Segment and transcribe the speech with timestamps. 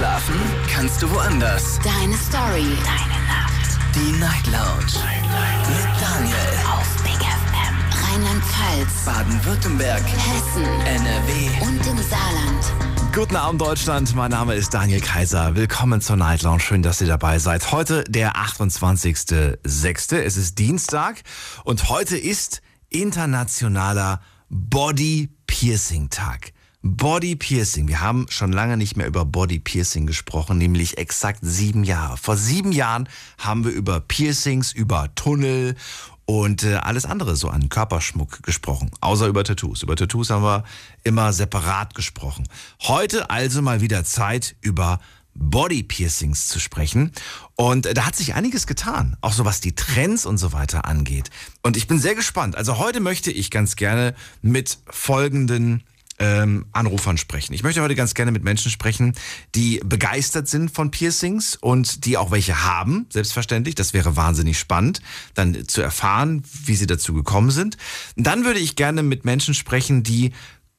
[0.00, 1.78] Schlafen kannst du woanders.
[1.84, 2.64] Deine Story.
[2.86, 3.78] Deine Nacht.
[3.94, 4.94] Die Night Lounge.
[5.04, 6.36] Night, Mit Daniel.
[6.72, 7.76] Auf Big FM.
[8.08, 9.04] Rheinland-Pfalz.
[9.04, 10.02] Baden-Württemberg.
[10.02, 10.64] Hessen.
[10.64, 11.50] NRW.
[11.60, 13.12] Und im Saarland.
[13.14, 15.54] Guten Abend Deutschland, mein Name ist Daniel Kaiser.
[15.54, 16.60] Willkommen zur Night Lounge.
[16.60, 17.70] Schön, dass ihr dabei seid.
[17.70, 20.16] Heute der 28.06.
[20.16, 21.20] Es ist Dienstag
[21.64, 26.54] und heute ist internationaler Body Piercing Tag.
[26.82, 27.88] Body Piercing.
[27.88, 32.16] Wir haben schon lange nicht mehr über Body Piercing gesprochen, nämlich exakt sieben Jahre.
[32.16, 35.76] Vor sieben Jahren haben wir über Piercings, über Tunnel
[36.24, 39.82] und äh, alles andere so an Körperschmuck gesprochen, außer über Tattoos.
[39.82, 40.64] Über Tattoos haben wir
[41.04, 42.48] immer separat gesprochen.
[42.82, 45.00] Heute also mal wieder Zeit über
[45.34, 47.12] Body Piercings zu sprechen.
[47.56, 50.86] Und äh, da hat sich einiges getan, auch so was die Trends und so weiter
[50.86, 51.28] angeht.
[51.62, 52.56] Und ich bin sehr gespannt.
[52.56, 55.84] Also heute möchte ich ganz gerne mit folgenden
[56.20, 57.54] ähm, Anrufern sprechen.
[57.54, 59.14] Ich möchte heute ganz gerne mit Menschen sprechen,
[59.54, 63.74] die begeistert sind von Piercings und die auch welche haben, selbstverständlich.
[63.74, 65.00] Das wäre wahnsinnig spannend,
[65.34, 67.78] dann zu erfahren, wie sie dazu gekommen sind.
[68.16, 70.32] Dann würde ich gerne mit Menschen sprechen, die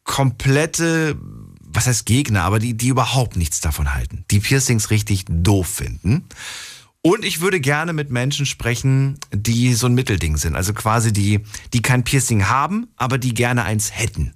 [0.04, 1.18] komplette,
[1.60, 6.26] was heißt Gegner, aber die, die überhaupt nichts davon halten, die Piercings richtig doof finden.
[7.04, 10.56] Und ich würde gerne mit Menschen sprechen, die so ein Mittelding sind.
[10.56, 11.40] Also quasi die,
[11.74, 14.36] die kein Piercing haben, aber die gerne eins hätten.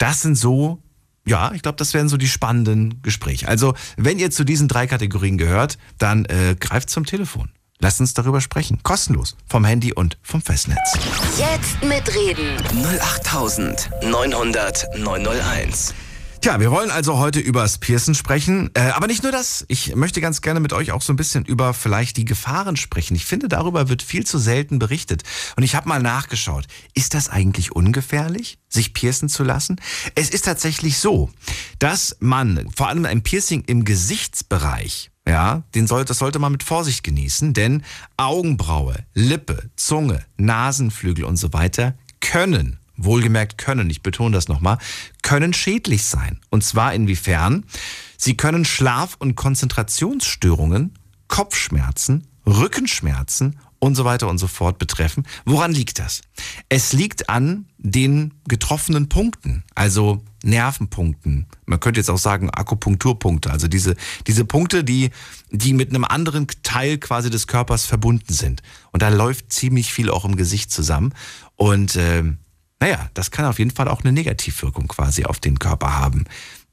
[0.00, 0.82] Das sind so,
[1.26, 3.46] ja, ich glaube, das wären so die spannenden Gespräche.
[3.46, 7.50] Also, wenn ihr zu diesen drei Kategorien gehört, dann äh, greift zum Telefon.
[7.80, 8.82] Lasst uns darüber sprechen.
[8.82, 9.36] Kostenlos.
[9.46, 10.78] Vom Handy und vom Festnetz.
[11.38, 12.56] Jetzt mitreden.
[12.82, 15.94] 08900 901.
[16.40, 18.70] Tja, wir wollen also heute übers Piercen sprechen.
[18.72, 19.66] Äh, aber nicht nur das.
[19.68, 23.14] Ich möchte ganz gerne mit euch auch so ein bisschen über vielleicht die Gefahren sprechen.
[23.14, 25.22] Ich finde, darüber wird viel zu selten berichtet.
[25.56, 26.64] Und ich habe mal nachgeschaut.
[26.94, 29.76] Ist das eigentlich ungefährlich, sich piercen zu lassen?
[30.14, 31.28] Es ist tatsächlich so,
[31.78, 36.62] dass man vor allem ein Piercing im Gesichtsbereich ja, den soll, das sollte man mit
[36.62, 37.84] Vorsicht genießen, denn
[38.16, 44.78] Augenbraue, Lippe, Zunge, Nasenflügel und so weiter können wohlgemerkt können, ich betone das nochmal,
[45.22, 46.40] können schädlich sein.
[46.50, 47.64] Und zwar inwiefern?
[48.16, 50.94] Sie können Schlaf- und Konzentrationsstörungen,
[51.28, 55.26] Kopfschmerzen, Rückenschmerzen und so weiter und so fort betreffen.
[55.44, 56.20] Woran liegt das?
[56.68, 61.46] Es liegt an den getroffenen Punkten, also Nervenpunkten.
[61.66, 63.96] Man könnte jetzt auch sagen Akupunkturpunkte, also diese,
[64.26, 65.10] diese Punkte, die,
[65.50, 68.62] die mit einem anderen Teil quasi des Körpers verbunden sind.
[68.92, 71.14] Und da läuft ziemlich viel auch im Gesicht zusammen.
[71.56, 72.24] Und äh,
[72.80, 76.24] naja, das kann auf jeden Fall auch eine Negativwirkung quasi auf den Körper haben.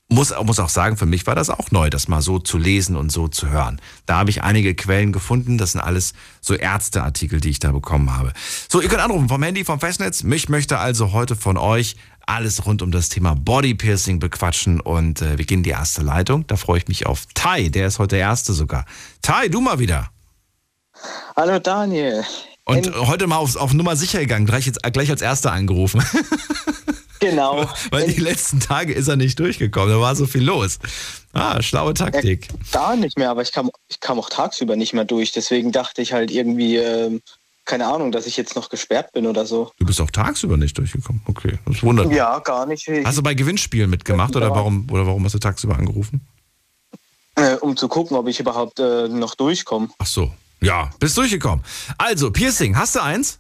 [0.10, 2.96] Muss, muss auch sagen, für mich war das auch neu, das mal so zu lesen
[2.96, 3.82] und so zu hören.
[4.06, 5.58] Da habe ich einige Quellen gefunden.
[5.58, 8.32] Das sind alles so Ärzteartikel, die ich da bekommen habe.
[8.70, 10.24] So, ihr könnt anrufen vom Handy, vom Festnetz.
[10.24, 15.22] Mich möchte also heute von euch alles rund um das Thema Body Piercing bequatschen und
[15.22, 16.48] äh, wir gehen in die erste Leitung.
[16.48, 18.86] Da freue ich mich auf Tai, der ist heute der Erste sogar.
[19.22, 20.10] Tai, du mal wieder.
[21.36, 22.24] Hallo Daniel.
[22.68, 26.04] Und heute mal auf, auf Nummer sicher gegangen, gleich, jetzt, gleich als Erster angerufen.
[27.20, 27.68] Genau.
[27.92, 30.80] Weil die letzten Tage ist er nicht durchgekommen, da war so viel los.
[31.34, 32.48] Ah, schlaue Taktik.
[32.72, 35.32] Gar nicht mehr, aber ich kam, ich kam auch tagsüber nicht mehr durch.
[35.32, 37.22] Deswegen dachte ich halt irgendwie, ähm,
[37.66, 39.72] keine Ahnung, dass ich jetzt noch gesperrt bin oder so.
[39.78, 41.22] Du bist auch tagsüber nicht durchgekommen.
[41.26, 42.18] Okay, das wundert mich.
[42.18, 42.88] Ja, gar nicht.
[43.04, 46.22] Hast du bei Gewinnspielen mitgemacht oder warum, oder warum hast du tagsüber angerufen?
[47.36, 49.90] Äh, um zu gucken, ob ich überhaupt äh, noch durchkomme.
[50.00, 50.32] Ach so.
[50.62, 51.64] Ja, bist durchgekommen.
[51.98, 53.40] Also, Piercing, hast du eins?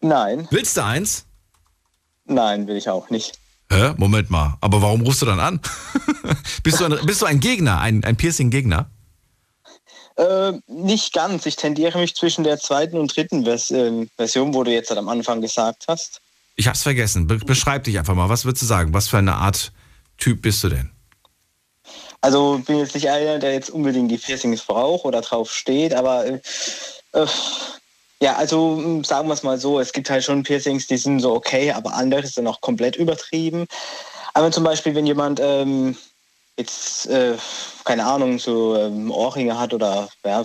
[0.00, 1.26] Nein, Willst du eins?
[2.24, 3.38] nein, will ich auch nicht.
[3.70, 3.94] Hä?
[3.96, 4.56] Moment mal.
[4.60, 5.60] Aber warum rufst du dann an?
[6.62, 8.90] bist, du ein, bist du ein Gegner, ein, ein Piercing-Gegner?
[10.16, 11.46] Äh, nicht ganz.
[11.46, 14.98] Ich tendiere mich zwischen der zweiten und dritten Vers ähm, Version, wo du jetzt halt
[14.98, 16.20] am Anfang gesagt hast.
[16.56, 17.26] Ich hab's vergessen.
[17.26, 18.28] Be beschreib dich einfach mal.
[18.28, 18.92] Was würdest du sagen?
[18.92, 19.72] Was für eine Art
[20.18, 20.91] Typ bist du denn?
[22.20, 26.24] Also bin jetzt nicht einer, der jetzt unbedingt die Piercings braucht oder drauf steht, aber
[26.26, 26.40] äh,
[27.12, 27.26] äh,
[28.22, 31.20] ja, also mh, sagen wir es mal so, es gibt halt schon Piercings, die sind
[31.20, 33.66] so okay, aber andere sind auch komplett übertrieben.
[34.34, 35.96] Aber zum Beispiel, wenn jemand ähm,
[36.56, 37.36] jetzt, äh,
[37.84, 40.44] keine Ahnung, so ähm, Ohrringe hat oder ja,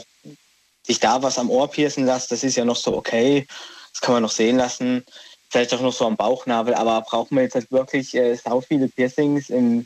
[0.83, 3.45] sich da was am Ohr piercen lässt, das ist ja noch so okay,
[3.93, 5.05] das kann man noch sehen lassen.
[5.49, 8.87] Vielleicht auch noch so am Bauchnabel, aber braucht man jetzt halt wirklich äh, sau viele
[8.89, 9.85] Piercings im,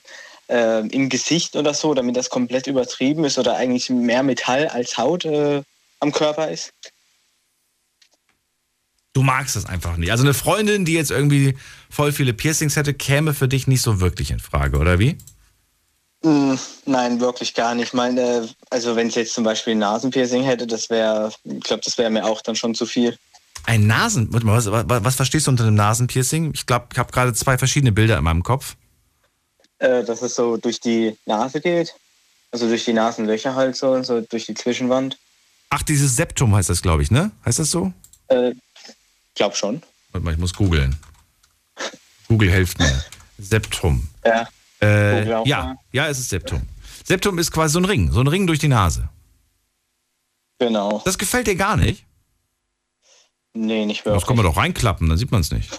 [0.51, 4.97] äh, im Gesicht oder so, damit das komplett übertrieben ist oder eigentlich mehr Metall als
[4.97, 5.63] Haut äh,
[5.99, 6.73] am Körper ist?
[9.13, 10.11] Du magst es einfach nicht.
[10.11, 11.57] Also eine Freundin, die jetzt irgendwie
[11.89, 15.17] voll viele Piercings hätte, käme für dich nicht so wirklich in Frage, oder wie?
[16.23, 16.55] Mm,
[16.85, 17.87] Nein, wirklich gar nicht.
[17.87, 21.81] Ich meine, also wenn es jetzt zum Beispiel ein Nasenpiercing hätte, das wäre, ich glaube,
[21.83, 23.17] das wäre mir auch dann schon zu viel.
[23.65, 24.31] Ein Nasen.
[24.31, 26.51] Warte mal, was, was, was verstehst du unter einem Nasenpiercing?
[26.53, 28.75] Ich glaube, ich habe gerade zwei verschiedene Bilder in meinem Kopf.
[29.81, 31.95] Äh, dass es so durch die Nase geht.
[32.51, 35.17] Also durch die Nasenlöcher halt so, so durch die Zwischenwand.
[35.71, 37.31] Ach, dieses Septum heißt das, glaube ich, ne?
[37.45, 37.91] Heißt das so?
[38.27, 38.51] Äh,
[39.33, 39.81] glaub schon.
[40.11, 40.95] Warte mal, ich muss googeln.
[42.27, 43.03] Google hilft mir.
[43.39, 44.07] Septum.
[44.23, 44.47] Ja.
[44.83, 45.75] Äh, ja, mal.
[45.91, 46.61] ja, es ist Septum.
[47.03, 49.09] Septum ist quasi so ein Ring, so ein Ring durch die Nase.
[50.59, 51.01] Genau.
[51.05, 52.05] Das gefällt dir gar nicht?
[53.53, 54.27] Nee, nicht Das wirklich.
[54.27, 55.71] kann man doch reinklappen, dann sieht man es nicht.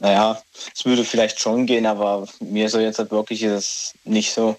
[0.00, 0.40] Naja,
[0.74, 4.56] es würde vielleicht schon gehen, aber mir so jetzt halt wirklich ist es nicht so.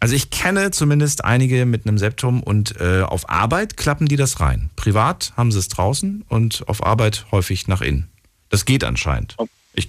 [0.00, 4.40] Also ich kenne zumindest einige mit einem Septum und äh, auf Arbeit klappen die das
[4.40, 4.70] rein.
[4.76, 8.10] Privat haben sie es draußen und auf Arbeit häufig nach innen.
[8.50, 9.36] Das geht anscheinend.
[9.72, 9.88] Ich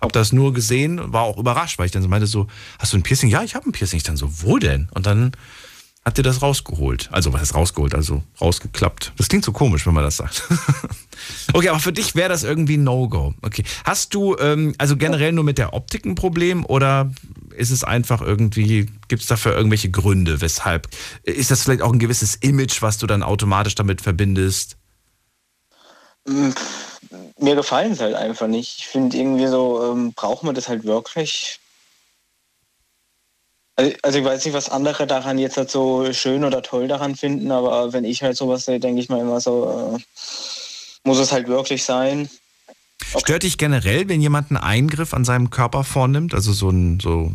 [0.00, 2.46] habe das nur gesehen, war auch überrascht, weil ich dann so meinte so,
[2.78, 3.28] hast du ein Piercing?
[3.28, 3.98] Ja, ich habe ein Piercing.
[3.98, 4.88] Ich dann so, wo denn?
[4.92, 5.32] Und dann
[6.04, 7.08] hat dir das rausgeholt.
[7.12, 7.94] Also was ist rausgeholt?
[7.94, 9.12] Also rausgeklappt.
[9.16, 10.42] Das klingt so komisch, wenn man das sagt.
[11.54, 13.34] okay, aber für dich wäre das irgendwie No-Go.
[13.40, 13.64] Okay.
[13.84, 17.10] Hast du ähm, also generell nur mit der Optik ein Problem oder
[17.56, 20.88] ist es einfach irgendwie, gibt es dafür irgendwelche Gründe, weshalb?
[21.22, 24.76] Ist das vielleicht auch ein gewisses Image, was du dann automatisch damit verbindest?
[26.26, 28.78] Mir gefallen es halt einfach nicht.
[28.78, 31.60] Ich finde irgendwie so, ähm, braucht man das halt wirklich?
[33.76, 37.16] Also, also ich weiß nicht, was andere daran jetzt halt so schön oder toll daran
[37.16, 40.02] finden, aber wenn ich halt sowas sehe, denke ich mal immer so, äh,
[41.02, 42.30] muss es halt wirklich sein.
[43.18, 47.32] Stört dich generell, wenn jemand einen Eingriff an seinem Körper vornimmt, also so ein so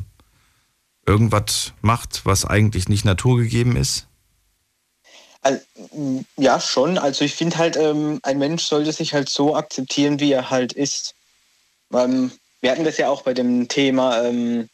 [1.05, 4.07] irgendwas macht, was eigentlich nicht naturgegeben ist?
[5.41, 5.59] Also,
[5.93, 6.97] m, ja, schon.
[6.97, 10.73] Also ich finde halt, ähm, ein Mensch sollte sich halt so akzeptieren, wie er halt
[10.73, 11.15] ist.
[11.93, 12.31] Ähm,
[12.61, 14.69] wir hatten das ja auch bei dem Thema, ähm,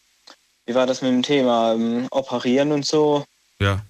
[0.65, 3.25] wie war das mit dem Thema, ähm, operieren und so,
[3.59, 3.83] Ja.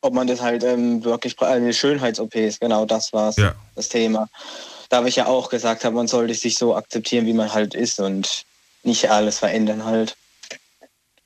[0.00, 3.54] ob man das halt ähm, wirklich, eine Schönheits-OPs, genau das war's, Ja.
[3.74, 4.28] das Thema.
[4.88, 7.74] Da habe ich ja auch gesagt, hab, man sollte sich so akzeptieren, wie man halt
[7.74, 8.44] ist und
[8.82, 10.16] nicht alles verändern halt.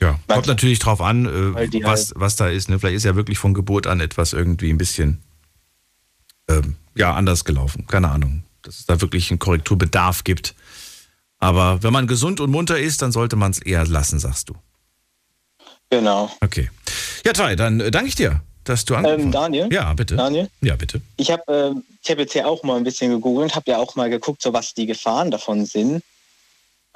[0.00, 2.69] Ja, kommt Manche- natürlich drauf an, Weil äh, was, was da ist.
[2.69, 2.79] Ne?
[2.79, 5.23] Vielleicht ist ja wirklich von Geburt an etwas irgendwie ein bisschen
[6.49, 7.87] ähm, ja, anders gelaufen.
[7.87, 8.44] Keine Ahnung.
[8.62, 10.55] Dass es da wirklich einen Korrekturbedarf gibt.
[11.38, 14.54] Aber wenn man gesund und munter ist, dann sollte man es eher lassen, sagst du.
[15.90, 16.30] Genau.
[16.40, 16.70] Okay.
[17.24, 19.68] Ja, Tai, dann äh, danke ich dir, dass du angerufen Ähm, Daniel?
[19.72, 20.16] Ja, bitte.
[20.16, 20.48] Daniel?
[20.60, 21.00] Ja, bitte.
[21.16, 23.94] Ich habe ähm, ich hab jetzt hier auch mal ein bisschen gegoogelt, habe ja auch
[23.96, 26.02] mal geguckt, so was die Gefahren davon sind.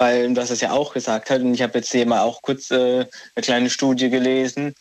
[0.01, 2.41] Weil du hast es ja auch gesagt hat, und ich habe jetzt hier mal auch
[2.41, 3.05] kurz äh,
[3.35, 4.73] eine kleine Studie gelesen,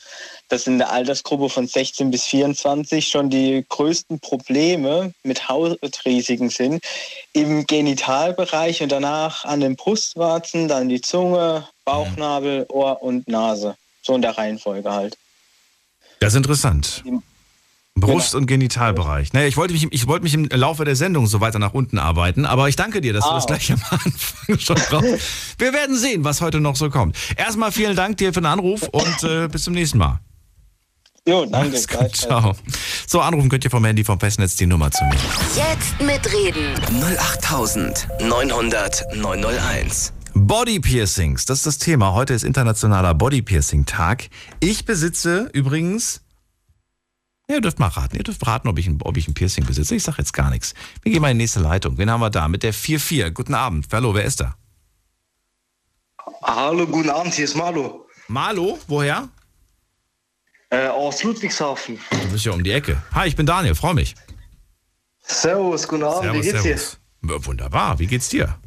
[0.48, 6.82] dass in der Altersgruppe von 16 bis 24 schon die größten Probleme mit Hautrisiken sind.
[7.34, 13.76] Im Genitalbereich und danach an den Brustwarzen, dann die Zunge, Bauchnabel, Ohr und Nase.
[14.00, 15.18] So in der Reihenfolge halt.
[16.20, 17.02] Das ist interessant.
[18.00, 19.32] Brust- und Genitalbereich.
[19.32, 21.98] Naja, ich wollte mich, ich wollte mich im Laufe der Sendung so weiter nach unten
[21.98, 25.58] arbeiten, aber ich danke dir, dass du Ah, das gleich am Anfang schon brauchst.
[25.58, 27.16] Wir werden sehen, was heute noch so kommt.
[27.36, 30.18] Erstmal vielen Dank dir für den Anruf und äh, bis zum nächsten Mal.
[31.28, 31.76] Jo, danke.
[31.76, 32.54] Gut, ciao.
[33.06, 35.16] So, anrufen könnt ihr vom Handy vom Festnetz die Nummer zu mir.
[35.54, 36.74] Jetzt mitreden.
[38.08, 40.12] 08900 901.
[40.34, 42.12] Body Piercings, das ist das Thema.
[42.14, 44.28] Heute ist internationaler Body Piercing Tag.
[44.60, 46.22] Ich besitze übrigens,
[47.50, 49.66] ja, ihr dürft mal raten, ihr dürft raten, ob ich ein, ob ich ein Piercing
[49.66, 49.96] besitze.
[49.96, 50.72] Ich sage jetzt gar nichts.
[51.02, 51.98] Wir gehen mal in die nächste Leitung.
[51.98, 52.46] Wen haben wir da?
[52.46, 53.34] Mit der 44.
[53.34, 53.88] Guten Abend.
[53.92, 54.54] Hallo, wer ist da?
[56.42, 58.06] Hallo, guten Abend, hier ist Marlo.
[58.28, 59.28] Malo, woher?
[60.70, 61.98] Äh, aus Ludwigshafen.
[62.10, 63.02] Du bist ja um die Ecke.
[63.12, 64.14] Hi, ich bin Daniel, freue mich.
[65.22, 68.58] Servus, guten Abend, wie geht's Ja, Wunderbar, wie geht's dir?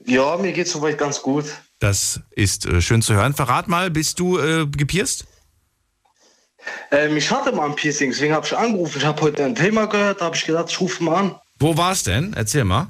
[0.00, 0.14] dir?
[0.14, 1.46] Ja, mir geht's soweit ganz gut.
[1.78, 3.32] Das ist äh, schön zu hören.
[3.32, 5.26] Verrat mal, bist du äh, gepierst?
[6.90, 8.98] Ähm, ich hatte mal ein Piercing, deswegen habe ich angerufen.
[8.98, 11.34] Ich habe heute ein Thema gehört, da habe ich gedacht, ich rufe mal an.
[11.58, 12.32] Wo war's denn?
[12.34, 12.88] Erzähl mal.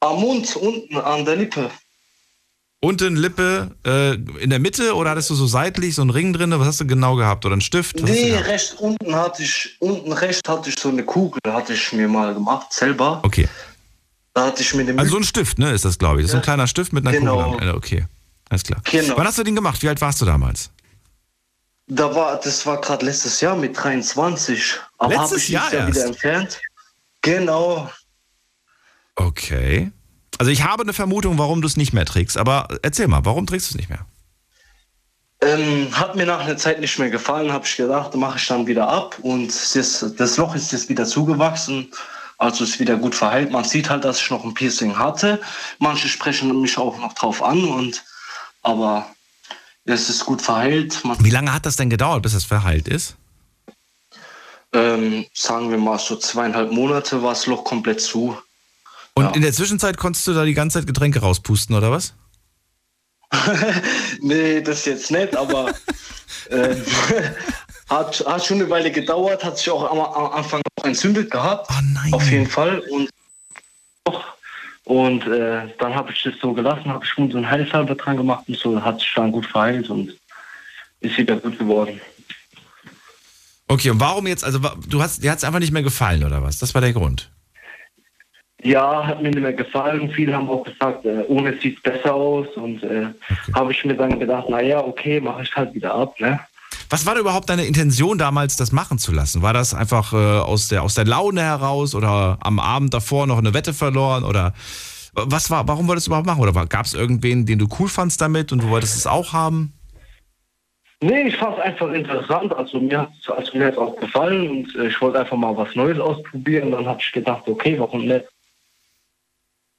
[0.00, 1.70] Am Mund, unten, an der Lippe.
[2.80, 6.52] Unten Lippe, äh, in der Mitte oder hattest du so seitlich so einen Ring drin?
[6.56, 7.44] Was hast du genau gehabt?
[7.44, 8.00] Oder einen Stift?
[8.00, 11.92] Was Nee, rechts unten hatte ich, unten rechts hatte ich so eine Kugel, hatte ich
[11.92, 13.20] mir mal gemacht, selber.
[13.24, 13.48] Okay.
[14.32, 16.26] Da hatte ich mir eine Also so ein Stift, ne, ist das, glaube ich.
[16.26, 17.38] Das ist so ein kleiner Stift mit einer Genau.
[17.42, 17.54] Kugel.
[17.54, 17.74] am Ende.
[17.74, 18.04] Okay,
[18.48, 18.80] alles klar.
[18.84, 19.16] Genau.
[19.16, 19.82] Wann hast du den gemacht?
[19.82, 20.70] Wie alt warst du damals?
[21.88, 24.78] Da war, das war gerade letztes Jahr mit 23.
[24.98, 26.60] Aber Letztes ich Jahr Jahr wieder entfernt.
[27.22, 27.90] Genau.
[29.16, 29.90] Okay.
[30.38, 32.36] Also ich habe eine Vermutung, warum du es nicht mehr trägst.
[32.36, 34.06] Aber erzähl mal, warum trägst du es nicht mehr?
[35.40, 38.66] Ähm, hat mir nach einer Zeit nicht mehr gefallen, habe ich gedacht, mache ich dann
[38.66, 41.92] wieder ab und ist, das Loch ist jetzt wieder zugewachsen,
[42.38, 43.52] also ist wieder gut verheilt.
[43.52, 45.40] Man sieht halt, dass ich noch ein Piercing hatte.
[45.78, 48.04] Manche sprechen mich auch noch drauf an und
[48.62, 49.06] aber
[49.88, 51.04] es ist gut verheilt.
[51.04, 53.16] Man, Wie lange hat das denn gedauert, bis es verheilt ist?
[54.74, 58.36] ähm, sagen wir mal so zweieinhalb Monate war das Loch komplett zu.
[59.14, 59.30] Und Ja.
[59.30, 62.12] in der Zwischenzeit konntest du da die ganze Zeit Getränke rauspusten, oder was?
[64.20, 65.70] nee, das jetzt nicht, aber
[66.50, 66.76] äh,
[67.88, 71.68] hat, hat schon eine Weile gedauert, hat sich auch am, am Anfang auch entzündet gehabt.
[71.70, 72.12] Oh nein.
[72.12, 72.80] Auf jeden Fall.
[72.90, 73.08] Und,
[74.88, 78.44] und äh, dann habe ich das so gelassen, habe schon so ein Heilsalbe dran gemacht
[78.48, 80.16] und so hat sich dann gut verheilt und
[81.00, 82.00] ist wieder gut geworden.
[83.68, 86.42] Okay, und warum jetzt, also du hast, dir hat es einfach nicht mehr gefallen, oder
[86.42, 86.58] was?
[86.58, 87.30] Das war der Grund.
[88.62, 90.10] Ja, hat mir nicht mehr gefallen.
[90.10, 92.48] Viele haben auch gesagt, äh, ohne sieht es besser aus.
[92.56, 93.08] Und äh,
[93.54, 96.18] habe ich mir dann gedacht, naja, okay, mache ich halt wieder ab.
[96.18, 96.40] Ne?
[96.90, 99.42] Was war denn überhaupt deine Intention damals, das machen zu lassen?
[99.42, 103.38] War das einfach äh, aus, der, aus der Laune heraus oder am Abend davor noch
[103.38, 104.54] eine Wette verloren oder
[105.14, 106.40] was war, warum wolltest du überhaupt machen?
[106.40, 109.72] Oder gab es irgendwen, den du cool fandst damit und du wolltest es auch haben?
[111.00, 112.54] Nee, ich fand es einfach interessant.
[112.54, 115.74] Also mir hat es also mir auch gefallen und äh, ich wollte einfach mal was
[115.74, 116.72] Neues ausprobieren.
[116.72, 118.24] Dann habe ich gedacht, okay, warum nicht?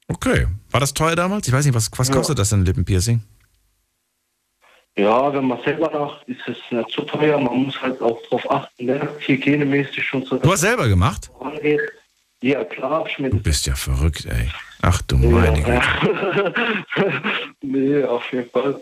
[0.07, 0.47] Okay.
[0.71, 1.47] War das teuer damals?
[1.47, 2.15] Ich weiß nicht, was, was Ja.
[2.15, 3.21] kostet das denn, Lippenpiercing?
[4.99, 7.39] Ja, wenn man selber macht, ist es nicht so teuer.
[7.39, 9.07] Man muss halt auch drauf achten, ne?
[9.19, 10.37] hygienemäßig und so.
[10.37, 11.31] Du hast selber gemacht?
[11.37, 11.79] vorangeht.
[12.41, 14.49] Ja, klar, hab ich mir Du bist ja verrückt, ey.
[14.81, 15.71] Ach du meine Güte.
[15.71, 16.53] ja.
[17.61, 18.81] Nee, auf jeden Fall.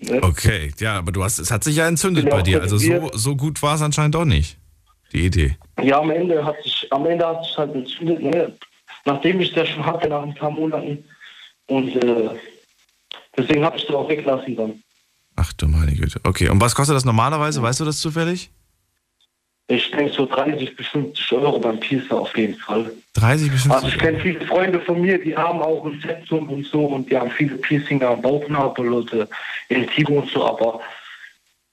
[0.00, 0.22] Ne?
[0.22, 2.60] Okay, ja, aber du hast, es hat sich ja entzündet Bin bei auch dir.
[2.60, 4.58] Also so, so gut war es anscheinend auch nicht.
[5.12, 5.56] Die Idee.
[5.82, 8.52] Ja, am Ende hat sich, am Ende hat sich halt entzündet, ne?
[9.04, 11.04] Nachdem ich das schon hatte nach ein paar Monaten.
[11.66, 12.30] Und äh,
[13.36, 14.82] deswegen habe ich es auch weglassen dann.
[15.40, 16.20] Ach du meine Güte.
[16.24, 17.62] Okay, und was kostet das normalerweise?
[17.62, 18.50] Weißt du das zufällig?
[19.68, 22.90] Ich denke so 30 bis 50 Euro beim Piercer auf jeden Fall.
[23.14, 26.48] 30 bis 50 Also ich kenne viele Freunde von mir, die haben auch ein Septum
[26.48, 29.28] und so und die haben viele Piercinger am Bauchnabel oder
[29.68, 30.80] Intim und so, aber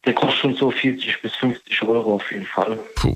[0.05, 2.77] der kostet schon so 40 bis 50 Euro auf jeden Fall.
[2.95, 3.15] Puh.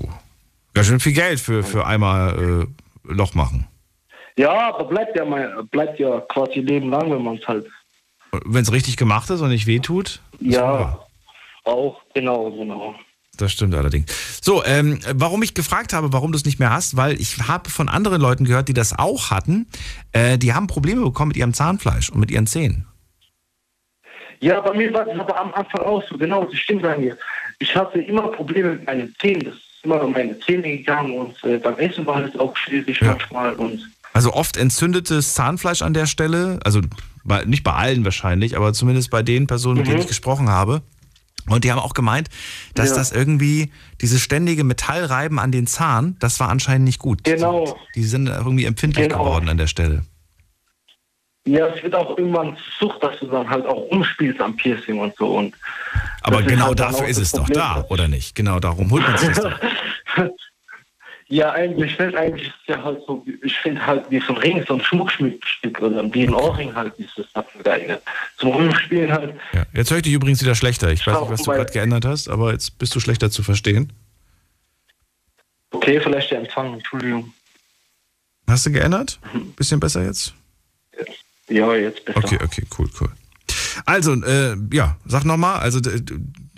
[0.74, 2.66] Ganz schön viel Geld für, für einmal
[3.06, 3.68] äh, Loch machen.
[4.36, 7.66] Ja, aber bleibt ja mal, bleibt ja quasi Leben lang, wenn man es halt.
[8.44, 10.20] Wenn es richtig gemacht ist und nicht wehtut.
[10.40, 10.98] Ja,
[11.64, 12.94] auch, genau, genau.
[13.36, 14.40] Das stimmt allerdings.
[14.42, 17.70] So, ähm, warum ich gefragt habe, warum du es nicht mehr hast, weil ich habe
[17.70, 19.66] von anderen Leuten gehört, die das auch hatten.
[20.12, 22.86] Äh, die haben Probleme bekommen mit ihrem Zahnfleisch und mit ihren Zähnen.
[24.40, 27.16] Ja, bei mir war das aber am Anfang auch so, genau, das stimmt bei mir.
[27.58, 31.44] Ich hatte immer Probleme mit meinen Zähnen, das ist immer um meine Zähne gegangen und
[31.44, 33.08] äh, beim Essen war das auch schwierig Ja.
[33.08, 36.58] manchmal und Also oft entzündetes Zahnfleisch an der Stelle.
[36.64, 36.80] Also
[37.24, 40.02] bei, nicht bei allen wahrscheinlich, aber zumindest bei den Personen, mit denen Mhm.
[40.02, 40.82] ich gesprochen habe.
[41.48, 42.28] Und die haben auch gemeint,
[42.74, 42.96] dass Ja.
[42.96, 47.24] das irgendwie, dieses ständige Metallreiben an den Zahn, das war anscheinend nicht gut.
[47.24, 47.76] Genau.
[47.94, 49.24] Die sind irgendwie empfindlich Genau.
[49.24, 50.04] geworden an der Stelle.
[51.46, 55.16] Ja, es wird auch irgendwann Sucht, dass du dann halt auch umspielst am Piercing und
[55.16, 55.38] so.
[55.38, 55.54] Und
[56.20, 58.34] Aber genau halt dafür ist es doch da, oder nicht?
[58.34, 59.58] Genau darum holt man sich das doch.
[61.30, 64.64] ja, eigentlich, ich finde eigentlich ja halt so, ich finde halt wie so ein Ring,
[64.66, 68.02] so ein Schmuckstück oder wie ein Ohrring halt ist das dafür geeignet.
[68.36, 69.34] Zum Rumspielen halt.
[69.52, 69.64] Ja.
[69.72, 70.90] Jetzt höre ich dich übrigens wieder schlechter.
[70.90, 73.92] Ich weiß nicht, was du gerade geändert hast, aber jetzt bist du schlechter zu verstehen.
[75.70, 77.32] Okay, vielleicht der Empfang, Entschuldigung.
[78.48, 79.20] Hast du geändert?
[79.54, 80.34] Bisschen besser jetzt?
[81.48, 82.18] Ja, jetzt besser.
[82.18, 83.08] Okay, okay, cool, cool.
[83.86, 85.80] Also, äh, ja, sag nochmal, also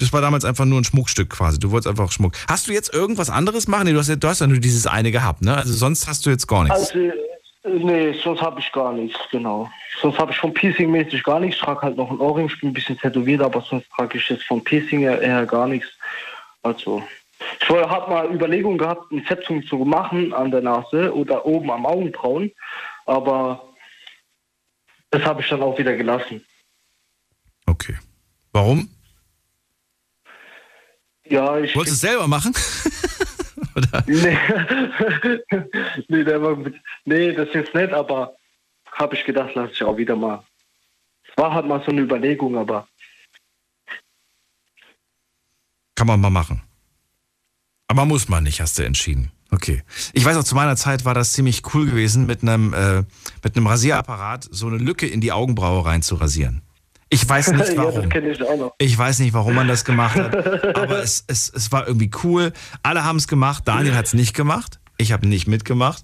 [0.03, 1.59] das war damals einfach nur ein Schmuckstück quasi.
[1.59, 2.35] Du wolltest einfach Schmuck.
[2.49, 3.85] Hast du jetzt irgendwas anderes machen?
[3.85, 5.57] Nee, du hast ja, du hast ja nur dieses eine gehabt, ne?
[5.57, 6.91] Also sonst hast du jetzt gar nichts.
[6.91, 7.13] Also, äh,
[7.65, 9.71] nee, sonst habe ich gar nichts, genau.
[10.01, 11.57] Sonst habe ich von Piercing-mäßig gar nichts.
[11.57, 14.29] Ich trage halt noch ein Ohrring, ich bin ein bisschen tätowiert, aber sonst trage ich
[14.29, 15.89] jetzt von Piercing her, her gar nichts.
[16.63, 17.03] Also,
[17.61, 21.87] ich habe mal Überlegungen gehabt, ein Septum zu machen an der Nase oder oben am
[21.87, 22.51] Augenbrauen,
[23.07, 23.63] aber
[25.11, 26.45] das habe ich dann auch wieder gelassen.
[27.67, 27.97] Okay.
[28.53, 28.89] Warum?
[31.33, 31.75] Ja, ich.
[31.75, 32.53] Wolltest du es selber machen?
[33.75, 34.05] Oder?
[34.07, 34.37] Nee.
[36.09, 36.75] nee, mit,
[37.07, 38.35] nee, das jetzt nicht, aber
[38.93, 40.45] habe ich gedacht, lass ich auch wieder mal.
[41.27, 42.87] Es war halt mal so eine Überlegung, aber
[45.95, 46.61] Kann man mal machen.
[47.89, 49.31] Aber muss man nicht, hast du entschieden.
[49.51, 49.83] Okay.
[50.13, 53.05] Ich weiß auch, zu meiner Zeit war das ziemlich cool gewesen, mit einem, äh,
[53.43, 56.61] mit einem Rasierapparat so eine Lücke in die Augenbraue rein zu rasieren.
[57.13, 58.09] Ich weiß nicht ja, warum.
[58.09, 58.41] kenne ich.
[58.79, 60.35] Ich weiß nicht, warum man das gemacht hat,
[60.77, 62.53] aber es, es, es war irgendwie cool.
[62.83, 63.65] Alle haben es gemacht.
[63.67, 64.79] Daniel hat es nicht gemacht.
[64.97, 66.03] Ich habe nicht mitgemacht.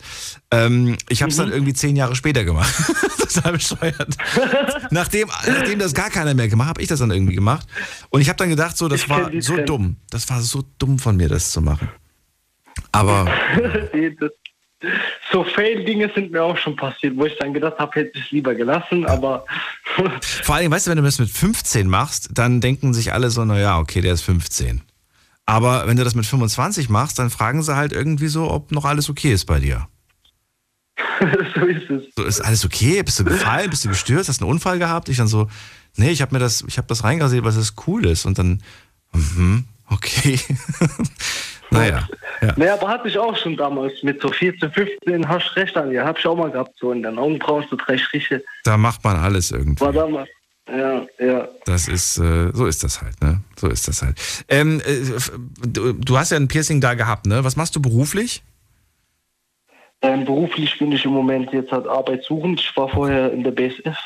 [0.51, 1.43] Ähm, ich habe es Mhm.
[1.43, 2.75] dann irgendwie zehn Jahre später gemacht.
[3.19, 4.17] Total bescheuert.
[4.91, 7.67] nachdem, nachdem das gar keiner mehr gemacht hat, habe ich das dann irgendwie gemacht.
[8.11, 9.97] Und ich habe dann gedacht, so, das Ich war so dumm.
[10.11, 11.89] Das war so dumm von mir, das zu machen.
[12.93, 13.25] Aber
[14.19, 14.31] das-
[15.33, 18.31] so Fail-Dinge sind mir auch schon passiert, wo ich dann gedacht habe, hätte ich es
[18.31, 19.45] lieber gelassen, aber
[20.43, 23.45] vor allem, weißt du, wenn du das mit 15 machst, dann denken sich alle so,
[23.45, 24.83] naja, okay, der ist 15.
[25.47, 28.85] Aber wenn du das mit 25 machst, dann fragen sie halt irgendwie so, ob noch
[28.85, 29.89] alles okay ist bei dir.
[31.55, 32.03] so ist es.
[32.15, 33.03] So, ist alles okay?
[33.03, 33.71] Bist du gefallen?
[33.71, 34.29] Bist du gestürzt?
[34.29, 35.09] Hast du einen Unfall gehabt?
[35.09, 35.49] Ich dann so,
[35.97, 38.27] nee, ich habe mir das, ich habe das reingrasiert, weil es cool ist.
[38.27, 38.63] Und dann,
[39.13, 40.39] mhm, okay.
[41.71, 42.09] naja.
[42.41, 42.55] Ja.
[42.57, 46.05] Naja, aber hatte ich auch schon damals mit so 14, 15, hast recht an dir,
[46.05, 48.43] hab ich auch mal gehabt, so in den Augenbrauen so drei Striche.
[48.65, 49.81] Da macht man alles irgendwie.
[49.81, 50.29] War damals.
[50.71, 51.49] Ja, ja.
[51.65, 53.41] Das ist, äh, so ist das halt, ne?
[53.57, 54.19] So ist das halt.
[54.49, 57.43] Ähm, äh, du, du hast ja ein Piercing da gehabt, ne?
[57.43, 58.43] Was machst du beruflich?
[60.03, 62.61] Ähm, beruflich bin ich im Moment jetzt halt arbeitssuchend.
[62.61, 63.97] Ich war vorher in der BSF.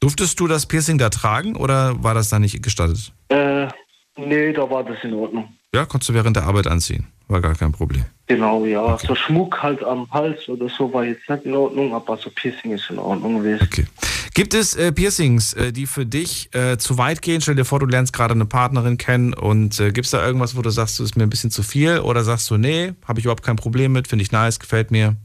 [0.00, 3.12] Durftest du das Piercing da tragen oder war das da nicht gestattet?
[3.30, 3.68] Äh,
[4.16, 5.48] nee, da war das in Ordnung.
[5.74, 7.08] Ja, konntest du während der Arbeit anziehen.
[7.26, 8.04] War gar kein Problem.
[8.26, 8.96] Genau, ja.
[8.98, 12.72] So Schmuck halt am Hals oder so war jetzt nicht in Ordnung, aber so Piercing
[12.72, 13.62] ist in Ordnung gewesen.
[13.62, 13.86] Okay.
[14.34, 17.40] Gibt es äh, Piercings, äh, die für dich äh, zu weit gehen?
[17.40, 20.56] Stell dir vor, du lernst gerade eine Partnerin kennen und äh, gibt es da irgendwas,
[20.56, 21.98] wo du sagst, du ist mir ein bisschen zu viel?
[21.98, 25.16] Oder sagst du, nee, habe ich überhaupt kein Problem mit, finde ich nice, gefällt mir?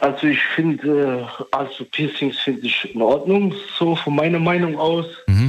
[0.00, 5.06] Also ich finde, äh, also Piercings finde ich in Ordnung, so von meiner Meinung aus.
[5.26, 5.43] Mhm.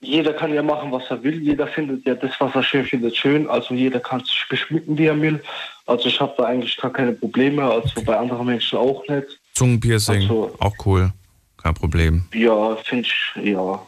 [0.00, 1.42] Jeder kann ja machen, was er will.
[1.42, 3.48] Jeder findet ja das, was er schön findet, schön.
[3.48, 5.42] Also jeder kann sich beschmücken, wie er will.
[5.86, 9.26] Also ich habe da eigentlich gar keine Probleme, also bei anderen Menschen auch nicht.
[9.54, 11.12] Zungenpiercing, Also- auch cool.
[11.60, 12.24] Kein Problem.
[12.32, 13.82] Ja, finde ich, ja.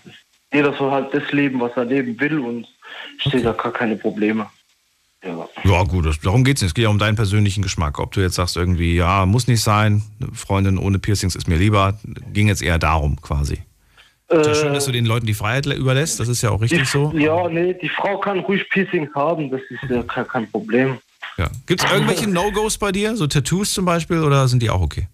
[0.52, 2.66] Jeder soll halt das leben, was er leben will und
[3.24, 4.46] ich sehe da gar keine Probleme.
[5.24, 5.48] Ja.
[5.64, 6.70] Ja, gut, darum geht's nicht.
[6.70, 8.00] Es geht ja um deinen persönlichen Geschmack.
[8.00, 11.56] Ob du jetzt sagst, irgendwie, ja, muss nicht sein, eine Freundin ohne Piercings ist mir
[11.58, 12.00] lieber,
[12.32, 13.58] ging jetzt eher darum quasi.
[14.30, 16.88] Ist ja schön, dass du den Leuten die Freiheit überlässt, das ist ja auch richtig
[16.88, 17.12] so.
[17.14, 20.98] Äh, Ja, nee, die Frau kann ruhig Piercings haben, das ist ja kein, kein Problem.
[21.36, 21.50] Ja.
[21.66, 25.08] Gibt es irgendwelche No-Gos bei dir, so Tattoos zum Beispiel, oder sind die auch okay?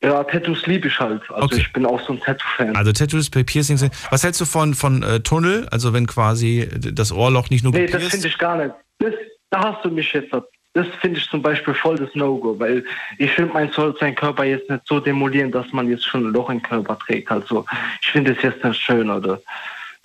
[0.00, 1.22] Ja, Tattoos liebe ich halt.
[1.28, 1.56] Also Okay.
[1.58, 2.76] ich bin auch so ein Tattoo-Fan.
[2.76, 3.92] Also Tattoos, Piercings sind.
[4.10, 5.66] Was hältst du von, von äh, Tunnel?
[5.72, 8.74] Also wenn quasi das Ohrloch nicht nur nee, das finde ich gar nicht.
[9.00, 9.12] Das,
[9.50, 10.32] da hast du mich jetzt.
[10.78, 12.84] Das finde ich zum Beispiel voll das No-Go, weil
[13.18, 16.32] ich finde, man soll seinen Körper jetzt nicht so demolieren, dass man jetzt schon ein
[16.32, 17.32] Loch im Körper trägt.
[17.32, 17.66] Also
[18.00, 19.40] ich finde es jetzt nicht schön oder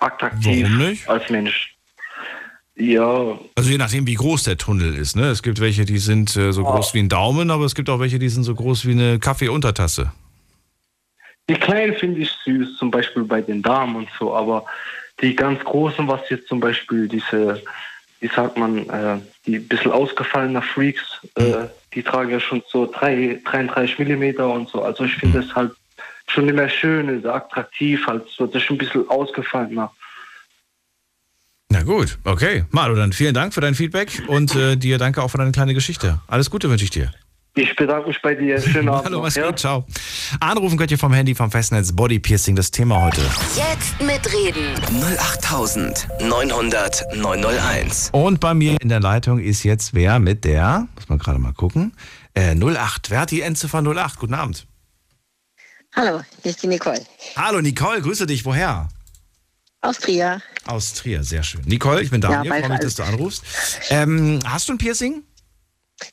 [0.00, 0.68] attraktiv
[1.06, 1.76] als Mensch.
[2.74, 5.14] Ja, Also je nachdem, wie groß der Tunnel ist.
[5.14, 5.28] Ne?
[5.28, 8.00] Es gibt welche, die sind äh, so groß wie ein Daumen, aber es gibt auch
[8.00, 10.10] welche, die sind so groß wie eine Kaffeeuntertasse.
[11.48, 14.64] Die kleinen finde ich süß, zum Beispiel bei den Damen und so, aber
[15.22, 17.62] die ganz großen, was jetzt zum Beispiel diese,
[18.24, 22.90] wie sagt man, äh, die ein bisschen ausgefallene Freaks, äh, die tragen ja schon so
[22.90, 24.82] drei, 33 Millimeter und so.
[24.82, 25.72] Also ich finde es halt
[26.28, 29.92] schon immer schön, sehr attraktiv, halt so, das ist schon ein bisschen ausgefallener.
[31.68, 32.64] Na gut, okay.
[32.70, 35.74] Malu, dann vielen Dank für dein Feedback und äh, dir danke auch für deine kleine
[35.74, 36.18] Geschichte.
[36.26, 37.12] Alles Gute wünsche ich dir.
[37.56, 38.60] Ich bedanke mich bei dir.
[38.60, 39.04] Schönen Abend.
[39.04, 39.46] Hallo, mach's ja?
[39.46, 39.86] gut, ciao.
[40.40, 43.20] Anrufen könnt ihr vom Handy, vom Festnetz, Body Piercing, das Thema heute.
[43.54, 44.74] Jetzt mitreden.
[44.90, 48.08] 08900 901.
[48.10, 51.52] Und bei mir in der Leitung ist jetzt wer mit der, muss man gerade mal
[51.52, 51.92] gucken,
[52.34, 53.10] äh, 08.
[53.10, 54.18] Wer hat die Endziffer 08?
[54.18, 54.66] Guten Abend.
[55.94, 57.06] Hallo, hier ist die Nicole.
[57.36, 58.44] Hallo Nicole, grüße dich.
[58.44, 58.88] Woher?
[59.80, 60.42] Aus Trier.
[60.66, 61.60] Aus Trier, sehr schön.
[61.66, 63.44] Nicole, ich bin Daniel, Ja, freue mich, dass du anrufst.
[63.90, 65.22] Ähm, hast du ein Piercing?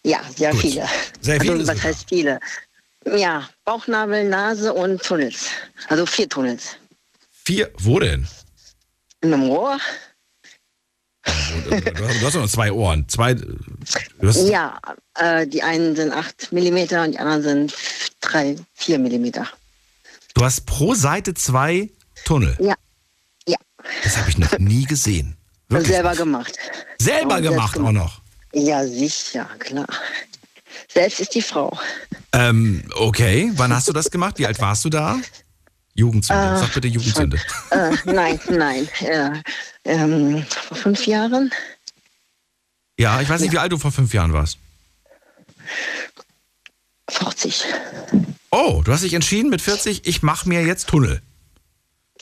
[0.04, 0.62] Ja, sehr Gut.
[0.62, 0.88] viele.
[1.21, 2.39] Sehr viele Also, was heißt viele?
[3.06, 5.47] Ja, Bauchnabel, Nase und Tunnels.
[5.88, 6.77] Also vier Tunnels.
[7.43, 8.27] Vier, wo denn?
[9.21, 9.80] In einem Rohr?
[11.23, 13.08] Du hast, du hast doch noch zwei Ohren.
[13.08, 13.36] Zwei,
[14.23, 14.80] hast, Ja,
[15.15, 17.73] äh, die einen sind 8 mm und die anderen sind
[18.21, 19.32] 3, 4 mm.
[20.34, 21.89] du hast pro Seite zwei
[22.25, 22.56] Tunnel.
[22.60, 22.75] Ja,
[23.47, 23.58] ja.
[24.04, 25.38] Das habe ich noch nie gesehen.
[25.69, 26.58] Wirklich selber gemacht.
[26.99, 28.20] Selber Und gemacht auch noch.
[28.53, 29.87] Ja, sicher, klar.
[30.87, 31.77] Selbst ist die Frau.
[32.33, 34.39] Ähm, okay, wann hast du das gemacht?
[34.39, 35.19] Wie alt warst du da?
[35.93, 36.55] Jugendsünde.
[36.55, 37.37] Äh, Sag bitte Jugendsünde.
[37.69, 38.87] Äh, nein, nein.
[39.01, 39.31] Äh,
[39.85, 41.51] ähm, vor fünf Jahren?
[42.97, 44.57] Ja, ich weiß nicht, wie alt du vor fünf Jahren warst.
[47.09, 47.65] 40.
[48.51, 51.21] Oh, du hast dich entschieden mit 40, ich mache mir jetzt Tunnel.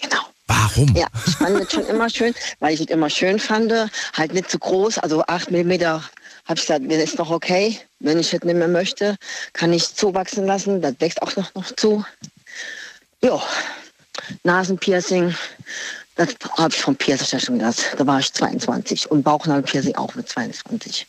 [0.02, 0.22] Genau.
[0.48, 0.96] Warum?
[0.96, 3.72] Ja, ich fand es schon immer schön, weil ich es immer schön fand.
[4.14, 6.02] Halt nicht zu groß, also 8 mm
[6.50, 7.80] habe ich gesagt, mir ist noch okay.
[8.00, 9.16] Wenn ich es nicht mehr möchte,
[9.54, 10.82] kann ich zuwachsen lassen.
[10.82, 12.04] Das wächst auch noch, noch zu.
[13.22, 13.40] Ja,
[14.44, 15.36] Nasenpiercing,
[16.16, 17.96] das habe ich vom Piercer schon gehabt.
[17.98, 21.06] Da war ich 22 und Bauchnabelpiercing auch mit 22.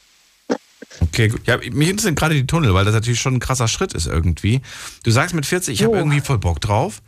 [1.00, 1.46] Okay, gut.
[1.46, 4.61] Ja, mich interessieren gerade die Tunnel, weil das natürlich schon ein krasser Schritt ist irgendwie.
[5.05, 7.00] Du sagst mit 40, ich habe irgendwie voll Bock drauf.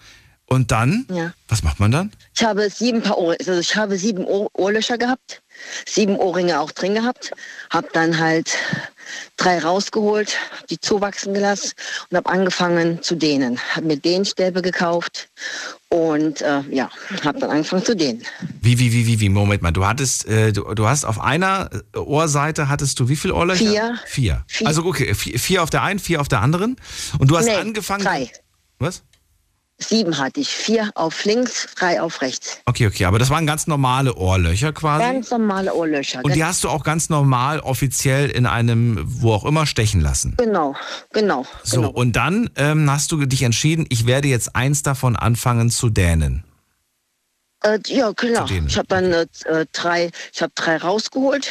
[0.47, 1.33] Und dann, Ja.
[1.49, 2.13] was macht man dann?
[2.37, 5.43] Ich habe sieben Paar Ohr, also ich habe sieben Ohr Ohrlöcher gehabt,
[5.87, 7.33] sieben Ohrringe auch drin gehabt,
[7.71, 8.51] habe dann halt
[9.37, 10.37] drei rausgeholt,
[10.71, 11.73] die zuwachsen gelassen
[12.11, 13.59] und habe angefangen zu dehnen.
[13.75, 15.29] Habe mir Dehnstäbe gekauft
[15.89, 16.91] und äh, ja,
[17.25, 18.23] habe dann angefangen zu dehnen.
[18.61, 19.73] Wie, wie, wie, wie, wie, Moment mal.
[19.73, 23.59] Du hattest, äh, du, du hast auf einer Ohrseite hattest du wie viele Ohrlöcher?
[23.71, 23.99] Vier.
[24.07, 24.45] Vier.
[24.47, 24.67] Vier.
[24.67, 26.77] Also okay, vier, vier auf der einen, vier auf der anderen.
[27.19, 28.05] Und du hast Nee, angefangen.
[28.05, 28.31] drei.
[28.79, 29.03] Was?
[29.83, 32.59] Sieben hatte ich, vier auf links, drei auf rechts.
[32.67, 35.05] Okay, okay, aber das waren ganz normale Ohrlöcher quasi.
[35.05, 36.21] Ganz normale Ohrlöcher.
[36.23, 40.35] Und die hast du auch ganz normal offiziell in einem, wo auch immer, stechen lassen.
[40.39, 40.75] genau,
[41.13, 41.47] genau.
[41.63, 41.91] So, genau.
[41.91, 46.45] und dann ähm, hast du dich entschieden, ich werde jetzt eins davon anfangen zu dänen.
[47.63, 48.51] Äh, ja, klar.
[48.51, 51.51] Ich habe dann äh, äh, drei, ich habe drei rausgeholt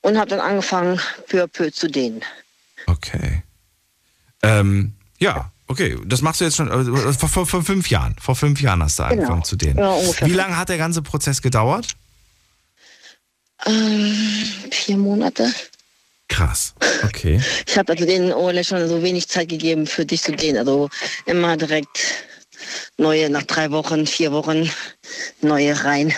[0.00, 2.22] und habe dann angefangen, peu à peu zu dehnen.
[2.86, 3.42] Okay.
[4.42, 5.98] Ähm, ja, okay.
[6.04, 8.14] Das machst du jetzt schon äh, vor, vor, vor fünf Jahren.
[8.20, 9.78] Vor fünf Jahren hast du angefangen zu dehnen.
[9.78, 9.96] Ja.
[10.20, 11.88] Wie lange hat der ganze Prozess gedauert?
[13.66, 14.14] Ähm,
[14.70, 15.52] vier Monate.
[16.28, 16.74] Krass.
[17.04, 17.40] Okay.
[17.66, 20.58] Ich habe also den Ohrlöchern so wenig Zeit gegeben für dich zu dehnen.
[20.58, 20.88] Also
[21.26, 22.26] immer direkt
[22.98, 24.70] neue, nach drei Wochen, vier Wochen,
[25.40, 26.12] neue rein.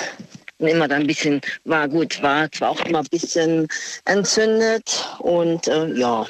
[0.59, 3.67] Und immer dann ein bisschen, war gut, war zwar auch immer ein bisschen
[4.05, 6.27] entzündet und äh, ja,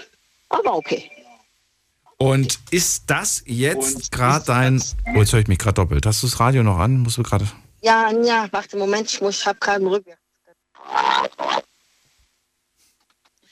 [0.48, 1.10] aber okay.
[2.16, 4.83] Und ist das jetzt gerade dein.
[5.14, 6.07] Oh, jetzt höre ich mich gerade doppelt.
[6.07, 6.98] Hast du das Radio noch an?
[6.98, 7.46] Musst du gerade.
[7.83, 10.20] Ja, ja, warte, Moment, ich muss, ich habe gerade einen Rückwärts.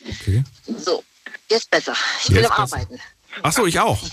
[0.09, 0.43] Okay.
[0.79, 1.03] So,
[1.51, 1.95] jetzt besser.
[2.23, 2.77] Ich Jetzt am besser.
[2.77, 3.01] Arbeiten.
[3.43, 4.03] Ach so, ich auch.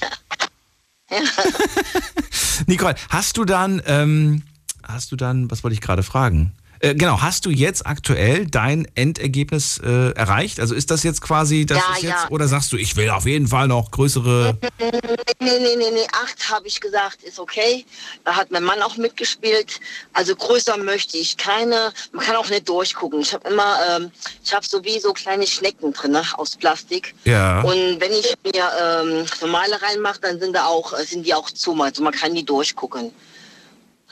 [2.68, 4.44] Nicole, hast du dann, ähm,
[4.84, 6.54] hast du dann, was wollte ich gerade fragen?
[6.82, 10.60] Äh, genau, hast du jetzt aktuell dein Endergebnis äh, erreicht?
[10.60, 12.30] Also ist das jetzt quasi das Ja, ist jetzt, ja.
[12.30, 14.58] oder sagst du, ich will auf jeden Fall noch größere.
[14.80, 14.92] Nee,
[15.40, 17.86] nee, nee, nee, acht habe ich gesagt, ist okay.
[18.24, 19.80] Da hat mein Mann auch mitgespielt.
[20.14, 21.92] Also größer möchte ich keine.
[22.14, 23.20] Man kann auch nicht durchgucken.
[23.22, 24.12] Ich habe immer, ähm,
[24.44, 27.14] ich habe so wie so kleine Schnecken drin ne, aus Plastik.
[27.26, 27.62] Ja.
[27.62, 31.50] Und wenn ich mir ähm, normale reinmache, dann sind da auch, äh, sind die auch
[31.52, 31.74] zu.
[31.82, 33.12] Also man kann die durchgucken.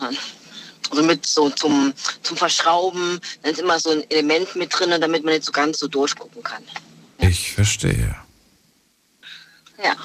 [0.02, 0.10] Ja.
[0.90, 5.24] Also mit so zum, zum Verschrauben, dann ist immer so ein Element mit drin, damit
[5.24, 6.64] man nicht so ganz so durchgucken kann.
[7.20, 8.16] Ich verstehe.
[9.84, 9.96] Ja.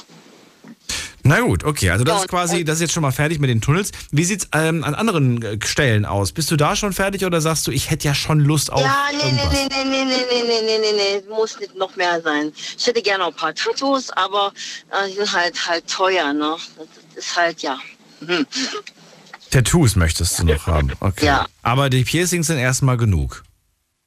[1.24, 3.48] Na gut, okay, also das Ja, ist quasi, das ist jetzt schon mal fertig mit
[3.48, 3.92] den Tunnels.
[4.10, 6.32] Wie sieht's ähm, an anderen äh, Stellen aus?
[6.32, 9.04] Bist du da schon fertig oder sagst du, ich hätte ja schon Lust auf Ja,
[9.12, 9.52] nee, nee, irgendwas?
[9.52, 12.52] nee, nee, nee, nee, nee, nee, nee, nee, nee, muss nicht noch mehr sein.
[12.76, 14.52] Ich hätte gerne ein paar Tattoos, aber
[14.90, 16.56] äh, die sind halt halt teuer, ne?
[17.14, 17.78] Das ist halt, ja.
[18.26, 18.44] Hm.
[19.52, 21.26] Tattoos möchtest du noch haben, okay.
[21.26, 21.46] Ja.
[21.62, 23.44] Aber die Piercings sind erstmal genug.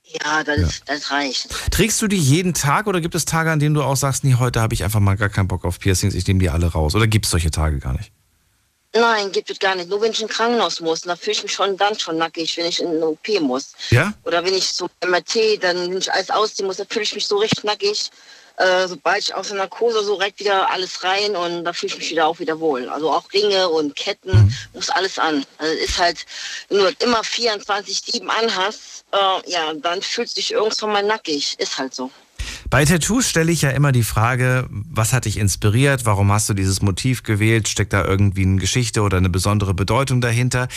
[0.03, 1.49] Ja, das, das reicht.
[1.71, 4.35] Trägst du die jeden Tag oder gibt es Tage, an denen du auch sagst, nee,
[4.39, 6.95] heute habe ich einfach mal gar keinen Bock auf Piercings, ich nehme die alle raus?
[6.95, 8.11] Oder gibt es solche Tage gar nicht?
[8.93, 9.89] Nein, gibt es gar nicht.
[9.89, 12.55] Nur wenn ich in ein Krankenhaus muss, da fühle ich mich schon dann schon nackig,
[12.57, 13.73] wenn ich in eine OP muss.
[13.91, 14.13] Ja?
[14.23, 17.27] Oder wenn ich zum MRT, dann, wenn ich alles ausziehen muss, da fühle ich mich
[17.27, 18.09] so richtig nackig.
[18.57, 21.99] Äh, sobald ich aus der Narkose so direkt wieder alles rein und da fühle ich
[21.99, 22.89] mich wieder auch wieder wohl.
[22.89, 25.45] Also auch Ringe und Ketten, muss alles an.
[25.57, 26.25] Also es ist halt,
[26.69, 31.59] wenn du immer 24-7 anhast, äh, ja, dann fühlst du dich irgendwann mal nackig.
[31.59, 32.09] Ist halt so.
[32.75, 36.05] Bei Tattoos stelle ich ja immer die Frage, was hat dich inspiriert?
[36.05, 37.69] Warum hast du dieses Motiv gewählt?
[37.69, 40.67] Steckt da irgendwie eine Geschichte oder eine besondere Bedeutung dahinter?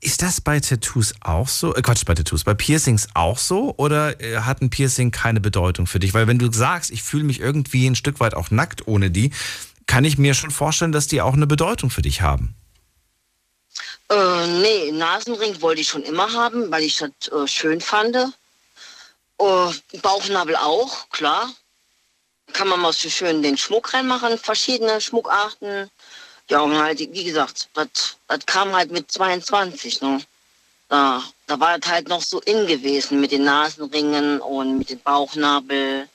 [0.00, 1.74] Ist das bei Tattoos auch so?
[1.74, 3.74] Äh, Quatsch, bei Tattoos, bei Piercings auch so?
[3.76, 6.14] Oder äh, hat ein Piercing keine Bedeutung für dich?
[6.14, 9.32] Weil wenn du sagst, ich fühle mich irgendwie ein Stück weit auch nackt ohne die,
[9.86, 12.54] kann ich mir schon vorstellen, dass die auch eine Bedeutung für dich haben.
[14.08, 18.16] Äh, nee, Nasenring wollte ich schon immer haben, weil ich das äh, schön fand.
[19.38, 21.52] Äh, Bauchnabel auch, klar.
[22.52, 25.90] Kann man mal so schön den Schmuck reinmachen, verschiedene Schmuckarten.
[26.50, 30.20] Ja, und halt, wie gesagt, das, das kam halt mit 22, ne?
[30.88, 35.00] Da, da war es halt noch so in gewesen mit den Nasenringen und mit dem
[35.00, 36.08] Bauchnabel.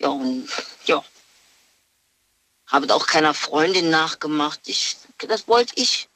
[0.00, 0.48] Ja, und
[0.86, 1.04] ja.
[2.66, 4.60] Habe auch keiner Freundin nachgemacht.
[4.66, 6.08] Ich, das wollte ich.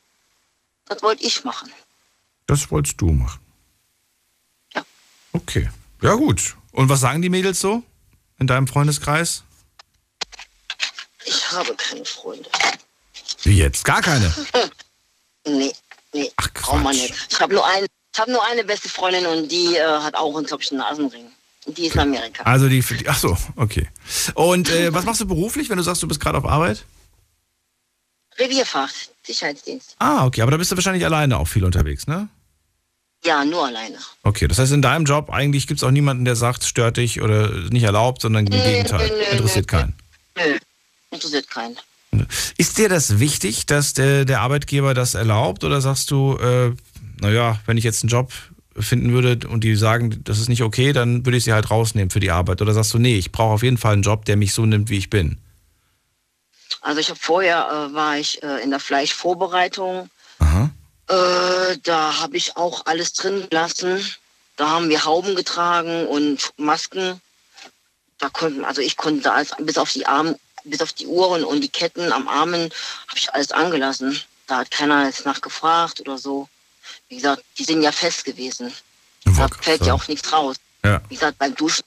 [0.87, 1.72] Das wollte ich machen.
[2.46, 3.40] Das wolltest du machen.
[4.74, 4.85] Ja.
[5.33, 5.70] Okay.
[6.04, 6.54] Ja, gut.
[6.72, 7.82] Und was sagen die Mädels so
[8.38, 9.42] in deinem Freundeskreis?
[11.24, 12.46] Ich habe keine Freunde.
[13.42, 13.84] Wie jetzt?
[13.84, 14.32] Gar keine.
[15.46, 15.74] Nee,
[16.14, 16.32] nee.
[16.36, 16.86] Ach, Quatsch.
[16.94, 17.14] nicht.
[17.28, 20.34] Ich habe nur, ein, ich hab nur eine beste Freundin und die äh, hat auch
[20.34, 21.26] einen, einen Nasenring.
[21.66, 22.42] Die ist in Amerika.
[22.44, 23.90] Also die, die ach so, okay.
[24.32, 26.86] Und äh, was machst du beruflich, wenn du sagst, du bist gerade auf Arbeit?
[28.38, 29.96] Revierfahrt, Sicherheitsdienst.
[29.98, 32.30] Ah, okay, aber da bist du wahrscheinlich alleine auch viel unterwegs, ne?
[33.24, 33.96] Ja, nur alleine.
[34.22, 37.22] Okay, das heißt, in deinem Job eigentlich gibt es auch niemanden, der sagt, stört dich
[37.22, 39.78] oder nicht erlaubt, sondern im Gegenteil, nö, interessiert nö.
[39.78, 39.94] keinen.
[40.37, 40.58] Nö,
[41.10, 41.76] interessiert keinen.
[42.58, 46.72] Ist dir das wichtig, dass der, der Arbeitgeber das erlaubt oder sagst du, äh,
[47.20, 48.32] naja, wenn ich jetzt einen Job
[48.76, 52.10] finden würde und die sagen, das ist nicht okay, dann würde ich sie halt rausnehmen
[52.10, 52.60] für die Arbeit.
[52.60, 54.90] Oder sagst du, nee, ich brauche auf jeden Fall einen Job, der mich so nimmt,
[54.90, 55.38] wie ich bin?
[56.80, 60.10] Also ich habe vorher äh, war ich äh, in der Fleischvorbereitung.
[60.38, 60.70] Aha.
[61.08, 64.04] Äh, da habe ich auch alles drin gelassen.
[64.56, 67.20] Da haben wir Hauben getragen und Masken.
[68.18, 71.60] Da konnten, also ich konnte alles bis auf die Arme, bis auf die Uhren und
[71.60, 72.70] die Ketten am Armen
[73.08, 74.20] habe ich alles angelassen.
[74.46, 76.48] Da hat keiner jetzt nachgefragt oder so.
[77.08, 78.72] Wie gesagt, die sind ja fest gewesen.
[79.24, 80.56] Da fällt ja auch nichts raus.
[80.84, 81.00] Ja.
[81.08, 81.84] Wie gesagt, beim Duschen,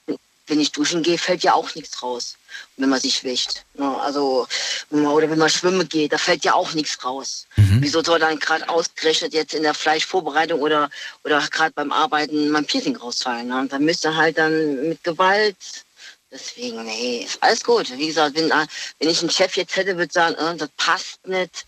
[0.48, 2.36] wenn ich duschen gehe, fällt ja auch nichts raus,
[2.78, 3.64] wenn man sich wäscht.
[3.76, 3.96] Ne?
[4.02, 4.48] Also,
[4.90, 7.48] oder wenn man schwimmen geht, da fällt ja auch nichts raus.
[7.56, 7.78] Mhm.
[7.82, 10.90] Wieso soll dann gerade ausgerechnet jetzt in der Fleischvorbereitung oder,
[11.24, 13.48] oder gerade beim Arbeiten mein Piercing rausfallen?
[13.48, 13.68] Ne?
[13.70, 15.58] Da müsste halt dann mit Gewalt.
[16.30, 17.90] Deswegen, nee, ist alles gut.
[17.98, 18.68] Wie gesagt, wenn, äh,
[19.00, 21.66] wenn ich einen Chef jetzt hätte, würde sagen, äh, das passt nicht,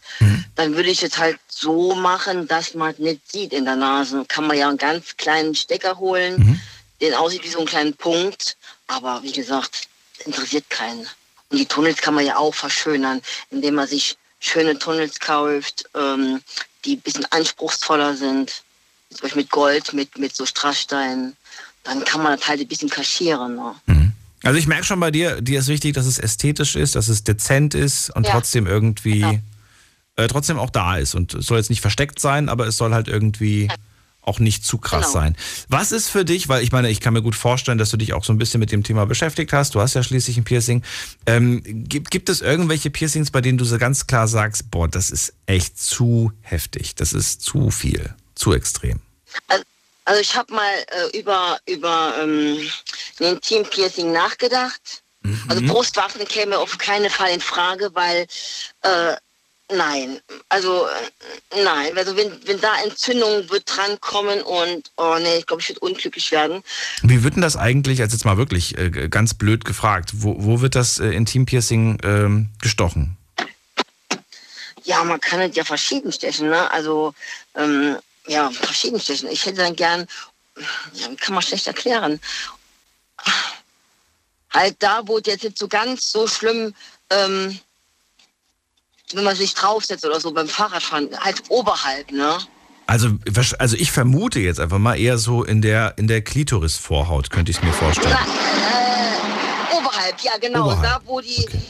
[0.56, 4.26] dann würde ich es halt so machen, dass man es nicht sieht in der Nase.
[4.28, 6.62] Kann man ja einen ganz kleinen Stecker holen,
[7.01, 8.57] den aussieht wie so einen kleinen Punkt.
[8.88, 9.88] Aber wie gesagt,
[10.25, 11.07] interessiert keinen.
[11.49, 16.41] Und die Tunnels kann man ja auch verschönern, indem man sich schöne Tunnels kauft, ähm,
[16.85, 18.63] die ein bisschen anspruchsvoller sind.
[19.09, 21.35] Zum Beispiel mit Gold, mit, mit so Strasssteinen.
[21.83, 23.55] Dann kann man das halt ein bisschen kaschieren.
[23.55, 23.75] Ne?
[24.43, 27.23] Also ich merke schon bei dir, dir ist wichtig, dass es ästhetisch ist, dass es
[27.23, 28.33] dezent ist und Ja.
[28.33, 29.39] trotzdem irgendwie, Genau.
[30.15, 31.15] äh, trotzdem auch da ist.
[31.15, 33.69] Und es soll jetzt nicht versteckt sein, aber es soll halt irgendwie
[34.21, 35.13] auch nicht zu krass Genau.
[35.13, 35.38] sein.
[35.69, 38.13] Was ist für dich, weil ich meine, ich kann mir gut vorstellen, dass du dich
[38.13, 39.75] auch so ein bisschen mit dem Thema beschäftigt hast.
[39.75, 40.84] Du hast ja schließlich ein Piercing.
[41.25, 45.10] Ähm, gibt, gibt es irgendwelche Piercings, bei denen du so ganz klar sagst, boah, das
[45.10, 48.99] ist echt zu heftig, das ist zu viel, zu extrem?
[50.05, 50.71] Also ich habe mal
[51.12, 52.58] äh, über, über ähm,
[53.19, 55.03] ein Intim-Piercing nachgedacht.
[55.49, 58.25] Also Brustwaffen käme auf keinen Fall in Frage, weil
[58.84, 59.15] äh,
[59.71, 65.45] nein, also äh, nein, also wenn, wenn da Entzündung wird drankommen und oh nee, ich
[65.45, 66.63] glaube, ich würde unglücklich werden.
[67.01, 70.62] Wie wird denn das eigentlich, als jetzt mal wirklich äh, ganz blöd gefragt, wo, wo
[70.62, 73.17] wird das äh, Intim-Piercing ähm, gestochen?
[74.84, 76.71] Ja, man kann es ja verschieden stechen, ne?
[76.71, 77.13] Also
[77.55, 79.29] ähm, ja, verschieden stechen.
[79.29, 80.08] Ich hätte dann gern,
[80.93, 82.19] ja, kann man schlecht erklären.
[84.51, 86.73] Halt da, wo es jetzt nicht so ganz so schlimm,
[87.12, 87.60] ähm,
[89.15, 92.38] wenn man sich draufsetzt oder so beim Fahrradfahren, halt oberhalb, ne?
[92.88, 93.10] Also,
[93.60, 97.58] also ich vermute jetzt einfach mal eher so in der, in der Klitoris-Vorhaut, könnte ich
[97.58, 98.10] es mir vorstellen.
[98.17, 101.62] Na, äh, oberhalb, ja genau, Oberhalb, da wo die okay.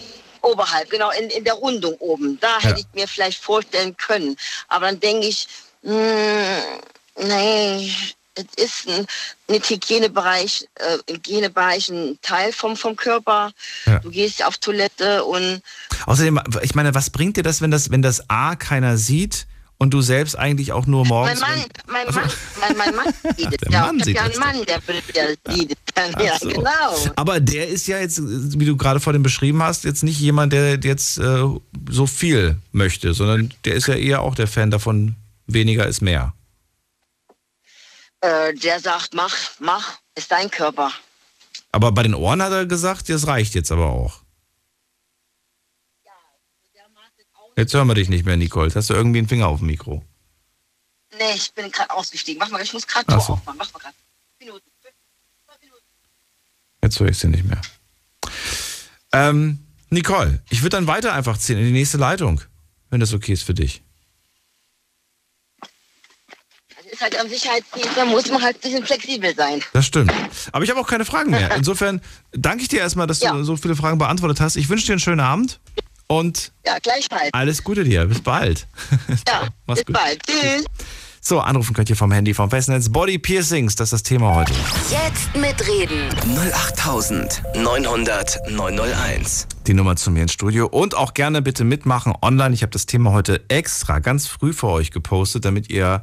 [0.42, 2.78] oberhalb, genau in, in der Rundung oben, da hätte Ja.
[2.80, 4.38] ich mir vielleicht vorstellen können.
[4.70, 5.48] Aber dann denke ich,
[5.82, 5.94] mh,
[7.18, 7.92] nee,
[8.36, 9.06] es ist ein,
[9.50, 13.52] ein Hygienebereich, äh, Hygienebereich ein Teil vom, vom Körper.
[13.86, 14.00] Ja.
[14.00, 15.62] Du gehst auf Toilette und
[16.06, 19.94] Außerdem, ich meine, was bringt dir das, wenn das, wenn das A keiner sieht und
[19.94, 21.40] du selbst eigentlich auch nur mein morgens.
[21.40, 23.58] Mann, mein Mann, mein, mein Mann sieht es.
[23.58, 24.80] Der ja, Mann sieht ja einen Mann, der,
[25.16, 26.24] der sieht es.
[26.24, 26.48] Ja, so.
[26.50, 27.14] genau.
[27.16, 30.54] Aber der ist ja jetzt, wie du gerade vor dem beschrieben hast, jetzt nicht jemand,
[30.54, 31.44] der jetzt äh,
[31.90, 35.16] so viel möchte, sondern der ist ja eher auch der Fan davon,
[35.48, 36.34] weniger ist mehr.
[38.22, 40.92] Äh, der sagt, mach, mach, ist dein Körper.
[41.72, 44.22] Aber bei den Ohren hat er gesagt, das reicht jetzt aber auch.
[47.56, 48.68] Jetzt hören wir dich nicht mehr, Nicole.
[48.68, 50.04] Jetzt hast du irgendwie einen Finger auf dem Mikro.
[51.18, 52.40] Nee, ich bin gerade ausgestiegen.
[52.40, 53.34] Mach mal, ich muss gerade Tor so.
[53.34, 53.58] aufmachen.
[53.58, 53.96] Mach mal gerade.
[54.40, 54.70] Minuten.
[56.82, 57.62] Jetzt höre ich sie nicht mehr.
[59.12, 62.42] Ähm, Nicole, ich würde dann weiter einfach ziehen in die nächste Leitung,
[62.90, 63.82] wenn das okay ist für dich.
[66.76, 69.62] Das ist halt am Sicherheitsdienst, da muss man halt ein bisschen flexibel sein.
[69.74, 70.12] Das stimmt.
[70.52, 71.56] Aber ich habe auch keine Fragen mehr.
[71.56, 72.02] Insofern
[72.34, 73.32] danke ich dir erstmal, dass Ja.
[73.34, 74.56] du so viele Fragen beantwortet hast.
[74.58, 75.60] Ich wünsche dir einen schönen Abend
[76.08, 77.30] und Ja, gleichfalls.
[77.34, 78.06] alles Gute dir.
[78.06, 78.68] Bis bald.
[79.28, 79.96] Ja, Mach's bis gut.
[79.96, 80.22] bald.
[80.26, 80.66] Tschüss.
[81.22, 82.90] So, anrufen könnt ihr vom Handy, vom Festnetz.
[82.90, 84.54] Body Piercings, das ist das Thema heute.
[84.90, 86.10] Jetzt mitreden.
[87.34, 89.48] 08900 901.
[89.68, 90.68] Die Nummer zu mir ins Studio.
[90.68, 92.54] Und auch gerne bitte mitmachen online.
[92.56, 96.02] Ich habe das Thema heute extra ganz früh für euch gepostet, damit ihr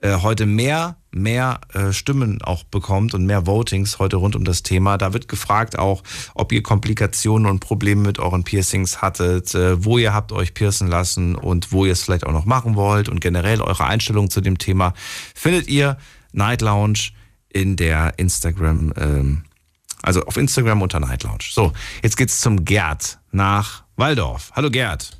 [0.00, 4.62] äh, heute mehr, mehr äh, Stimmen auch bekommt und mehr Votings heute rund um das
[4.62, 4.98] Thema.
[4.98, 6.02] Da wird gefragt auch,
[6.34, 10.88] ob ihr Komplikationen und Probleme mit euren Piercings hattet, äh, wo ihr habt euch piercen
[10.88, 14.40] lassen und wo ihr es vielleicht auch noch machen wollt und generell eure Einstellung zu
[14.40, 14.92] dem Thema
[15.34, 15.96] findet ihr
[16.32, 17.12] Night Lounge
[17.48, 19.44] in der Instagram, ähm,
[20.02, 21.44] also auf Instagram unter Night Lounge.
[21.50, 24.52] So, jetzt geht's zum Gerd nach Waldorf.
[24.54, 25.16] Hallo Gerd.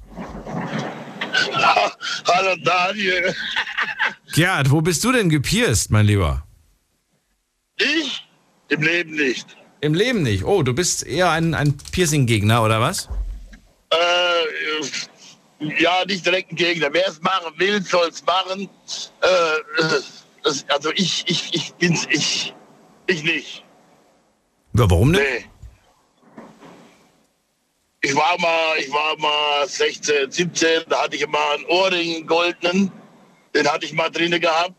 [2.27, 3.35] Hallo Daniel.
[4.33, 6.47] Gerd, wo bist du denn gepierst, mein Lieber?
[7.79, 8.27] Ich?
[8.69, 9.57] Im Leben nicht.
[9.81, 10.45] Im Leben nicht.
[10.45, 13.09] Oh, du bist eher ein, ein Piercing-Gegner, oder was?
[13.91, 13.97] Äh,
[15.79, 16.89] ja, nicht direkt ein Gegner.
[16.93, 18.69] Wer es machen will, soll es machen.
[19.21, 22.55] Äh, also ich, ich, ich bin's, ich,
[23.07, 23.65] ich nicht.
[24.75, 25.23] Ja, warum nicht?
[25.23, 25.45] Nee.
[28.07, 32.27] Ich war mal, ich war mal 16, 17, da hatte ich immer einen Ohrring, einen
[32.29, 32.93] goldenen,
[33.53, 34.77] den hatte ich mal drinne gehabt.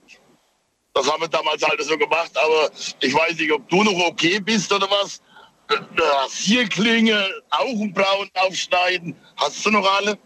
[0.93, 4.39] Das haben wir damals halt so gemacht, aber ich weiß nicht, ob du noch okay
[4.39, 5.21] bist oder was.
[5.67, 9.13] Eine Rasierklinge, Augenbrauen aufschneiden.
[9.35, 10.17] Hast du noch alle?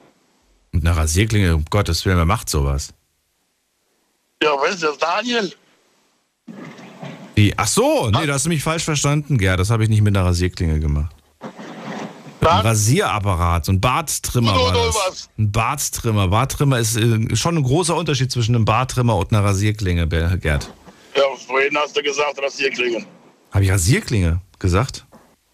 [0.72, 2.94] Mit einer Rasierklinge, um Gottes Willen, wer macht sowas?
[4.44, 5.52] Ja, weißt du, das Daniel?
[7.34, 7.52] Wie?
[7.58, 9.60] Ach so, nee, da hast du mich falsch verstanden, Gerd.
[9.60, 11.16] Das habe ich nicht mit einer Rasierklinge gemacht.
[12.42, 12.66] Dann?
[12.66, 14.96] Rasierapparat, so ein Barttrimmer Oder- war das.
[14.96, 15.30] was?
[15.38, 16.28] Ein Barttrimmer.
[16.28, 20.74] Barttrimmer ist äh, schon ein großer Unterschied zwischen einem Barttrimmer und einer Rasierklinge, Gerd.
[21.16, 23.06] Ja, vorhin hast du gesagt, Rasierklinge.
[23.52, 25.06] Habe ich Rasierklinge gesagt?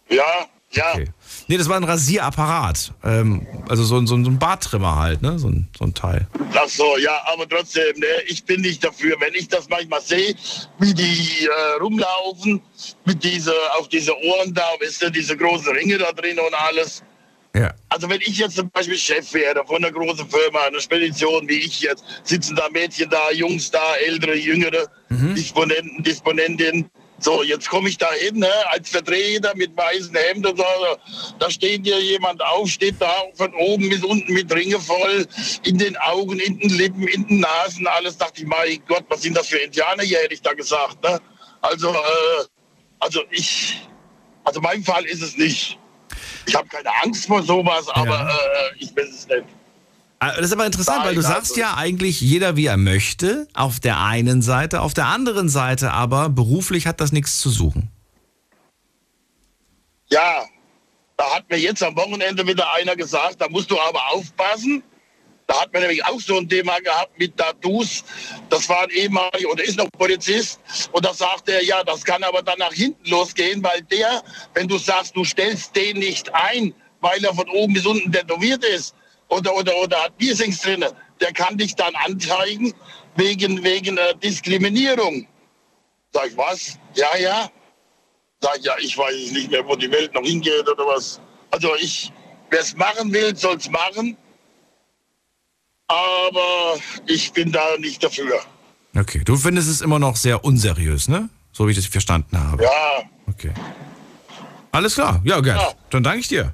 [0.10, 0.24] Ja,
[0.72, 0.84] ja.
[0.94, 1.08] Okay.
[1.50, 2.94] Nee, das war ein Rasierapparat.
[3.04, 5.40] Ähm, also so, ein- so, so ein Barttrimmer halt, ne?
[5.40, 6.28] So ein, so ein Teil.
[6.54, 9.16] Ach so, ja, aber trotzdem, ne, ich bin nicht dafür.
[9.20, 10.36] Wenn ich das manchmal sehe,
[10.80, 12.62] wie die äh, rumlaufen,
[13.06, 17.04] mit diese, auf diese Ohren da, wisst ihr, diese großen Ringe da drin und alles.
[17.56, 17.74] Ja.
[17.90, 21.60] Also wenn ich jetzt zum Beispiel Chef wäre von einer großen Firma, einer Spedition wie
[21.60, 26.90] ich jetzt, sitzen da Mädchen da, Jungs da, ältere, jüngere, Disponenten, Disponentinnen.
[27.20, 30.64] So, jetzt komme ich da hin, ne, als Vertreter mit weißem Hemd und so.
[31.40, 35.26] Da steht hier jemand auf, steht da von oben bis unten mit Ringe voll,
[35.64, 38.18] in den Augen, in den Lippen, in den Nasen, alles.
[38.18, 41.02] Dachte ich, mein Gott, was sind das für Indianer hier, hätte ich da gesagt.
[41.04, 41.20] Ne?
[41.62, 42.46] Also, äh,
[43.00, 43.82] also ich,
[44.44, 45.80] also mein Fall ist es nicht.
[46.46, 49.57] Ich habe keine Angst vor sowas, aber äh, ich weiß es nicht.
[50.20, 53.48] Ah, Das ist aber interessant, weil du sagst also- ja eigentlich jeder wie er möchte,
[53.54, 57.92] auf der einen Seite, auf der anderen Seite aber beruflich hat das nichts zu suchen.
[60.10, 60.46] Ja,
[61.18, 64.82] da hat mir jetzt am Wochenende wieder einer gesagt, da musst du aber aufpassen.
[65.46, 68.04] Da hat man nämlich auch so ein Thema gehabt mit Tattoos.
[68.50, 70.60] Das war ein ehemaliger oder ist noch Polizist.
[70.92, 74.24] Und da sagt er, ja, das kann aber dann nach hinten losgehen, weil der,
[74.56, 78.64] wenn du sagst, du stellst den nicht ein, weil er von oben bis unten tätowiert
[78.66, 78.96] ist
[79.30, 80.86] oder, oder, oder hat Piercings drin,
[81.22, 82.74] der kann dich dann anzeigen
[83.16, 85.28] wegen, wegen äh, Diskriminierung.
[86.14, 86.78] Sag ich, was?
[86.96, 87.50] Ja, ja.
[88.42, 91.20] Sag ja, ich weiß es nicht mehr, wo die Welt noch hingeht oder was.
[91.52, 92.12] Also ich,
[92.50, 94.16] wer es machen will, soll es machen.
[95.88, 98.40] Aber ich bin da nicht dafür.
[98.96, 101.30] Okay, du findest es immer noch sehr unseriös, ne?
[101.52, 102.64] So wie ich das verstanden habe.
[102.64, 102.70] Ja,
[103.30, 103.54] Okay.
[104.72, 105.22] Alles klar.
[105.26, 105.74] Ja, Gerd, Ja.
[105.90, 106.54] dann danke ich dir.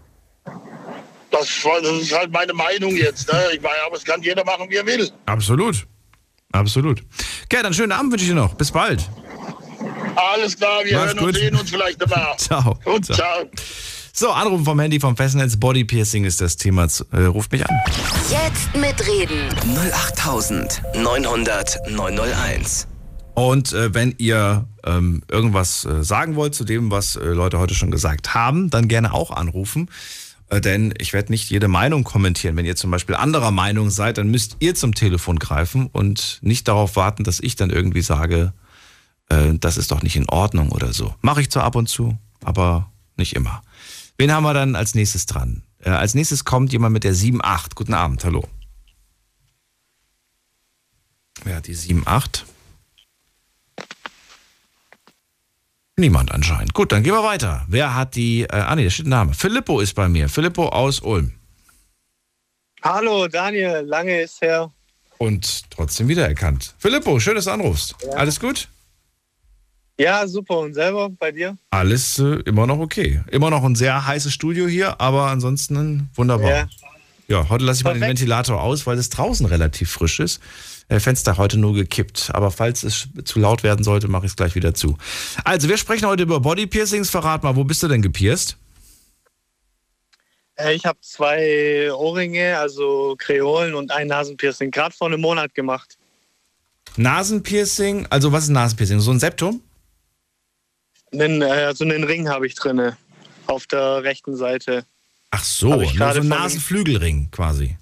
[1.33, 1.47] Das,
[1.81, 3.31] das ist halt meine Meinung jetzt.
[3.31, 3.39] Ne?
[3.53, 5.11] Ich meine, aber es kann jeder machen, wie er will.
[5.25, 5.85] Absolut.
[6.51, 7.01] Absolut.
[7.49, 8.53] Gerd, einen schönen Abend wünsche ich dir noch.
[8.53, 9.09] Bis bald.
[10.15, 11.35] Alles klar, wir Mach's hören und gut.
[11.35, 12.37] sehen uns vielleicht danach.
[12.43, 12.79] Ciao.
[12.85, 13.17] Und Ciao.
[13.17, 13.45] ciao.
[14.15, 15.57] So, Anrufen vom Handy vom Festnetz.
[15.57, 16.87] Body Piercing ist das Thema.
[17.11, 17.75] Äh, ruft mich an.
[18.29, 19.49] Jetzt mitreden.
[19.91, 22.87] 08900 901.
[23.33, 27.73] Und äh, wenn ihr ähm, irgendwas äh, sagen wollt zu dem, was äh, Leute heute
[27.73, 29.89] schon gesagt haben, dann gerne auch anrufen.
[30.53, 32.55] Äh, denn ich werde nicht jede Meinung kommentieren.
[32.55, 36.67] Wenn ihr zum Beispiel anderer Meinung seid, dann müsst ihr zum Telefon greifen und nicht
[36.67, 38.53] darauf warten, dass ich dann irgendwie sage,
[39.29, 41.15] äh, das ist doch nicht in Ordnung oder so.
[41.21, 43.63] Mache ich zwar ab und zu, aber nicht immer.
[44.17, 45.63] Wen haben wir dann als nächstes dran?
[45.79, 47.71] Äh, als nächstes kommt jemand mit der 7.8.
[47.73, 48.47] Guten Abend, hallo.
[51.43, 52.43] Wer hat die 7.8?
[55.95, 56.73] Niemand anscheinend.
[56.73, 57.65] Gut, dann gehen wir weiter.
[57.67, 59.33] Wer hat die, äh, ah nee, da steht ein Name.
[59.33, 60.27] Filippo ist bei mir.
[60.27, 61.33] Filippo aus Ulm.
[62.81, 64.71] Hallo Daniel, lange ist her.
[65.19, 66.73] Und trotzdem wiedererkannt.
[66.79, 67.95] Filippo, schön, dass du anrufst.
[68.15, 68.67] Alles gut?
[69.99, 70.57] Ja, super.
[70.59, 71.55] Und selber bei dir?
[71.69, 73.21] Alles äh, immer noch okay.
[73.29, 76.49] Immer noch ein sehr heißes Studio hier, aber ansonsten wunderbar.
[76.49, 76.67] Ja.
[77.27, 78.19] Ja, heute lasse ich mal den Perfekt.
[78.19, 80.41] Ventilator aus, weil es draußen relativ frisch ist.
[80.89, 82.31] Äh, Fenster heute nur gekippt.
[82.33, 84.97] Aber falls es zu laut werden sollte, mache ich es gleich wieder zu.
[85.43, 87.09] Also, wir sprechen heute über Bodypiercings.
[87.09, 88.57] Verrat mal, wo bist du denn gepierst?
[90.55, 95.97] Äh, Ich habe zwei Ohrringe, also Kreolen und ein Nasenpiercing, gerade vor einem Monat gemacht.
[96.95, 98.99] Nasenpiercing, also was ist Nasenpiercing?
[98.99, 99.61] So ein Septum?
[101.11, 102.97] Einen, äh, also einen Ring habe ich drinne
[103.47, 104.85] auf der rechten Seite.
[105.31, 107.77] Ach so, Hab nur ich so gerade ein Nasenflügelring quasi.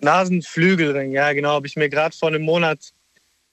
[0.00, 2.78] Nasenflügelring, ja genau, habe ich mir gerade vor einem Monat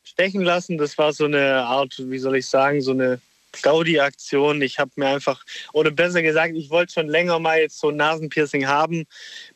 [0.04, 0.78] stechen lassen.
[0.78, 3.20] Das war so eine Art, wie soll ich sagen, so eine
[3.62, 4.62] Gaudi-Aktion.
[4.62, 7.96] Ich habe mir einfach, oder besser gesagt, ich wollte schon länger mal jetzt so ein
[7.96, 9.06] Nasenpiercing haben,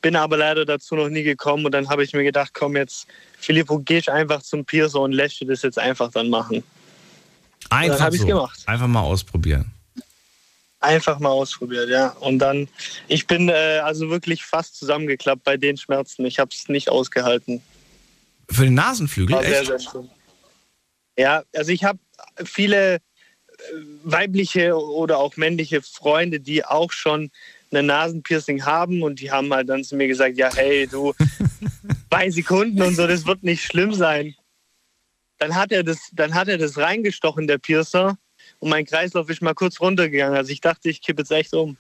[0.02, 1.66] bin aber leider dazu noch nie gekommen.
[1.66, 5.40] Und dann habe ich mir gedacht, komm jetzt, Filippo, gehst einfach zum Piercer und lässt
[5.40, 6.64] dir das jetzt einfach dann machen.
[7.70, 8.28] Einfach hab ich's so.
[8.28, 8.60] gemacht.
[8.66, 9.72] Einfach mal ausprobieren.
[10.82, 12.10] Einfach mal ausprobiert, ja.
[12.20, 12.70] Und dann,
[13.08, 16.26] ich bin äh, also wirklich fast zusammengeklappt bei den Schmerzen.
[16.26, 17.62] Ich habe es nicht ausgehalten.
[18.50, 19.68] Für den Nasenflügel, War sehr, echt?
[19.68, 20.10] sehr schön.
[21.18, 22.00] Ja, also ich habe
[22.46, 23.00] viele äh,
[24.04, 27.30] weibliche oder auch männliche Freunde, die auch schon
[27.72, 31.14] eine Nasenpiercing haben und die haben halt dann zu mir gesagt, ja, hey, du,
[32.10, 34.34] zwei Sekunden und so, das wird nicht schlimm sein.
[35.40, 38.18] Dann hat er das, dann hat er das reingestochen, der Piercer,
[38.60, 40.38] und mein Kreislauf ist mal kurz runtergegangen.
[40.38, 41.78] Also ich dachte, ich kippe jetzt echt um.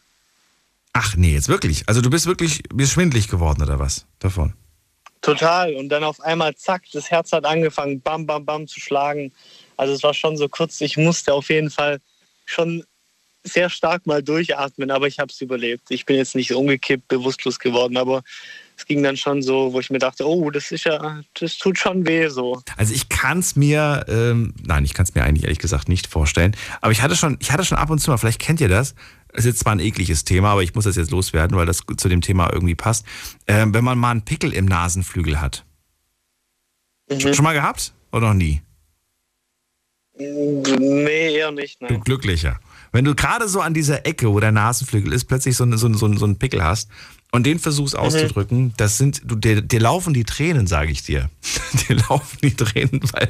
[0.94, 1.88] Ach nee, jetzt wirklich.
[1.88, 4.54] Also du bist wirklich bist schwindlig geworden oder was davon?
[5.22, 5.76] Total.
[5.76, 9.34] Und dann auf einmal, zack, das Herz hat angefangen, bam, bam, bam zu schlagen.
[9.78, 10.80] Also es war schon so kurz.
[10.82, 12.00] Ich musste auf jeden Fall
[12.46, 12.84] schon
[13.44, 15.92] sehr stark mal durchatmen, aber ich habe es überlebt.
[15.92, 18.24] Ich bin jetzt nicht umgekippt, bewusstlos geworden, aber
[18.80, 21.78] es ging dann schon so, wo ich mir dachte, oh, das ist ja, das tut
[21.78, 22.62] schon weh so.
[22.78, 26.08] Also ich kann es mir, ähm, nein, ich kann es mir eigentlich ehrlich gesagt nicht
[26.08, 26.56] vorstellen.
[26.80, 28.96] Aber ich hatte schon, ich hatte schon ab und zu mal, vielleicht kennt ihr das.
[29.28, 31.82] Das ist jetzt zwar ein ekliges Thema, aber ich muss das jetzt loswerden, weil das
[31.98, 33.06] zu dem Thema irgendwie passt.
[33.48, 35.66] Ähm, wenn man mal einen Pickel im Nasenflügel hat.
[37.12, 37.34] Mhm.
[37.34, 38.62] Schon mal gehabt oder noch nie?
[40.18, 41.82] Nee, eher nicht.
[41.82, 41.94] Nein.
[41.94, 42.60] Du Glücklicher.
[42.92, 46.14] Wenn du gerade so an dieser Ecke, wo der Nasenflügel ist, plötzlich so, so, so,
[46.14, 46.90] so einen Pickel hast
[47.32, 48.02] und den versuchst mhm.
[48.02, 51.30] auszudrücken, das sind, du, dir, dir laufen die Tränen, sage ich dir.
[51.88, 53.30] dir laufen die Tränen, weil,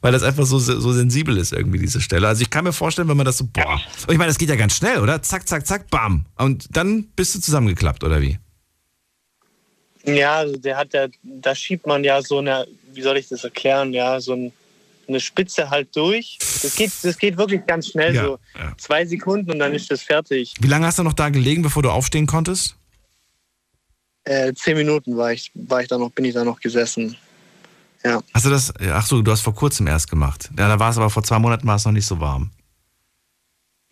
[0.00, 2.28] weil das einfach so, so sensibel ist, irgendwie, diese Stelle.
[2.28, 3.80] Also ich kann mir vorstellen, wenn man das so, boah.
[4.08, 5.22] Ich meine, das geht ja ganz schnell, oder?
[5.22, 6.26] Zack, zack, zack, bam.
[6.36, 8.38] Und dann bist du zusammengeklappt, oder wie?
[10.04, 13.44] Ja, also der hat ja, da schiebt man ja so eine, wie soll ich das
[13.44, 14.52] erklären, ja, so ein
[15.10, 16.38] eine Spitze halt durch.
[16.62, 18.72] Das geht, das geht wirklich ganz schnell, ja, so ja.
[18.78, 20.54] zwei Sekunden und dann ist das fertig.
[20.60, 22.76] Wie lange hast du noch da gelegen, bevor du aufstehen konntest?
[24.24, 27.16] Äh, zehn Minuten war ich, war ich da noch, bin ich da noch gesessen.
[28.04, 28.22] Ja.
[28.32, 30.50] Hast du das, ach so, du hast vor kurzem erst gemacht.
[30.58, 32.50] Ja, da war es aber vor zwei Monaten war es noch nicht so warm.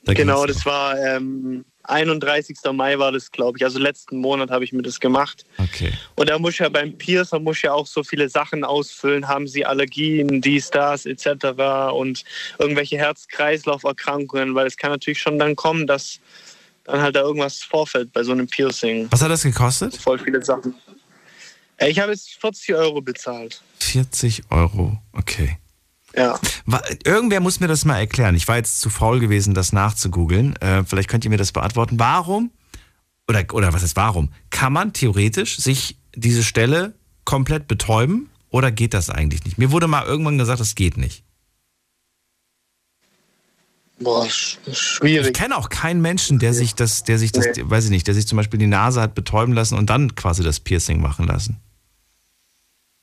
[0.05, 2.57] Da genau, das war ähm, 31.
[2.73, 3.65] Mai war das, glaube ich.
[3.65, 5.45] Also letzten Monat habe ich mir das gemacht.
[5.59, 5.93] Okay.
[6.17, 9.29] Und da muss ja beim Piercer muss ja auch so viele Sachen ausfüllen.
[9.29, 11.93] Haben sie Allergien, dies, das, etc.
[11.93, 12.25] und
[12.59, 16.21] irgendwelche Herz-Kreislauf-Erkrankungen, weil es kann natürlich schon dann kommen, dass
[16.89, 19.09] dann halt da irgendwas vorfällt bei so einem Piercing.
[19.11, 19.97] Was hat das gekostet?
[19.97, 20.75] Voll viele Sachen.
[21.79, 23.63] Ich habe jetzt 40 Euro bezahlt.
[23.81, 25.59] 40 Euro, okay.
[26.17, 26.41] Ja.
[27.05, 28.35] Irgendwer muss mir das mal erklären.
[28.35, 30.57] Ich war jetzt zu faul gewesen, das nachzugoogeln.
[30.57, 31.99] Äh, vielleicht könnt ihr mir das beantworten.
[31.99, 32.51] Warum,
[33.29, 38.95] oder, oder was ist warum, kann man theoretisch sich diese Stelle komplett betäuben oder geht
[38.95, 39.59] das eigentlich nicht?
[39.59, 41.23] Mir wurde mal irgendwann gesagt, das geht nicht.
[44.01, 45.29] Boah, schwierig.
[45.29, 47.63] Ich kenne auch keinen Menschen, der sich das, der sich das, nee.
[47.65, 50.45] weiß ich nicht, der sich zum Beispiel die Nase hat betäuben lassen und dann quasi
[50.45, 51.61] das Piercing machen lassen.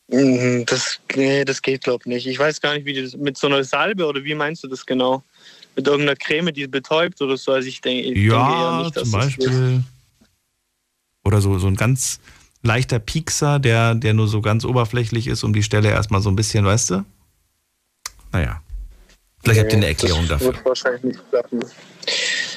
[0.07, 2.27] Mhm, das, nee, das geht, glaube ich, nicht.
[2.27, 4.85] Ich weiß gar nicht, wie das mit so einer Salbe oder wie meinst du das
[4.85, 5.23] genau?
[5.75, 7.51] Mit irgendeiner Creme, die betäubt oder so?
[7.51, 9.83] Also ich denke, ich ja, denke eher nicht, dass zum Beispiel.
[11.25, 12.19] Oder so, so ein ganz
[12.61, 16.35] leichter Piekser, der, der nur so ganz oberflächlich ist, um die Stelle erstmal so ein
[16.35, 17.05] bisschen, weißt du?
[18.31, 18.61] Naja.
[19.45, 20.55] Vielleicht habt ihr eine Erklärung das dafür.
[20.55, 21.63] Wird wahrscheinlich nicht klappen.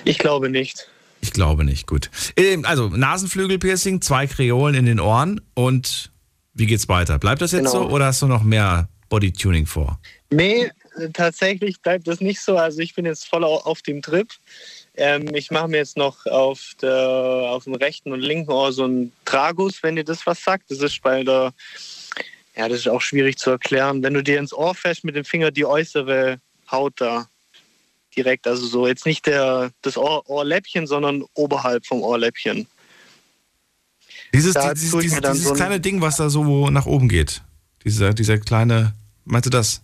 [0.05, 0.89] Ich glaube nicht.
[1.21, 2.11] Ich glaube nicht, gut.
[2.37, 6.11] Ähm, also Nasenflügelpiercing, zwei Kreolen in den Ohren und
[6.55, 7.19] wie geht's weiter?
[7.19, 7.85] Bleibt das jetzt genau.
[7.85, 10.01] so oder hast du noch mehr Bodytuning vor?
[10.31, 10.71] Nee,
[11.13, 12.57] tatsächlich bleibt das nicht so.
[12.57, 14.29] Also ich bin jetzt voll auf dem Trip.
[14.97, 18.85] Ähm, ich mache mir jetzt noch auf, der, auf dem rechten und linken Ohr so
[18.85, 20.71] einen Tragus, wenn dir das was sagt.
[20.71, 21.53] Das ist bei der,
[22.57, 24.03] ja, das ist auch schwierig zu erklären.
[24.03, 26.41] Wenn du dir ins Ohr fährst mit dem Finger die äußere
[26.71, 27.29] Haut da
[28.17, 32.67] direkt, also so jetzt nicht der, das Ohr, Ohrläppchen, sondern oberhalb vom Ohrläppchen.
[34.35, 37.43] Dieses, dieses, dieses, dieses so kleine Ding, was da so nach oben geht.
[37.85, 38.95] Dieser, dieser kleine,
[39.25, 39.83] meinst du das?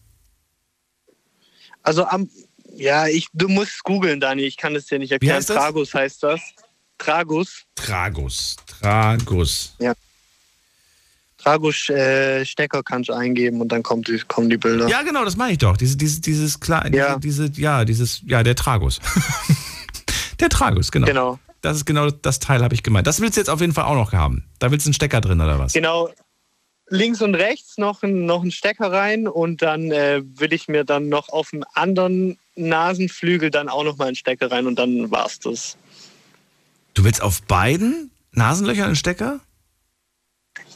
[1.82, 2.28] Also am,
[2.76, 5.37] ja, ich, du musst googeln, Dani, ich kann das dir nicht erklären.
[5.37, 6.41] Heißt Tragus heißt das.
[6.99, 7.64] Tragus.
[7.74, 8.57] Tragus.
[8.66, 9.74] Tragus.
[9.78, 9.95] Ja.
[11.45, 14.88] Tragus-Stecker äh, kannst du eingeben und dann kommt die, kommen die Bilder.
[14.88, 15.76] Ja, genau, das meine ich doch.
[15.76, 17.18] Diese, diese, dieses klar, ja.
[17.18, 19.01] Diese, ja, dieses, ja, der Tragus.
[20.40, 21.07] der Tragus, genau.
[21.07, 21.38] Genau.
[21.61, 23.07] Das ist genau das Teil, habe ich gemeint.
[23.07, 24.45] Das willst du jetzt auf jeden Fall auch noch haben.
[24.59, 25.72] Da willst du einen Stecker drin oder was?
[25.72, 26.11] Genau.
[26.88, 31.09] Links und rechts noch, noch einen Stecker rein und dann äh, will ich mir dann
[31.09, 35.40] noch auf dem anderen Nasenflügel dann auch noch mal einen Stecker rein und dann war's
[35.40, 35.78] das.
[36.92, 39.40] Du willst auf beiden Nasenlöchern einen Stecker?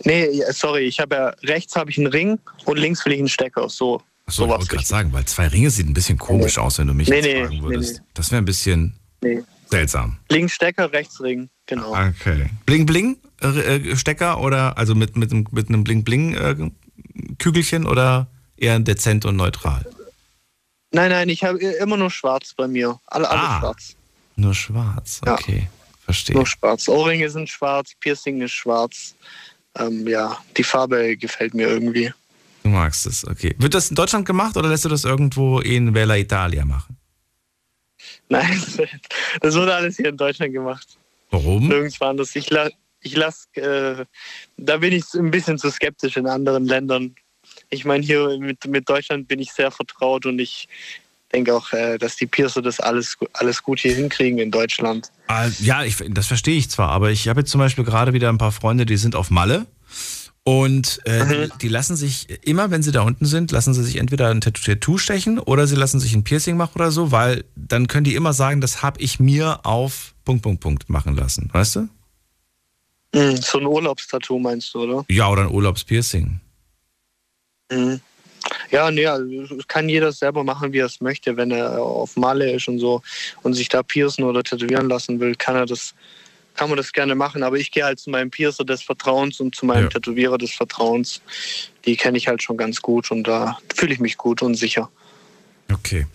[0.04, 3.28] Nee, sorry, ich habe ja rechts habe ich einen Ring und links will ich einen
[3.28, 3.68] Stecker.
[3.68, 4.02] So.
[4.26, 6.62] Achso, ich wollte gerade sagen, weil zwei Ringe sieht ein bisschen komisch nee.
[6.62, 7.94] aus, wenn du mich nee, nee, fragen würdest.
[7.96, 8.94] Nee, das wäre ein bisschen.
[9.22, 9.42] Nee.
[9.70, 10.16] Seltsam.
[10.30, 11.92] Links Stecker, rechts Ring, genau.
[11.92, 12.48] Okay.
[12.64, 16.70] Bling Bling äh, äh, Stecker oder also mit, mit, mit einem Bling Bling äh,
[17.38, 19.84] Kügelchen oder eher dezent und neutral?
[20.90, 22.98] Nein, nein, ich habe immer nur schwarz bei mir.
[23.06, 23.96] Alle, alle ah, schwarz.
[24.36, 25.62] Nur schwarz, okay.
[25.64, 25.68] Ja.
[26.04, 26.36] Verstehe.
[26.36, 26.88] Nur schwarz.
[26.88, 29.14] Ohrringe sind schwarz, Piercing ist schwarz.
[29.78, 32.12] Ähm, ja, die Farbe gefällt mir irgendwie.
[32.62, 33.54] Du magst es, okay.
[33.58, 36.96] Wird das in Deutschland gemacht oder lässt du das irgendwo in Bella Italia machen?
[38.28, 38.62] Nein,
[39.40, 40.98] das wurde alles hier in Deutschland gemacht.
[41.30, 41.68] Warum?
[41.68, 42.34] Nirgends anders.
[42.36, 42.70] Ich, la
[43.00, 44.04] ich lasse, äh,
[44.56, 47.14] da bin ich ein bisschen zu skeptisch in anderen Ländern.
[47.70, 50.68] Ich meine, hier mit, mit Deutschland bin ich sehr vertraut und ich
[51.32, 55.10] denke auch, äh, dass die Piercer das alles, alles gut hier hinkriegen in Deutschland.
[55.60, 58.38] Ja, ich, das verstehe ich zwar, aber ich habe jetzt zum Beispiel gerade wieder ein
[58.38, 59.66] paar Freunde, die sind auf Malle.
[60.44, 63.96] Und äh, die, die lassen sich immer, wenn sie da unten sind, lassen sie sich
[63.96, 67.44] entweder ein Tattoo- Tattoo stechen oder sie lassen sich ein Piercing machen oder so, weil
[67.54, 71.50] dann können die immer sagen, das habe ich mir auf Punkt, Punkt, Punkt machen lassen.
[71.52, 71.88] Weißt du?
[73.14, 75.04] Mhm, so ein Urlaubstattoo meinst du, oder?
[75.10, 76.40] Ja, oder ein Urlaubspiercing.
[77.70, 78.00] Mhm.
[78.70, 81.36] Ja, nee, also kann jeder selber machen, wie er es möchte.
[81.36, 83.02] Wenn er auf Malle ist und so
[83.42, 85.94] und sich da piercen oder tätowieren lassen will, kann er das,
[86.54, 87.42] kann man das gerne machen.
[87.42, 89.88] Aber ich gehe halt zu meinem Piercer des Vertrauens und zu meinem Ja.
[89.90, 91.20] Tätowierer des Vertrauens.
[91.84, 94.90] Die kenne ich halt schon ganz gut und da fühle ich mich gut und sicher.
[95.72, 96.06] Okay.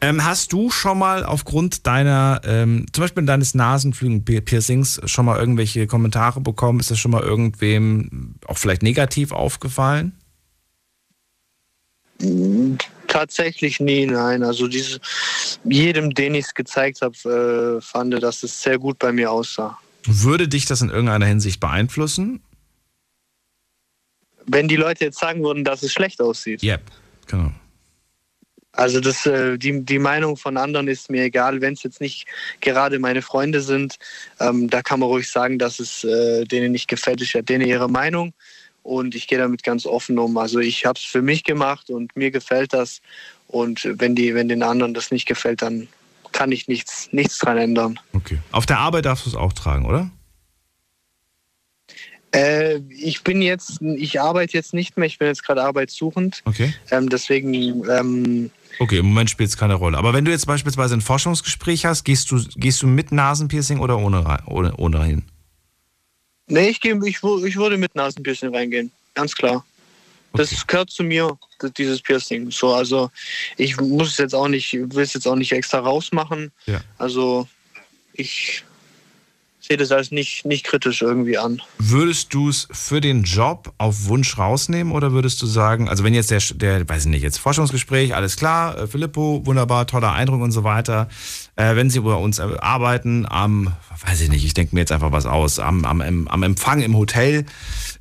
[0.00, 5.88] Ähm, hast du schon mal aufgrund deiner, ähm, zum Beispiel deines Nasenflügel-Piercings, schon mal irgendwelche
[5.88, 6.78] Kommentare bekommen?
[6.78, 10.12] Ist das schon mal irgendwem auch vielleicht negativ aufgefallen?
[13.06, 14.42] Tatsächlich nie, nein.
[14.42, 15.00] Also diese,
[15.64, 19.78] jedem, den ich es gezeigt habe, äh, fand, dass es sehr gut bei mir aussah.
[20.04, 22.40] Würde dich das in irgendeiner Hinsicht beeinflussen?
[24.46, 26.62] Wenn die Leute jetzt sagen würden, dass es schlecht aussieht.
[26.62, 26.82] Yep,
[27.26, 27.52] genau.
[28.72, 32.26] Also das, äh, die, die Meinung von anderen ist mir egal, wenn es jetzt nicht
[32.60, 33.98] gerade meine Freunde sind.
[34.38, 37.20] Ähm, da kann man ruhig sagen, dass es äh, denen nicht gefällt.
[37.20, 38.32] Ich ja denen ihre Meinung
[38.82, 40.36] und ich gehe damit ganz offen um.
[40.38, 43.00] Also ich habe es für mich gemacht und mir gefällt das.
[43.46, 45.88] Und wenn die, wenn den anderen das nicht gefällt, dann
[46.32, 47.98] kann ich nichts, nichts dran ändern.
[48.12, 48.38] Okay.
[48.52, 50.10] Auf der Arbeit darfst du es auch tragen, oder?
[52.32, 55.06] Äh, ich bin jetzt, ich arbeite jetzt nicht mehr.
[55.06, 56.42] Ich bin jetzt gerade arbeitssuchend.
[56.44, 56.74] Okay.
[56.90, 57.54] Ähm, deswegen
[57.88, 59.98] ähm, Okay, im Moment spielt es keine Rolle.
[59.98, 63.98] Aber wenn du jetzt beispielsweise ein Forschungsgespräch hast, gehst du, gehst du mit Nasenpiercing oder
[63.98, 65.24] ohne, ohne, ohne hin?
[66.48, 68.90] Nee, ich, geh, ich, ich würde mit Nasenpiercing reingehen.
[69.14, 69.64] Ganz klar.
[70.34, 71.38] Das gehört zu mir,
[71.76, 72.50] dieses Piercing.
[72.50, 73.10] So, also
[73.56, 76.52] ich muss es jetzt auch nicht, will es jetzt auch nicht extra rausmachen.
[76.66, 76.80] Ja.
[76.98, 77.48] Also
[78.12, 78.64] ich
[79.68, 81.60] sehe das als nicht, nicht kritisch irgendwie an.
[81.78, 86.14] Würdest du es für den Job auf Wunsch rausnehmen oder würdest du sagen, also wenn
[86.14, 90.40] jetzt der, der weiß ich nicht, jetzt Forschungsgespräch, alles klar, äh, Filippo, wunderbar, toller Eindruck
[90.40, 91.08] und so weiter.
[91.56, 93.74] Äh, wenn Sie bei uns äh, arbeiten, am,
[94.06, 96.96] weiß ich nicht, ich denke mir jetzt einfach was aus, am, am, am Empfang im
[96.96, 97.44] Hotel,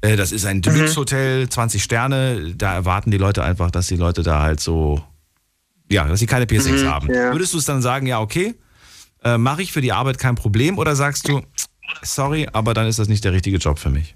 [0.02, 4.24] äh, das ist ein Deluxe-Hotel, 20 Sterne, da erwarten die Leute einfach, dass die Leute
[4.24, 5.02] da halt so,
[5.92, 7.14] ja, dass sie keine Piercings Mhm, haben.
[7.14, 7.34] ja.
[7.34, 8.56] Würdest du es dann sagen, ja, okay,
[9.28, 11.42] äh, mache ich für die Arbeit kein Problem oder sagst du,
[12.02, 14.16] sorry, aber dann ist das nicht der richtige Job für mich?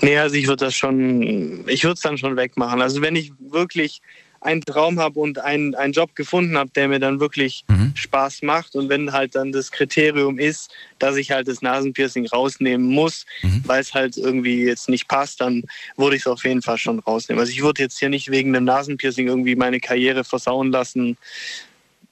[0.00, 2.82] Nee, also ich würde das schon, ich würde es dann schon wegmachen.
[2.82, 4.00] Also wenn ich wirklich
[4.40, 7.92] einen Traum habe und einen, einen Job gefunden habe, der mir dann wirklich Mhm.
[7.94, 12.86] Spaß macht und wenn halt dann das Kriterium ist, dass ich halt das Nasenpiercing rausnehmen
[12.86, 13.62] muss, Mhm.
[13.64, 15.64] weil es halt irgendwie jetzt nicht passt, dann
[15.96, 17.40] würde ich es auf jeden Fall schon rausnehmen.
[17.40, 21.16] Also ich würde jetzt hier nicht wegen einem Nasenpiercing irgendwie meine Karriere versauen lassen.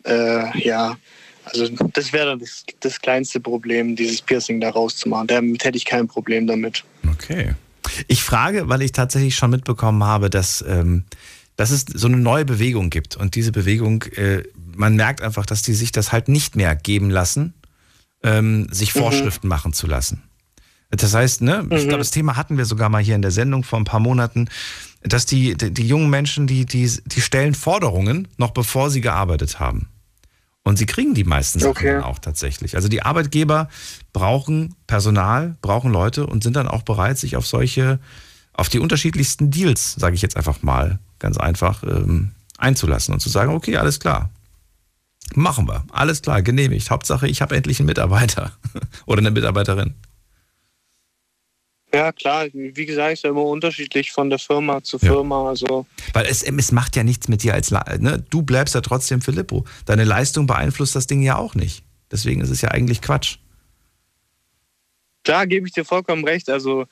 [0.05, 0.97] Äh, ja,
[1.45, 5.27] also das wäre dann das, das kleinste Problem, dieses Piercing da rauszumachen.
[5.27, 6.85] Damit hätte ich kein Problem damit.
[7.11, 7.55] Okay.
[8.09, 11.05] Ich frage, weil ich tatsächlich schon mitbekommen habe, dass, ähm,
[11.57, 13.17] dass es so eine neue Bewegung gibt.
[13.17, 14.43] Und diese Bewegung, äh,
[14.75, 17.55] man merkt einfach, dass die sich das halt nicht mehr geben lassen,
[18.23, 19.01] ähm, sich Mhm.
[19.01, 20.23] Vorschriften machen zu lassen.
[20.91, 23.65] Das heißt, ne, ich glaube, das Thema hatten wir sogar mal hier in der Sendung
[23.65, 24.49] vor ein paar Monaten,
[25.03, 29.59] dass die, die, die jungen Menschen, die, die, die stellen Forderungen, noch bevor sie gearbeitet
[29.61, 29.89] haben.
[30.65, 31.93] Und sie kriegen die meisten Sachen Okay.
[31.93, 32.75] dann auch tatsächlich.
[32.75, 33.69] Also die Arbeitgeber
[34.15, 38.01] brauchen Personal, brauchen Leute und sind dann auch bereit, sich auf solche,
[38.55, 43.29] auf die unterschiedlichsten Deals, sage ich jetzt einfach mal, ganz einfach, ähm, einzulassen und zu
[43.29, 44.31] sagen, okay, alles klar.
[45.35, 45.85] Machen wir.
[45.93, 46.91] Alles klar, genehmigt.
[46.91, 48.53] Hauptsache, ich habe endlich einen Mitarbeiter
[49.07, 49.95] oder eine Mitarbeiterin.
[51.95, 55.12] Ja, klar, wie gesagt, ist ja immer unterschiedlich von der Firma zu Ja.
[55.12, 55.49] Firma.
[55.49, 58.24] Also, Weil es, es macht ja nichts mit dir als, ne?
[58.30, 59.64] du bleibst ja trotzdem Filippo.
[59.86, 61.84] Deine Leistung beeinflusst das Ding ja auch nicht.
[62.11, 63.36] Deswegen ist es ja eigentlich Quatsch.
[65.24, 66.51] klar, gebe ich dir vollkommen recht.
[66.51, 66.86] Also,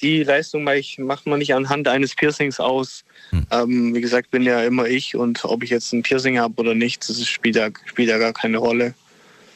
[0.00, 3.04] die Leistung macht man nicht anhand eines Piercings aus.
[3.30, 3.46] Hm.
[3.50, 6.74] Ähm, wie gesagt, bin ja immer ich und ob ich jetzt ein Piercing habe oder
[6.74, 8.94] nicht, das spielt ja, spielt ja gar keine Rolle.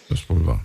[0.08, 0.64] Das ist wohl wahr.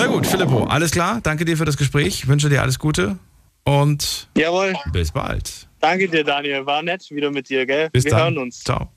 [0.00, 1.20] Na gut, Filippo, alles klar.
[1.22, 2.26] Danke dir für das Gespräch.
[2.26, 3.18] Wünsche dir alles Gute
[3.64, 5.68] und Jawohl, bis bald.
[5.78, 6.64] danke dir, Daniel.
[6.64, 7.90] War nett wieder mit dir, gell?
[7.90, 8.20] Bis Wir dann.
[8.22, 8.60] hören uns.
[8.64, 8.88] Ciao.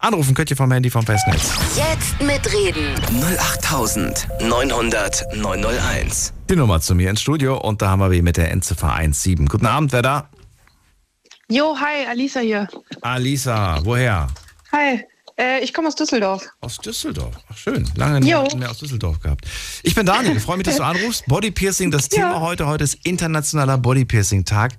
[0.00, 1.52] Anrufen könnt ihr vom Handy vom Festnetz.
[1.76, 2.96] Jetzt mitreden.
[3.38, 6.32] 08900 901.
[6.50, 9.46] Die Nummer zu mir ins Studio und da haben wir wie mit der Endziffer 17.
[9.46, 10.28] Guten Abend, wer da?
[11.48, 12.66] Jo, hi, Alisa hier.
[13.02, 14.26] Alisa, woher?
[14.72, 15.04] Hi,
[15.40, 16.46] äh, ich komme aus Düsseldorf.
[16.60, 17.34] Aus Düsseldorf.
[17.50, 17.88] Ach, schön.
[17.96, 19.46] Lange nicht mehr aus Düsseldorf gehabt.
[19.82, 20.36] Ich bin Daniel.
[20.36, 21.24] Ich freue mich, dass du anrufst.
[21.26, 22.66] Body Piercing, das Thema heute.
[22.66, 24.72] Heute ist Internationaler Body Piercing Tag.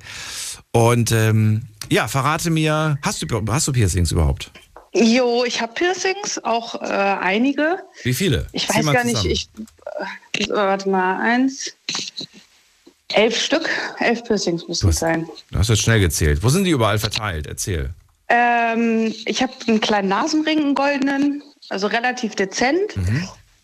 [0.72, 4.52] Und ähm, ja, verrate mir, hast du, hast du Piercings überhaupt?
[4.94, 7.80] Jo, ich habe Piercings, auch äh, einige.
[8.04, 8.48] Wie viele?
[8.52, 9.68] Ich Zieh weiß gar nicht, zusammen.
[10.34, 10.50] ich.
[10.50, 11.72] Äh, warte mal, eins.
[13.14, 15.28] Elf Stück, elf Piercings müssen es sein.
[15.52, 16.44] Du hast jetzt schnell gezählt.
[16.44, 17.46] Wo sind die überall verteilt?
[17.48, 17.94] Erzähl.
[18.34, 22.96] Ähm, ich habe einen kleinen Nasenring, einen goldenen, also relativ dezent.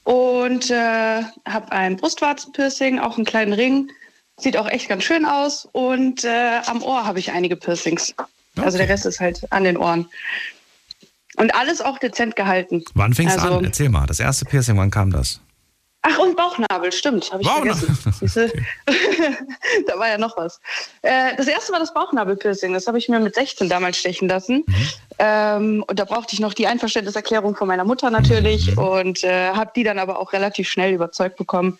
[0.03, 3.89] Und äh, habe ein Brustwarzenpiercing, auch einen kleinen Ring.
[4.37, 5.67] Sieht auch echt ganz schön aus.
[5.71, 8.13] Und äh, am Ohr habe ich einige Piercings.
[8.57, 10.07] Also der Rest ist halt an den Ohren.
[11.37, 12.83] Und alles auch dezent gehalten.
[12.93, 13.63] Wann fing's also, an?
[13.63, 14.05] Erzähl mal.
[14.05, 15.39] Das erste Piercing, wann kam das?
[16.09, 17.97] Ach, und Bauchnabel, stimmt, habe ich vergessen.
[18.19, 18.53] Siehste?
[19.87, 20.61] da war ja noch was.
[21.01, 22.73] Äh, das erste war das Bauchnabelpiercing.
[22.73, 24.63] Das habe ich mir mit 16 damals stechen lassen.
[25.19, 29.71] Ähm, und da brauchte ich noch die Einverständniserklärung von meiner Mutter natürlich und äh, habe
[29.75, 31.77] die dann aber auch relativ schnell überzeugt bekommen.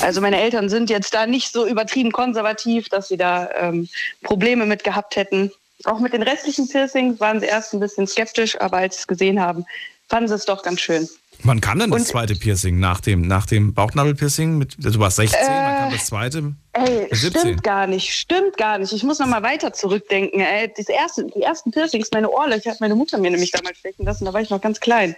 [0.00, 3.88] Also meine Eltern sind jetzt da nicht so übertrieben konservativ, dass sie da ähm,
[4.22, 5.50] Probleme mit gehabt hätten.
[5.84, 9.06] Auch mit den restlichen Piercings waren sie erst ein bisschen skeptisch, aber als sie es
[9.08, 9.66] gesehen haben,
[10.08, 11.08] fanden sie es doch ganz schön.
[11.44, 12.78] Wann kam denn das Und- zweite Piercing?
[12.78, 14.56] Nach dem, nach dem Bauchnabelpiercing?
[14.58, 16.52] Mit, du warst 16, wann Äh, kam das zweite?
[16.72, 17.40] Ey, 17.
[17.40, 18.92] stimmt gar nicht, stimmt gar nicht.
[18.92, 20.40] Ich muss noch mal weiter zurückdenken.
[20.40, 24.04] Ey, das erste, die ersten Piercings, meine Ohrlöcher hat meine Mutter mir nämlich damals stechen
[24.06, 25.14] lassen, da war ich noch ganz klein.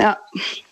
[0.00, 0.64] Ja, ich.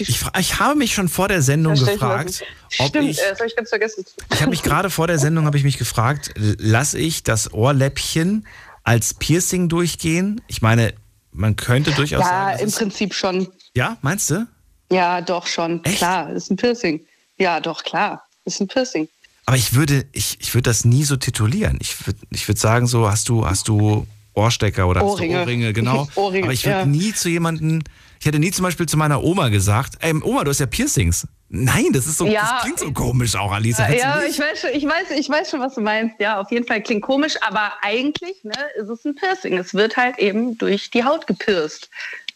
[0.00, 2.42] Ich, ich habe mich schon vor der Sendung gefragt,
[2.78, 4.04] ob Stimmt, ich, äh, das habe ich ganz vergessen.
[4.32, 8.46] ich habe mich gerade vor der Sendung habe ich mich gefragt, lasse ich das Ohrläppchen
[8.84, 10.40] als Piercing durchgehen?
[10.46, 10.94] Ich meine,
[11.32, 13.48] man könnte durchaus Ja, sagen, im Prinzip schon.
[13.78, 14.46] Ja, meinst du?
[14.90, 15.82] Ja, doch schon.
[15.82, 17.00] Klar, ist ein Piercing.
[17.38, 18.24] Ja, doch, klar.
[18.44, 19.08] Ist ein Piercing.
[19.46, 21.78] Aber ich würde, ich, ich würde das nie so titulieren.
[21.80, 25.34] Ich würde, ich würde sagen, so hast du, hast du Ohrstecker oder Ohrringe.
[25.36, 26.08] hast du Ohrringe, genau.
[26.16, 26.86] Ohrringe, Aber ich würde ja.
[26.86, 27.82] nie zu jemandem,
[28.18, 31.26] ich hätte nie zum Beispiel zu meiner Oma gesagt, ey, Oma, du hast ja Piercings.
[31.48, 32.42] Nein, das ist so, Ja.
[32.50, 33.88] das klingt so komisch auch, Alisa.
[33.90, 36.16] Ja, ich weiß, schon, ich, weiß, ich weiß schon, was du meinst.
[36.18, 39.56] Ja, auf jeden Fall klingt komisch, aber eigentlich ne, ist es ein Piercing.
[39.56, 41.88] Es wird halt eben durch die Haut gepierst.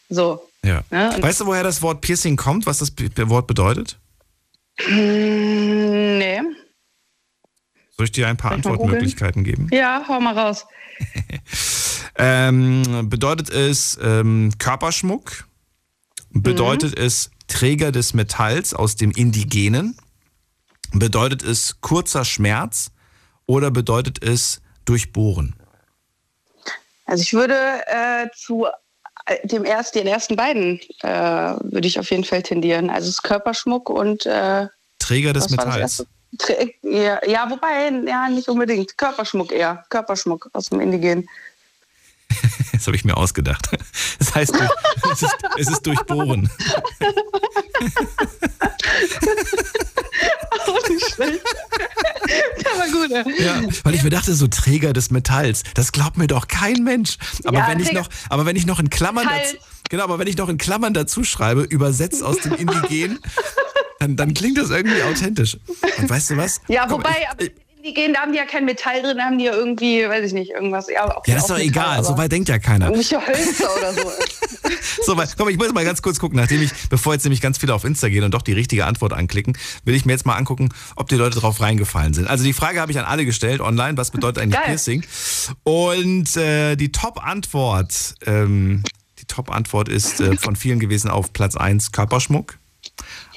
[0.09, 0.47] So.
[0.63, 0.83] Ja.
[0.89, 2.93] Und- weißt du, woher das Wort Piercing kommt, was das
[3.29, 3.99] Wort bedeutet?
[4.87, 6.41] Mm, nee.
[7.95, 9.67] Soll ich dir ein paar Antwortmöglichkeiten geben?
[9.71, 10.65] Ja, hau mal raus.
[12.15, 15.47] Ähm, bedeutet es ähm, Körperschmuck?
[16.29, 17.05] Bedeutet Mhm.
[17.05, 19.97] es Träger des Metalls aus dem Indigenen?
[20.91, 22.91] Bedeutet es kurzer Schmerz?
[23.47, 25.55] Oder bedeutet es durchbohren?
[27.05, 27.55] Also ich würde
[27.87, 28.67] äh, zu
[29.43, 32.89] dem erst, den ersten beiden äh, würde ich auf jeden Fall tendieren.
[32.89, 34.67] Also es ist Körperschmuck und äh,
[34.99, 36.05] Träger des Metalls.
[36.39, 38.97] Trä- Ja, ja, wobei, ja, nicht unbedingt.
[38.97, 39.85] Körperschmuck eher.
[39.89, 41.27] Körperschmuck aus dem Indigen.
[42.73, 43.69] Das habe ich mir ausgedacht.
[44.19, 44.53] Das heißt,
[45.11, 46.49] es, ist, es ist durchbohren.
[51.13, 51.41] Schlecht.
[52.63, 53.43] Der war gut, ey.
[53.45, 57.17] Ja, weil ich mir dachte, so Träger des Metalls, das glaubt mir doch kein Mensch.
[57.43, 59.41] Aber Ja, wenn ich noch, aber wenn ich noch in Klammern Metall.
[59.43, 59.57] dazu,
[59.89, 63.19] genau, aber wenn ich noch in Klammern dazu schreibe, übersetzt aus dem Indigen,
[63.99, 65.57] dann, dann klingt das irgendwie authentisch.
[65.97, 66.61] Und weißt du was?
[66.67, 67.43] Ja, mal, wobei, ich- aber
[67.83, 70.25] die gehen, da haben die ja kein Metall drin, da haben die ja irgendwie, weiß
[70.27, 70.87] ich nicht, irgendwas.
[70.89, 72.85] Ja, Ja, das ist doch Metall, egal, so aber weit denkt ja keiner.
[72.87, 74.11] Irgendwelche Hölzer oder so.
[75.05, 77.57] So, weil, komm, ich muss mal ganz kurz gucken, nachdem ich, bevor jetzt nämlich ganz
[77.57, 80.35] viele auf Insta gehen und doch die richtige Antwort anklicken, will ich mir jetzt mal
[80.35, 82.29] angucken, ob die Leute drauf reingefallen sind.
[82.29, 84.67] Also die Frage habe ich an alle gestellt online, was bedeutet eigentlich Geil.
[84.67, 85.03] Piercing?
[85.63, 88.83] Und äh, die Top-Antwort, ähm,
[89.19, 92.57] die Top-Antwort ist äh, von vielen gewesen auf Platz 1 Körperschmuck.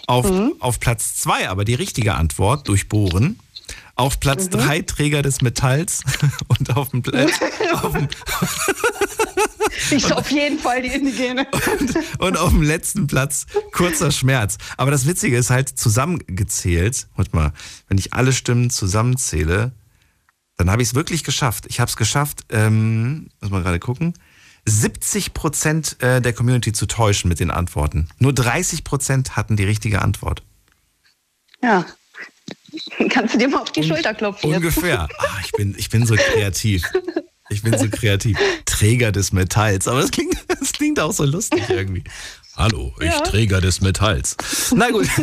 [0.07, 0.31] Auf,
[0.61, 3.41] auf Platz 2 aber die richtige Antwort, durchbohren.
[3.97, 6.03] Auf Platz 3 Träger des Metalls
[6.49, 7.27] und auf dem, Pla-
[7.83, 8.09] auf dem,
[9.91, 11.47] Ich so auf jeden Fall die Indigene.
[12.19, 14.59] Und auf dem letzten Platz kurzer Schmerz.
[14.77, 17.07] Aber das Witzige ist halt zusammengezählt.
[17.17, 17.53] Warte mal,
[17.89, 19.73] wenn ich alle Stimmen zusammenzähle,
[20.57, 21.67] dann habe ich es wirklich geschafft.
[21.69, 24.15] Ich habe es geschafft, ähm, muss mal gerade gucken,
[24.67, 28.09] 70 Prozent äh, der Community zu täuschen mit den Antworten.
[28.19, 30.43] Nur 30 Prozent hatten die richtige Antwort.
[31.63, 31.85] Ja.
[33.11, 34.53] Kannst du dir mal auf die Schulter klopfen?
[34.53, 35.09] Ungefähr.
[35.19, 36.83] Ah, ich, bin, ich bin so kreativ.
[37.49, 38.39] Ich bin so kreativ.
[38.65, 39.89] Träger des Metalls.
[39.89, 42.05] Aber das klingt, das klingt auch so lustig irgendwie.
[42.57, 43.21] Hallo, ich Ja.
[43.21, 44.37] Träger des Metalls.
[44.75, 45.07] Na gut.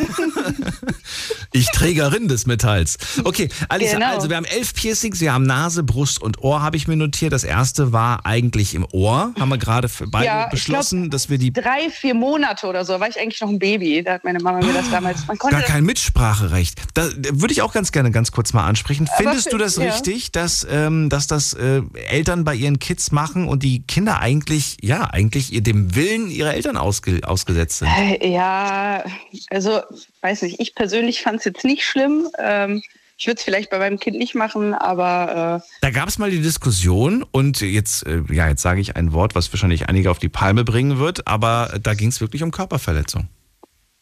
[1.56, 2.98] Ich Trägerin des Metalls.
[3.24, 4.16] Okay, Alisa, Genau.
[4.16, 7.32] also wir haben elf Piercings, wir haben Nase, Brust und Ohr, habe ich mir notiert.
[7.32, 9.34] Das erste war eigentlich im Ohr.
[9.40, 13.08] Haben wir gerade beide Ja, beschlossen, dass wir die Drei, vier Monate oder so war
[13.08, 14.02] ich eigentlich noch ein Baby.
[14.04, 15.28] Da hat meine Mama mir das damals.
[15.28, 16.82] Man konnte gar kein Mitspracherecht.
[16.96, 19.08] Da würde ich auch ganz gerne ganz kurz mal ansprechen.
[19.18, 19.84] Findest für- du das ja.
[19.84, 24.78] richtig, dass, ähm, dass das äh, Eltern bei ihren Kids machen und die Kinder eigentlich,
[24.82, 27.89] ja, eigentlich dem Willen ihrer Eltern ausge ausgesetzt sind?
[27.89, 29.03] Äh, Ja,
[29.49, 29.82] also
[30.21, 32.28] weiß nicht, ich persönlich fand es jetzt nicht schlimm.
[32.39, 32.82] Ähm,
[33.17, 36.32] ich würde es vielleicht bei meinem Kind nicht machen, aber äh, Da gab es mal
[36.32, 40.19] die Diskussion und jetzt, äh, ja, jetzt sage ich ein Wort, was wahrscheinlich einige auf
[40.19, 43.28] die Palme bringen wird, aber da ging es wirklich um Körperverletzung.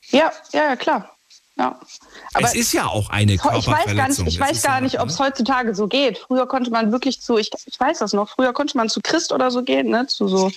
[0.10, 1.16] ja, ja, ja, klar.
[1.62, 1.80] Ja.
[2.34, 4.26] Aber es ist ja auch eine ich weiß gar Körperverletzung.
[4.26, 5.12] nicht, weiß gar nicht, ob ne?
[5.12, 6.18] es heutzutage so geht.
[6.18, 9.32] Früher konnte man wirklich zu, ich, ich weiß das noch, früher konnte man zu Christ
[9.32, 10.52] oder so gehen, ne, zu so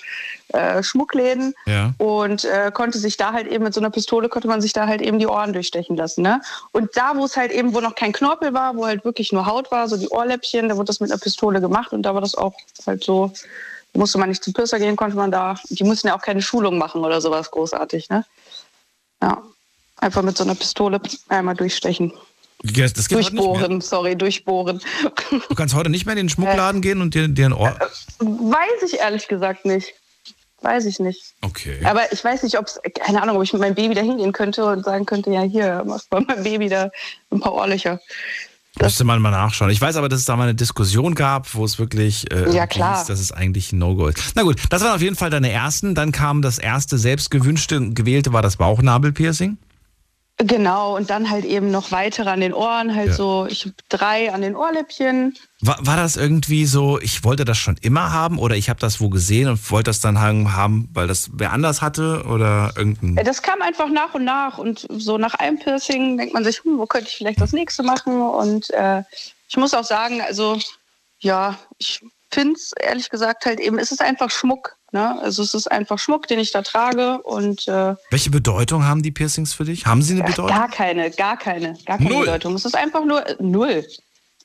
[0.53, 1.93] äh, Schmuckläden Ja.
[1.99, 4.87] und äh, konnte sich da halt eben mit so einer Pistole konnte man sich da
[4.87, 6.41] halt eben die Ohren durchstechen lassen, ne?
[6.71, 9.45] Und da, wo es halt eben, wo noch kein Knorpel war, wo halt wirklich nur
[9.45, 12.21] Haut war, so die Ohrläppchen, da wurde das mit einer Pistole gemacht und da war
[12.21, 12.53] das auch
[12.87, 13.31] halt so,
[13.93, 16.79] musste man nicht zum Piercer gehen, konnte man da, die mussten ja auch keine Schulung
[16.79, 18.25] machen oder sowas großartig, ne?
[19.21, 19.43] Ja.
[20.05, 22.13] Einfach mit so einer Pistole einmal durchstechen.
[22.61, 23.11] Das geht.
[23.17, 24.79] Durchbohren, sorry, durchbohren.
[25.49, 27.75] Du kannst heute nicht mehr in den Schmuckladen gehen und dir, dir ein Ohr.
[28.19, 29.93] Weiß ich ehrlich gesagt nicht.
[30.61, 31.33] Weiß ich nicht.
[31.41, 31.79] Okay.
[31.83, 34.31] Aber ich weiß nicht, ob es, keine Ahnung, ob ich mit meinem Baby da hingehen
[34.31, 36.91] könnte und sagen könnte, ja, hier, mach bei meinem Baby da
[37.31, 37.99] ein paar Ohrlöcher.
[38.79, 39.71] Müsste man mal nachschauen.
[39.71, 42.67] Ich weiß aber, dass es da mal eine Diskussion gab, wo es wirklich äh, Ja,
[42.67, 42.99] klar.
[42.99, 44.33] hieß, dass es eigentlich ein No-Go ist.
[44.35, 45.95] Na gut, das waren auf jeden Fall deine ersten.
[45.95, 49.57] Dann kam das erste selbst gewünschte, gewählte war das Bauchnabelpiercing.
[50.37, 53.13] Genau, und dann halt eben noch weitere an den Ohren, halt Ja.
[53.13, 55.37] so, ich hab drei an den Ohrläppchen.
[55.61, 58.99] War, war das irgendwie so, ich wollte das schon immer haben oder ich habe das
[58.99, 63.23] wo gesehen und wollte das dann haben, haben, weil das wer anders hatte oder irgendein.
[63.23, 66.79] Das kam einfach nach und nach und so nach einem Piercing denkt man sich, hm,
[66.79, 68.21] wo könnte ich vielleicht das nächste machen?
[68.21, 69.03] Und äh,
[69.47, 70.59] ich muss auch sagen, also
[71.19, 74.75] ja, ich finde es ehrlich gesagt halt eben, es ist einfach Schmuck.
[74.95, 75.21] Ne?
[75.21, 79.11] Also es ist einfach Schmuck, den ich da trage und äh, Welche Bedeutung haben die
[79.11, 79.85] Piercings für dich?
[79.85, 80.47] Haben sie eine Bedeutung?
[80.47, 82.21] Gar keine, gar keine, gar keine Null.
[82.21, 82.55] Bedeutung.
[82.55, 83.85] Es ist einfach nur äh, null.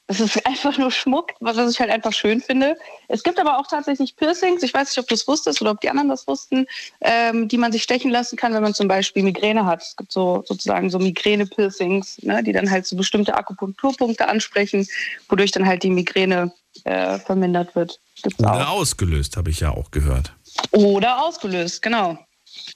[0.08, 2.76] Es ist einfach nur Schmuck, was was ich halt einfach schön finde.
[3.06, 5.80] Es gibt aber auch tatsächlich Piercings, ich weiß nicht, ob du es wusstest oder ob
[5.82, 6.66] die anderen das wussten,
[7.00, 9.82] ähm, die man sich stechen lassen kann, wenn man zum Beispiel Migräne hat.
[9.82, 14.88] Es gibt so sozusagen so Migräne-Piercings, ne, die dann halt so bestimmte Akupunkturpunkte ansprechen,
[15.28, 18.00] wodurch dann halt die Migräne äh, vermindert wird.
[18.22, 18.80] Gibt's Oder auch.
[18.80, 20.32] ausgelöst, habe ich ja auch gehört.
[20.72, 22.18] Oder ausgelöst, genau.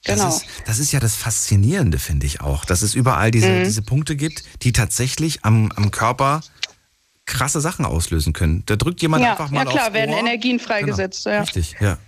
[0.05, 0.25] Genau.
[0.25, 3.65] Das ist, das ist ja das Faszinierende, finde ich auch, dass es überall diese, Mhm.
[3.65, 6.43] diese Punkte gibt, die tatsächlich am, am Körper
[7.27, 8.63] krasse Sachen auslösen können.
[8.67, 10.21] Da drückt jemand ja, einfach mal ja klar, aufs werden Ohr.
[10.21, 11.25] Energien freigesetzt.
[11.27, 11.41] Ja.
[11.41, 11.99] Richtig, ja.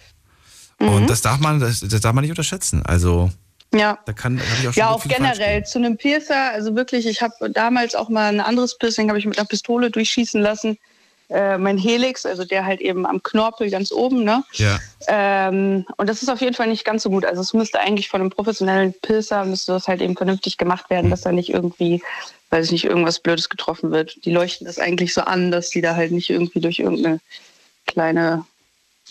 [0.78, 0.88] Mhm.
[0.88, 2.84] Und das darf man, das, das darf man nicht unterschätzen.
[2.84, 3.30] Also
[3.74, 3.98] ja.
[4.04, 6.52] da kann, da ich auch schon Ja, auch generell zu einem Piercer.
[6.52, 9.90] Also wirklich, ich habe damals auch mal ein anderes Piercing, habe ich mit einer Pistole
[9.90, 10.78] durchschießen lassen.
[11.28, 14.44] Äh, mein Helix, also der halt eben am Knorpel ganz oben, ne?
[14.52, 14.78] Ja.
[15.08, 17.24] Ähm, und das ist auf jeden Fall nicht ganz so gut.
[17.24, 21.10] Also es müsste eigentlich von einem professionellen Pilzer müsste das halt eben vernünftig gemacht werden,
[21.10, 22.00] dass da nicht irgendwie,
[22.50, 24.24] weiß ich nicht, irgendwas Blödes getroffen wird.
[24.24, 27.18] Die leuchten das eigentlich so an, dass die da halt nicht irgendwie durch irgendeine
[27.86, 28.44] kleine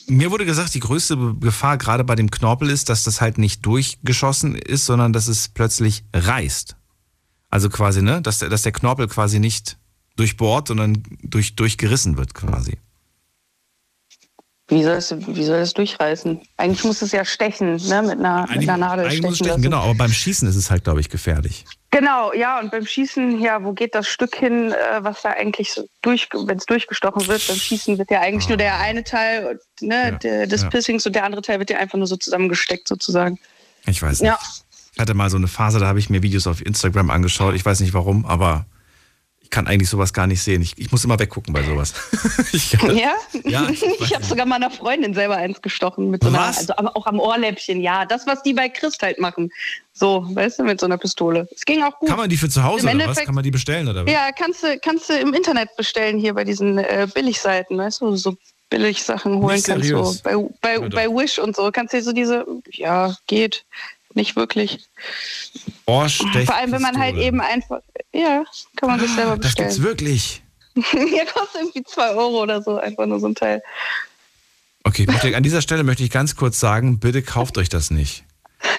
[0.08, 3.66] Mir wurde gesagt, die größte Gefahr gerade bei dem Knorpel ist, dass das halt nicht
[3.66, 6.78] durchgeschossen ist, sondern dass es plötzlich reißt.
[7.50, 8.22] Also quasi, ne?
[8.22, 9.78] Dass dass der Knorpel quasi nicht
[10.16, 12.78] durchbohrt, sondern durch, durchgerissen wird quasi.
[14.68, 16.42] Wie soll, es, wie soll es durchreißen?
[16.58, 18.02] Eigentlich muss es ja stechen, ne?
[18.02, 19.62] mit, einer, mit einer Nadel Eigentlich muss es stechen stechen, lassen.
[19.62, 21.66] genau, aber beim Schießen ist es halt, glaube ich, gefährlich.
[21.92, 25.72] Genau, ja, und beim Schießen, ja, wo geht das Stück hin, äh, was da eigentlich
[25.72, 29.60] so durch, wenn es durchgestochen wird, beim Schießen wird ja eigentlich nur der eine Teil
[29.82, 30.70] ne, der, des ja.
[30.70, 33.38] Pissings und der andere Teil wird ja einfach nur so zusammengesteckt sozusagen.
[33.86, 34.30] Ich weiß nicht.
[34.30, 34.40] Ja.
[34.94, 37.54] Ich hatte mal so eine Phase, da habe ich mir Videos auf Instagram angeschaut.
[37.54, 38.66] Ich weiß nicht warum, aber
[39.56, 40.62] kann eigentlich sowas gar nicht sehen.
[40.62, 41.94] Ich, ich muss immer weggucken bei sowas.
[42.52, 43.14] ich, Ja?
[43.46, 46.58] Ja, ich ich habe sogar meiner Freundin selber eins gestochen mit so einer, Was?
[46.58, 48.06] also auch am Ohrläppchen, ja.
[48.06, 49.50] Das, was die bei Christ halt machen.
[49.94, 51.48] So, weißt du, mit so einer Pistole.
[51.56, 52.10] Es ging auch gut.
[52.10, 53.24] Kann man die für zu Hause Im oder was?
[53.24, 54.12] Kann man die bestellen oder was?
[54.12, 58.14] Ja, kannst du, kannst du im Internet bestellen hier bei diesen äh, Billigseiten, weißt du,
[58.18, 58.36] so
[58.70, 59.88] Billigsachen holen Nicht kannst.
[59.88, 61.72] So bei, bei, bei Wish und so.
[61.72, 63.64] Kannst du dir so diese, ja, geht.
[64.16, 64.80] Nicht wirklich.
[65.86, 67.80] Ohrstech Vor allem, wenn man halt eben einfach,
[68.14, 68.44] ja,
[68.78, 69.84] kann man sich selber Das gibt's bestellen.
[69.84, 70.42] wirklich.
[70.76, 73.62] Hier kostet irgendwie zwei Euro oder so, einfach nur so ein Teil.
[74.84, 78.24] Okay, an dieser Stelle möchte ich ganz kurz sagen, bitte kauft euch das nicht.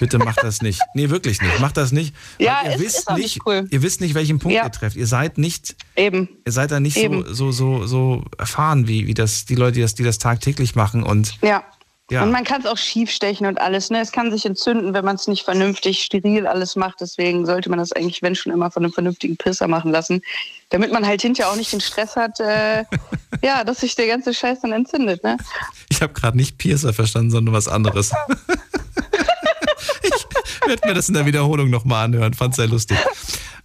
[0.01, 0.80] Bitte macht das nicht.
[0.95, 1.61] Nee, wirklich nicht.
[1.61, 2.14] Macht das nicht.
[2.39, 3.66] Ja, ihr es wisst ist auch nicht cool.
[3.70, 4.64] Ihr wisst nicht, welchen Punkt Ja.
[4.64, 4.97] ihr trefft.
[4.97, 6.28] Ihr seid nicht, Eben.
[6.45, 9.80] ihr seid da nicht so, so, so, so erfahren, wie, wie das, die Leute, die
[9.82, 11.62] das, die das tagtäglich machen und Ja.
[12.09, 12.23] Ja.
[12.23, 13.91] Und man kann es auch schief stechen und alles.
[13.91, 14.01] Ne?
[14.01, 17.01] Es kann sich entzünden, wenn man es nicht vernünftig steril alles macht.
[17.01, 20.23] Deswegen sollte man das eigentlich, wenn schon, immer von einem vernünftigen Pisser machen lassen.
[20.69, 22.85] Damit man halt hinterher auch nicht den Stress hat, äh,
[23.43, 25.25] ja, dass sich der ganze Scheiß dann entzündet.
[25.25, 25.37] Ne?
[25.89, 28.13] Ich habe gerade nicht Piercer verstanden, sondern was anderes.
[30.03, 30.27] ich
[30.69, 32.35] werde mir das in der Wiederholung nochmal anhören.
[32.35, 32.99] Fand sehr lustig.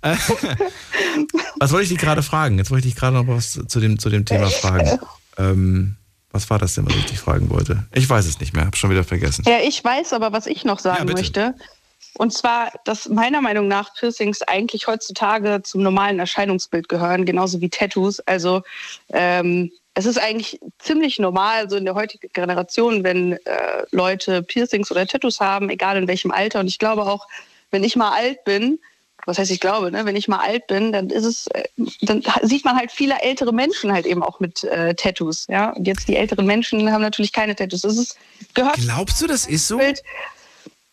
[0.01, 0.15] Äh,
[1.59, 2.57] was wollte ich dich gerade fragen?
[2.57, 4.99] Jetzt wollte ich dich gerade noch was zu dem, zu dem Thema fragen.
[5.37, 5.95] Ähm,
[6.31, 7.85] was war das denn, was ich dich fragen wollte?
[7.93, 9.43] Ich weiß es nicht mehr, habe schon wieder vergessen.
[9.47, 11.55] Ja, ich weiß aber, was ich noch sagen Ja, möchte.
[12.15, 17.69] Und zwar, dass meiner Meinung nach Piercings eigentlich heutzutage zum normalen Erscheinungsbild gehören, genauso wie
[17.69, 18.19] Tattoos.
[18.21, 18.63] Also
[19.09, 24.91] ähm, es ist eigentlich ziemlich normal, so in der heutigen Generation, wenn äh, Leute Piercings
[24.91, 26.59] oder Tattoos haben, egal in welchem Alter.
[26.59, 27.27] Und ich glaube auch,
[27.71, 28.79] wenn ich mal alt bin,
[29.25, 30.05] was heißt ich glaube, ne?
[30.05, 31.63] wenn ich mal alt bin, dann ist es, äh,
[32.01, 35.45] dann sieht man halt viele ältere Menschen halt eben auch mit äh, Tattoos.
[35.49, 35.71] Ja?
[35.71, 37.83] Und jetzt die älteren Menschen haben natürlich keine Tattoos.
[37.83, 38.17] Es ist,
[38.53, 39.77] gehört Glaubst du, das ist so?
[39.77, 40.01] Bild.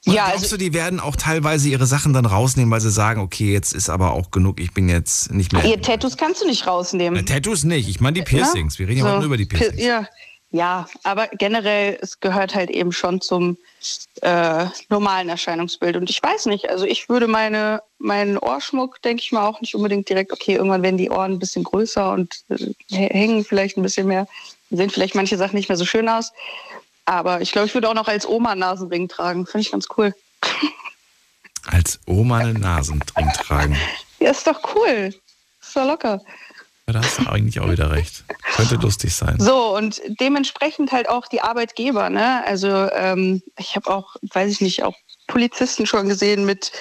[0.07, 2.91] Oder Ja, glaubst also- du, die werden auch teilweise ihre Sachen dann rausnehmen, weil sie
[2.91, 5.65] sagen, okay, jetzt ist aber auch genug, ich bin jetzt nicht mehr.
[5.65, 7.19] Ihr Tattoos kannst du nicht rausnehmen.
[7.21, 8.79] Äh, Tattoos nicht, ich meine die Piercings.
[8.79, 9.83] Wir reden ja So, heute nur über die Pi- Piercings.
[9.85, 10.07] Ja,
[10.51, 13.59] ja, aber generell, es gehört halt eben schon zum
[14.23, 15.97] äh, normalen Erscheinungsbild.
[15.97, 19.75] Und ich weiß nicht, also ich würde meine, meinen Ohrschmuck, denke ich mal, auch nicht
[19.75, 23.77] unbedingt direkt, okay, irgendwann werden die Ohren ein bisschen größer und äh, hä- hängen vielleicht
[23.77, 24.27] ein bisschen mehr,
[24.71, 26.33] sehen vielleicht manche Sachen nicht mehr so schön aus.
[27.05, 29.47] Aber ich glaube, ich würde auch noch als Oma einen Nasenring tragen.
[29.47, 30.15] Finde ich ganz cool.
[31.67, 33.77] Als Oma einen Nasenring tragen.
[34.19, 35.15] Ja, ist doch cool.
[35.61, 36.21] Ist doch locker.
[36.89, 38.25] Ja, da hast du eigentlich auch wieder recht.
[38.57, 39.39] Könnte lustig sein.
[39.39, 42.09] So, und dementsprechend halt auch die Arbeitgeber.
[42.09, 42.43] Ne?
[42.47, 44.95] Also ähm, ich habe auch, weiß ich nicht, auch
[45.27, 46.73] Polizisten schon gesehen mit,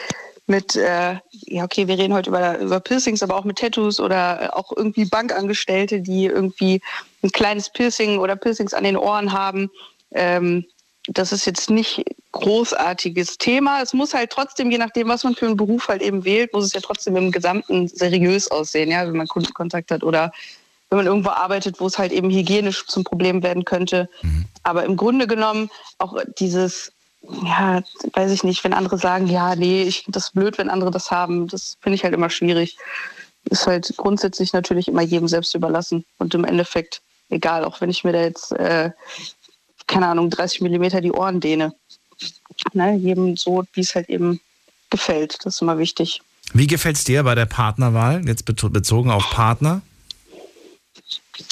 [0.45, 4.43] mit äh, ja okay, wir reden heute über, über Piercings, aber auch mit Tattoos oder
[4.43, 6.81] äh, auch irgendwie Bankangestellte, die irgendwie
[7.21, 9.69] ein kleines Piercing oder Piercings an den Ohren haben.
[10.11, 10.65] Ähm,
[11.07, 12.03] das ist jetzt nicht
[12.33, 13.81] großartiges Thema.
[13.81, 16.65] Es muss halt trotzdem, je nachdem, was man für einen Beruf halt eben wählt, muss
[16.65, 20.31] es ja trotzdem im Gesamten seriös aussehen, ja, wenn man Kundenkontakt hat oder
[20.89, 24.09] wenn man irgendwo arbeitet, wo es halt eben hygienisch zum Problem werden könnte.
[24.63, 26.91] Aber im Grunde genommen auch dieses,
[27.21, 27.81] ja,
[28.13, 31.11] weiß ich nicht, wenn andere sagen, ja, nee, ich finde das blöd, wenn andere das
[31.11, 32.77] haben, das finde ich halt immer schwierig.
[33.49, 38.03] Ist halt grundsätzlich natürlich immer jedem selbst überlassen und im Endeffekt egal, auch wenn ich
[38.03, 38.91] mir da jetzt, äh,
[39.87, 41.73] keine Ahnung, 30 Millimeter die Ohren dehne.
[42.73, 44.39] Ne, jedem so, wie es halt eben
[44.89, 45.37] gefällt.
[45.43, 46.21] Das ist immer wichtig.
[46.53, 48.25] Wie gefällt's dir bei der Partnerwahl?
[48.25, 49.81] Jetzt bezogen auf Partner?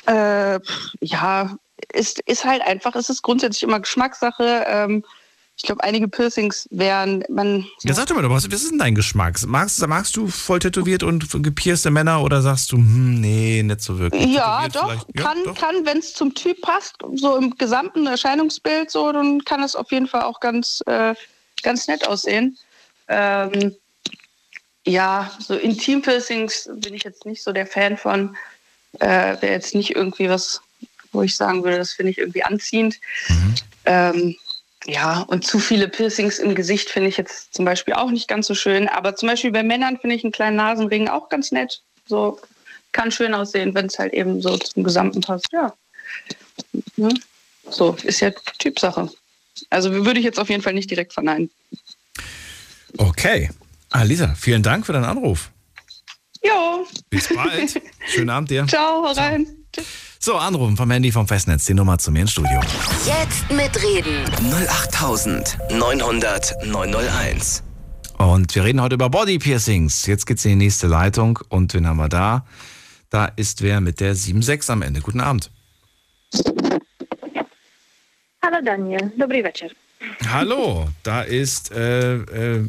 [0.07, 0.59] Äh,
[1.01, 1.57] ja,
[1.93, 4.65] ist, ist halt einfach, es ist grundsätzlich immer Geschmackssache.
[4.67, 5.03] Ähm,
[5.57, 7.65] ich glaube, einige Piercings wären, man.
[7.83, 9.41] Ja, sag doch mal, was, was ist denn dein Geschmack?
[9.47, 13.97] Magst, magst du voll tätowiert und gepierste Männer oder sagst du, hm, nee, nicht so
[13.97, 14.33] wirklich?
[14.33, 14.93] Ja, doch?
[14.93, 15.57] Ja, kann, doch.
[15.57, 19.91] kann wenn es zum Typ passt, so im gesamten Erscheinungsbild, so, dann kann es auf
[19.91, 21.15] jeden Fall auch ganz, äh,
[21.63, 22.57] ganz nett aussehen.
[23.07, 23.73] Ähm,
[24.85, 28.35] ja, so Intim-Piercings bin ich jetzt nicht so der Fan von.
[28.99, 30.61] Äh, Wäre jetzt nicht irgendwie was,
[31.13, 32.99] wo ich sagen würde, das finde ich irgendwie anziehend.
[33.85, 34.35] Ähm,
[34.87, 38.47] ja, und zu viele Piercings im Gesicht finde ich jetzt zum Beispiel auch nicht ganz
[38.47, 38.87] so schön.
[38.87, 41.81] Aber zum Beispiel bei Männern finde ich einen kleinen Nasenring auch ganz nett.
[42.07, 42.39] So
[42.91, 45.47] kann schön aussehen, wenn es halt eben so zum Gesamten passt.
[45.51, 45.73] Ja.
[46.95, 47.09] Ne?
[47.69, 49.09] So, ist ja Typsache.
[49.69, 51.49] Also würde ich jetzt auf jeden Fall nicht direkt verneinen.
[52.97, 53.49] Okay.
[53.89, 55.51] Ah, Lisa, vielen Dank für deinen Anruf.
[56.43, 57.81] Jo, Bis bald.
[58.07, 58.67] Schönen Abend dir.
[58.67, 59.47] ciao, hau rein.
[60.25, 62.59] So, anrufen vom Handy vom Festnetz, die Nummer zu mir ins Studio.
[63.05, 64.25] Jetzt mitreden.
[64.51, 67.61] 08900 901.
[68.17, 70.07] Und wir reden heute über Body Piercings.
[70.07, 71.37] Jetzt geht's in die nächste Leitung.
[71.49, 72.43] Und wen haben wir da?
[73.11, 75.01] Da ist wer mit der 76 am Ende.
[75.01, 75.51] Guten Abend.
[78.41, 79.69] Halo Daniel, dobry wieczór.
[80.27, 82.67] Hallo, da ist, äh, äh,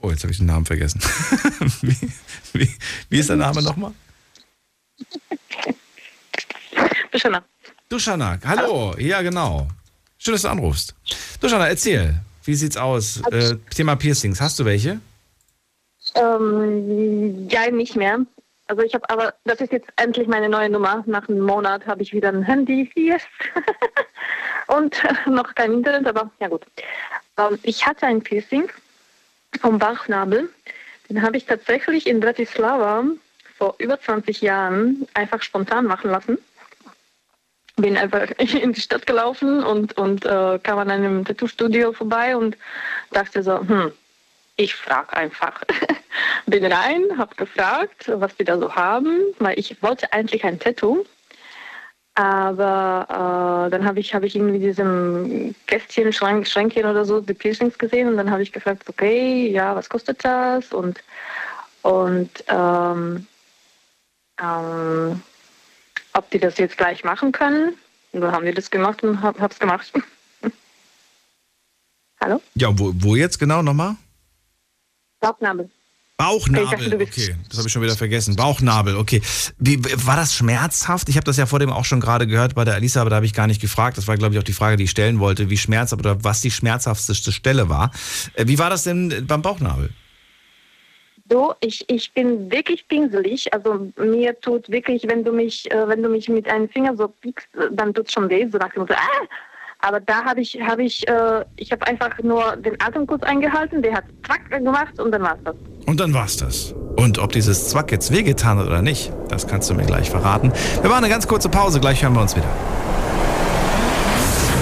[0.00, 1.00] oh, jetzt habe ich den Namen vergessen.
[1.80, 1.96] wie,
[2.52, 2.70] wie,
[3.08, 3.90] wie ist der Name nochmal?
[7.10, 7.42] Proszę
[7.88, 9.68] Duschana, hallo, ja genau.
[10.18, 10.94] Schön, dass du anrufst.
[11.40, 12.14] Duschana, erzähl,
[12.44, 13.22] wie sieht's aus?
[13.30, 15.00] Äh, Thema Piercings, hast du welche?
[16.14, 18.20] Ähm, ja, nicht mehr.
[18.66, 21.04] Also ich habe aber, das ist jetzt endlich meine neue Nummer.
[21.06, 23.18] Nach einem Monat habe ich wieder ein Handy hier
[24.68, 24.96] und
[25.26, 26.62] noch kein Internet, aber ja gut.
[27.38, 28.68] Ähm, ich hatte ein Piercing
[29.60, 30.48] vom Bauchnabel.
[31.08, 33.04] Den habe ich tatsächlich in Bratislava
[33.58, 36.38] vor über 20 Jahren einfach spontan machen lassen.
[37.76, 42.56] Bin einfach in die Stadt gelaufen und, und äh, kam an einem Tattoo-Studio vorbei und
[43.10, 43.92] dachte so, hm,
[44.56, 45.62] ich frage einfach.
[46.46, 51.04] Bin rein, habe gefragt, was die da so haben, weil ich wollte eigentlich ein Tattoo.
[52.16, 57.34] Aber äh, dann habe ich, hab ich irgendwie diesem Kästchen, Schrank, Schränkchen oder so die
[57.34, 60.72] Piercings gesehen und dann habe ich gefragt, okay, ja, was kostet das?
[60.72, 61.02] Und,
[61.82, 63.26] und ähm,
[64.40, 65.22] ähm,
[66.14, 67.74] ob die das jetzt gleich machen können.
[68.12, 69.92] Und dann haben die das gemacht und hab, hab's gemacht.
[72.20, 72.40] Hallo?
[72.54, 73.96] Ja, wo, wo jetzt genau nochmal?
[75.20, 75.68] Bauchnabel.
[76.16, 78.36] Bauchnabel, okay, das habe ich schon wieder vergessen.
[78.36, 79.20] Bauchnabel, okay.
[79.58, 81.08] Wie, war das schmerzhaft?
[81.08, 83.16] Ich habe das ja vor dem auch schon gerade gehört bei der Alisa, aber da
[83.16, 83.98] habe ich gar nicht gefragt.
[83.98, 86.40] Das war, glaube ich, auch die Frage, die ich stellen wollte, wie schmerzhaft oder was
[86.40, 87.90] die schmerzhafteste Stelle war.
[88.34, 89.90] Äh, wie war das denn beim Bauchnabel?
[91.30, 93.52] So, ich, ich bin wirklich pinselig.
[93.52, 97.08] Also mir tut wirklich, wenn du mich, äh, wenn du mich mit einem Finger so
[97.08, 99.26] piekst, dann tut es schon weh, so nach dem Motto, ah!
[99.80, 103.82] Aber da habe ich, habe ich, äh, ich habe einfach nur den Atem kurz eingehalten,
[103.82, 105.54] der hat zack gemacht und dann war es das.
[105.86, 106.74] Und dann war's das.
[106.96, 110.52] Und ob dieses Zwack jetzt wehgetan hat oder nicht, das kannst du mir gleich verraten.
[110.80, 112.48] Wir machen eine ganz kurze Pause, gleich hören wir uns wieder.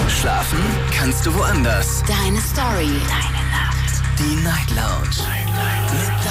[0.09, 0.59] Schlafen
[0.93, 2.03] kannst du woanders.
[2.05, 2.91] Deine Story.
[3.07, 4.01] Deine Nacht.
[4.19, 5.42] Die Night Lounge.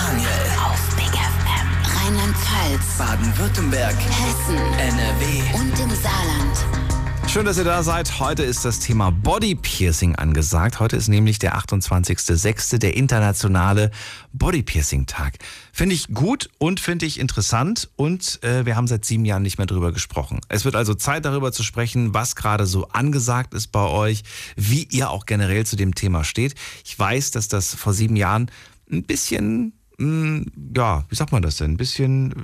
[0.03, 0.29] Daniel.
[0.65, 1.97] Auf Big FM.
[1.97, 2.99] Rheinland-Pfalz.
[2.99, 3.95] Baden-Württemberg.
[3.95, 4.57] Hessen.
[4.57, 5.43] NRW.
[5.55, 7.31] Und im Saarland.
[7.31, 8.19] Schön, dass ihr da seid.
[8.19, 10.81] Heute ist das Thema Body Piercing angesagt.
[10.81, 13.93] Heute ist nämlich der 28.06., der internationale
[14.33, 15.35] Body Piercing Tag.
[15.73, 19.59] Finde ich gut und finde ich interessant und äh, wir haben seit sieben Jahren nicht
[19.59, 20.41] mehr drüber gesprochen.
[20.49, 24.25] Es wird also Zeit darüber zu sprechen, was gerade so angesagt ist bei euch,
[24.57, 26.57] wie ihr auch generell zu dem Thema steht.
[26.85, 28.51] Ich weiß, dass das vor sieben Jahren
[28.91, 30.47] ein bisschen hm,
[30.77, 31.73] ja, wie sagt man das denn?
[31.73, 32.35] Ein bisschen,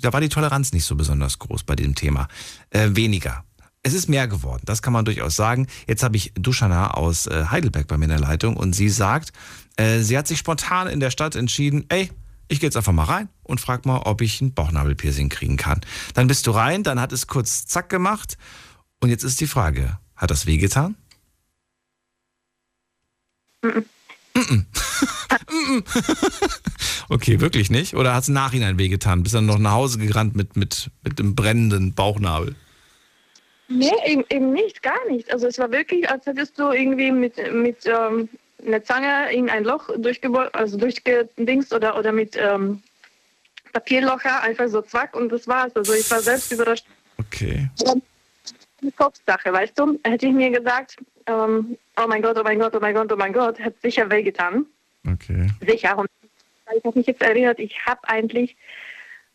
[0.00, 2.28] da war die Toleranz nicht so besonders groß bei dem Thema.
[2.70, 3.44] Äh, weniger
[3.82, 5.68] es ist mehr geworden, das kann man durchaus sagen.
[5.86, 9.32] Jetzt habe ich Duschana aus äh, Heidelberg bei mir in der Leitung und sie sagt,
[9.76, 12.10] äh, sie hat sich spontan in der Stadt entschieden, ey,
[12.48, 15.82] ich gehe jetzt einfach mal rein und frag mal, ob ich ein Bauchnabelpiercing kriegen kann.
[16.14, 18.36] Dann bist du rein, dann hat es kurz zack gemacht
[18.98, 20.96] und jetzt ist die Frage, hat das wehgetan?
[27.08, 27.94] okay, wirklich nicht?
[27.94, 29.22] Oder hat es Nachhinein wehgetan?
[29.22, 32.54] Bist dann noch nach Hause gerannt mit, mit, mit dem brennenden Bauchnabel?
[33.68, 35.32] Nee, eben, eben nicht, gar nicht.
[35.32, 38.28] Also es war wirklich, als hättest du irgendwie mit, mit ähm,
[38.64, 42.82] einer Zange in ein Loch durchgebohrt, also durchgedingst oder, oder mit ähm,
[43.72, 45.74] Papierlocher, einfach so zwack und das war's.
[45.74, 46.86] Also ich war selbst überrascht.
[47.18, 47.68] Okay.
[48.80, 49.98] Eine Kopfsache, weißt du?
[50.04, 50.96] Hätte ich mir gesagt,
[51.26, 54.08] ähm, oh mein Gott, oh mein Gott, oh mein Gott, oh mein Gott, hätte sicher
[54.10, 54.66] wehgetan.
[55.06, 55.48] Okay.
[55.66, 56.04] Sicher.
[56.74, 58.56] Ich habe mich jetzt erinnert, ich habe eigentlich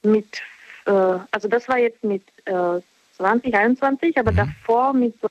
[0.04, 0.42] mit,
[0.86, 0.92] äh,
[1.32, 2.82] also das war jetzt mit äh,
[3.18, 4.38] 2021, aber mhm.
[4.38, 5.28] davor mit so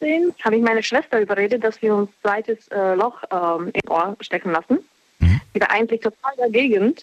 [0.00, 3.90] 15 habe ich meine Schwester überredet, dass wir uns ein zweites äh, Loch ähm, im
[3.90, 4.78] Ohr stecken lassen.
[5.18, 5.40] Mhm.
[5.54, 6.94] Die war eigentlich total dagegen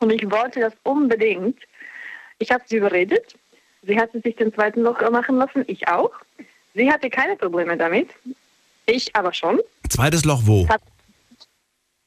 [0.00, 1.58] und ich wollte das unbedingt.
[2.38, 3.36] Ich habe sie überredet.
[3.82, 6.12] Sie hat sich den zweiten Loch machen lassen, ich auch.
[6.74, 8.08] Sie hatte keine Probleme damit,
[8.86, 9.60] ich aber schon.
[9.88, 10.66] Zweites Loch wo?
[10.68, 10.80] Hat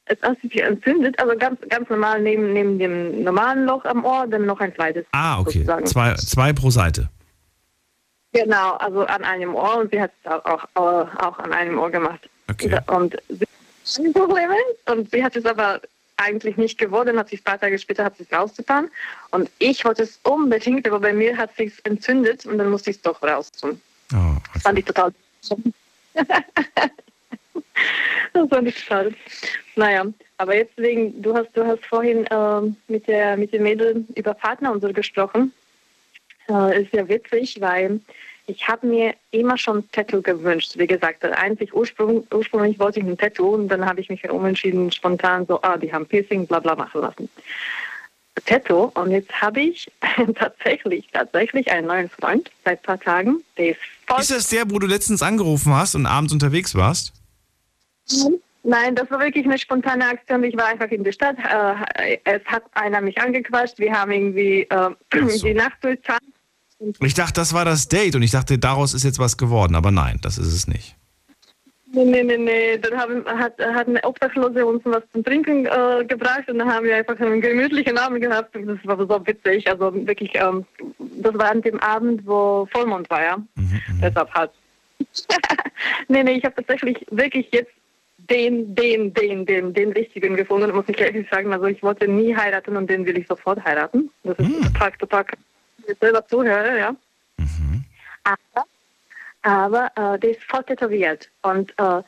[0.08, 4.26] es hat sich entzündet, also ganz, ganz normal neben, neben dem normalen Loch am Ohr,
[4.26, 5.04] dann noch ein zweites.
[5.12, 5.64] Ah, okay.
[5.84, 7.08] Zwei, zwei pro Seite.
[8.32, 11.90] Genau, also an einem Ohr und sie hat es auch, auch, auch an einem Ohr
[11.90, 12.28] gemacht.
[12.50, 12.78] Okay.
[12.86, 13.46] Und sie
[14.06, 14.54] hat Probleme
[14.86, 15.80] und sie hat es aber
[16.16, 18.90] eigentlich nicht geworden, hat sich ein paar Tage später hat es rausgetan
[19.30, 22.90] und ich wollte es unbedingt, aber bei mir hat es sich entzündet und dann musste
[22.90, 23.80] ich es doch raustun.
[24.12, 24.50] Oh, okay.
[24.54, 25.12] Das fand ich total
[28.32, 29.14] das fand ich schade.
[29.76, 30.06] Naja,
[30.38, 34.34] aber jetzt wegen, du hast, du hast vorhin äh, mit der mit den Mädels über
[34.34, 35.52] Partner und so gesprochen.
[36.48, 38.00] Äh, ist ja witzig, weil
[38.46, 40.72] ich habe mir immer schon Tattoo gewünscht.
[40.76, 44.90] Wie gesagt, eigentlich ursprünglich, ursprünglich wollte ich ein Tattoo und dann habe ich mich umentschieden,
[44.90, 47.28] spontan so, ah, die haben Piercing, bla bla machen lassen.
[48.46, 49.90] Tattoo und jetzt habe ich
[50.34, 53.44] tatsächlich, tatsächlich einen neuen Freund seit ein paar Tagen.
[53.58, 54.20] Der ist voll.
[54.20, 57.12] Ist das der, wo du letztens angerufen hast und abends unterwegs warst?
[58.64, 60.44] Nein, das war wirklich eine spontane Aktion.
[60.44, 61.36] Ich war einfach in der Stadt.
[61.38, 63.78] Äh, es hat einer mich angequatscht.
[63.78, 65.46] Wir haben irgendwie äh, so.
[65.46, 66.26] die Nacht durchtanzt
[67.00, 69.90] ich dachte, das war das Date und ich dachte, daraus ist jetzt was geworden, aber
[69.90, 70.94] nein, das ist es nicht.
[71.90, 72.78] Nee, nee, nee, nee.
[72.78, 76.84] Dann haben, hat, hat eine Obdachlose uns was zum Trinken äh, gebracht und dann haben
[76.84, 78.54] wir einfach einen gemütlichen Abend gehabt.
[78.54, 79.66] Das war so witzig.
[79.68, 80.66] Also wirklich, ähm,
[80.98, 83.36] das war an dem Abend, wo Vollmond war, ja.
[83.38, 84.00] Mhm, mhm.
[84.02, 84.50] Deshalb halt.
[86.08, 87.72] nee, nee, ich habe tatsächlich wirklich jetzt
[88.30, 91.52] den, den, den, den, den richtigen gefunden, muss ich ehrlich sagen.
[91.52, 94.10] Also ich wollte nie heiraten und den will ich sofort heiraten.
[94.22, 94.62] Das ist mhm.
[94.62, 95.24] total, total
[95.86, 96.96] jetzt selber zuhöre, ja.
[97.38, 97.84] Mhm.
[98.24, 98.66] Aber,
[99.42, 101.28] aber äh, der ist voll tätowiert.
[101.42, 102.02] Und äh,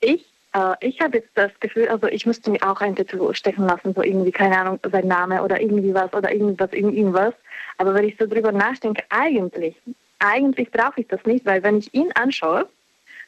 [0.00, 0.24] ich,
[0.54, 3.94] äh, ich habe jetzt das Gefühl, also ich müsste mir auch ein Tattoo stechen lassen,
[3.94, 7.34] so irgendwie, keine Ahnung, sein Name oder irgendwie was oder irgendwas, irgendwas.
[7.78, 9.74] Aber wenn ich so drüber nachdenke, eigentlich,
[10.20, 12.68] eigentlich brauche ich das nicht, weil wenn ich ihn anschaue,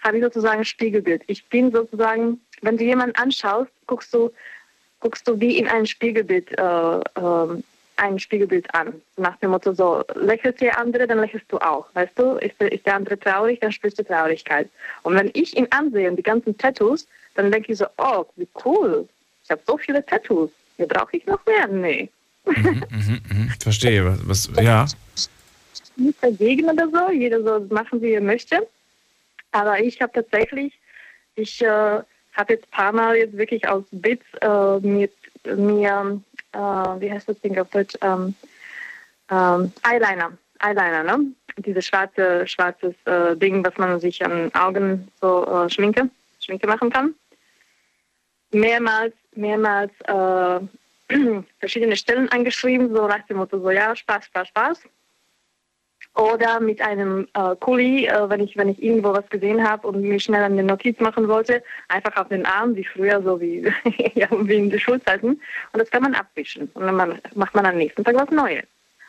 [0.04, 1.22] habe ich sozusagen ein Spiegelbild.
[1.26, 4.30] Ich bin sozusagen, wenn du jemanden anschaust, guckst du,
[5.00, 7.62] guckst du wie in ein Spiegelbild, äh, äh,
[7.96, 9.00] ein Spiegelbild an.
[9.16, 11.86] Nach dem Motto so, lächelt der andere, dann lächelst du auch.
[11.94, 14.68] Weißt du, ist, ist der andere traurig, dann spürst du Traurigkeit.
[15.02, 18.48] Und wenn ich ihn ansehe und die ganzen Tattoos, dann denke ich so, oh, wie
[18.64, 19.08] cool.
[19.42, 20.50] Ich habe so viele Tattoos.
[20.76, 21.66] Hier brauche ich noch mehr?
[21.68, 22.08] Nee.
[22.44, 23.50] Mhm, mhm, mhm.
[23.60, 24.04] Verstehe.
[24.24, 24.86] Was, was, ja.
[25.96, 27.12] Nicht dagegen oder so.
[27.12, 28.66] Jeder soll machen, wie er möchte.
[29.54, 30.76] Aber ich habe tatsächlich,
[31.36, 31.66] ich äh,
[32.32, 35.12] habe jetzt ein paar Mal jetzt wirklich aus Bits äh, mit
[35.44, 36.20] mir,
[36.52, 38.34] äh, wie heißt das Ding auf Deutsch, ähm,
[39.30, 41.26] ähm, Eyeliner, Eyeliner, ne?
[41.58, 46.90] Dieses schwarze, schwarzes äh, Ding, was man sich an Augen so äh, Schminke, Schminke machen
[46.90, 47.14] kann.
[48.50, 50.60] Mehrmals, mehrmals äh,
[51.60, 54.80] verschiedene Stellen angeschrieben, so nach dem Motto, so ja, Spaß, Spaß, Spaß.
[56.14, 60.00] Oder mit einem äh, Kuli, äh, wenn, ich, wenn ich irgendwo was gesehen habe und
[60.00, 63.66] mir schnell eine Notiz machen wollte, einfach auf den Arm, wie früher, so wie,
[64.14, 65.30] ja, wie in den Schulzeiten.
[65.72, 66.70] Und das kann man abwischen.
[66.74, 68.64] Und dann man, macht man am nächsten Tag was Neues.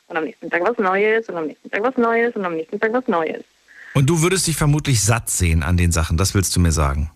[0.08, 2.80] Und am nächsten Tag was Neues und am nächsten Tag was Neues und am nächsten
[2.80, 3.44] Tag was Neues.
[3.94, 7.12] Und du würdest dich vermutlich satt sehen an den Sachen, das willst du mir sagen?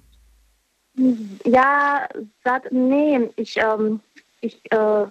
[1.46, 2.08] Ja,
[2.44, 4.00] satt, nee, ich, ähm,
[4.42, 5.06] ich, äh,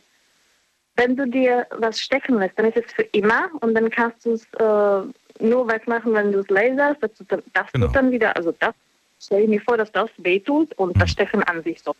[0.98, 4.32] wenn du dir was stechen lässt, dann ist es für immer und dann kannst du
[4.32, 7.00] es äh, nur wegmachen, wenn du es laserst.
[7.00, 7.86] Das, tut, das genau.
[7.86, 8.74] tut dann wieder, also das
[9.20, 11.00] stelle ich mir vor, dass das wehtut und mhm.
[11.00, 11.94] das Stechen an sich so.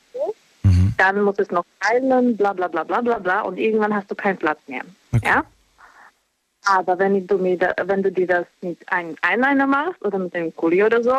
[0.64, 0.94] Mhm.
[0.98, 4.16] Dann muss es noch heilen, bla bla bla bla bla bla und irgendwann hast du
[4.16, 4.82] keinen Platz mehr.
[5.14, 5.28] Okay.
[5.28, 5.44] Ja?
[6.66, 10.34] Aber wenn du, mir da, wenn du dir das mit einem Eyeliner machst oder mit
[10.34, 11.14] einem Kuli oder so,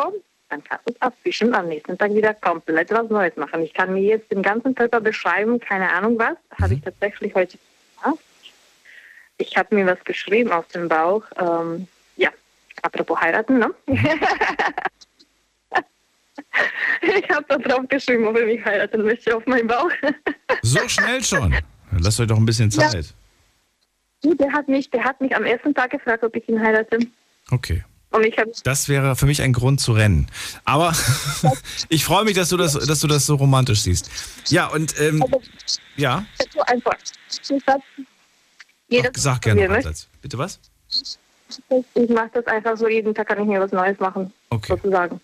[0.50, 3.62] dann kannst du es abwischen und am nächsten Tag wieder komplett was Neues machen.
[3.62, 6.62] Ich kann mir jetzt den ganzen Körper beschreiben, keine Ahnung was, mhm.
[6.62, 7.56] habe ich tatsächlich heute
[9.40, 11.22] ich habe mir was geschrieben auf dem Bauch.
[11.38, 12.30] Ähm, ja,
[12.82, 13.74] apropos heiraten, ne?
[17.02, 19.90] ich habe da drauf geschrieben, ob er mich heiraten möchte auf meinem Bauch.
[20.62, 21.56] so schnell schon?
[21.98, 23.14] Lasst euch doch ein bisschen Zeit.
[24.22, 24.34] Ja.
[24.34, 26.98] Der hat mich, der hat mich am ersten Tag gefragt, ob ich ihn heirate.
[27.50, 27.82] Okay.
[28.64, 30.26] das wäre für mich ein Grund zu rennen.
[30.66, 30.92] Aber
[31.88, 34.10] ich freue mich, dass du das, dass du das so romantisch siehst.
[34.48, 35.40] Ja, und ähm, also,
[35.96, 36.26] ja.
[36.52, 36.96] So einfach.
[38.90, 40.60] Jeder Sag gerne einen Bitte was?
[41.94, 44.32] Ich mache das einfach so, jeden Tag kann ich mir was Neues machen.
[44.50, 44.74] Okay.
[44.74, 45.20] Sozusagen.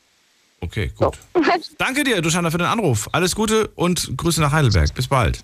[0.60, 1.18] Okay, gut.
[1.34, 1.42] So.
[1.78, 3.08] Danke dir, Duschana, für den Anruf.
[3.12, 4.94] Alles Gute und Grüße nach Heidelberg.
[4.94, 5.42] Bis bald.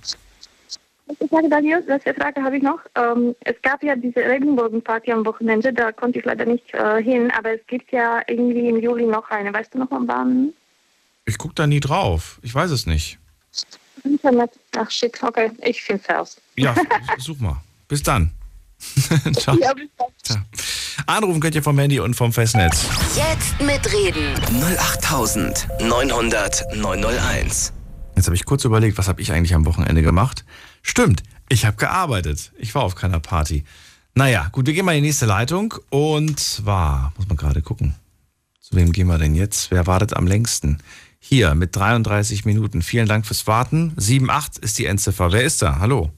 [1.20, 2.80] Ich sage Daniel, letzte Frage habe ich noch.
[2.94, 7.30] Ähm, es gab ja diese Regenbogenparty am Wochenende, da konnte ich leider nicht äh, hin,
[7.36, 9.52] aber es gibt ja irgendwie im Juli noch eine.
[9.52, 10.54] Weißt du noch mal wann?
[11.26, 12.40] Ich gucke da nie drauf.
[12.42, 13.18] Ich weiß es nicht.
[14.04, 14.50] Internet.
[14.76, 16.40] Ach shit, okay, ich finde es heraus.
[16.56, 16.74] Ja,
[17.18, 17.60] such mal.
[17.92, 18.30] Bis dann.
[19.34, 19.54] Ciao.
[19.60, 20.08] Ja, bis dann.
[20.22, 20.38] Ciao.
[21.04, 22.86] Anrufen könnt ihr vom Handy und vom Festnetz.
[23.14, 24.32] Jetzt mitreden.
[24.78, 27.74] 08900 901.
[28.16, 30.46] Jetzt habe ich kurz überlegt, was habe ich eigentlich am Wochenende gemacht?
[30.80, 32.52] Stimmt, ich habe gearbeitet.
[32.56, 33.64] Ich war auf keiner Party.
[34.14, 35.74] Naja, gut, wir gehen mal in die nächste Leitung.
[35.90, 37.94] Und zwar, muss man gerade gucken.
[38.58, 39.70] Zu wem gehen wir denn jetzt?
[39.70, 40.78] Wer wartet am längsten?
[41.18, 42.80] Hier mit 33 Minuten.
[42.80, 43.94] Vielen Dank fürs Warten.
[43.98, 45.30] 7,8 ist die Endziffer.
[45.30, 45.78] Wer ist da?
[45.78, 46.10] Hallo.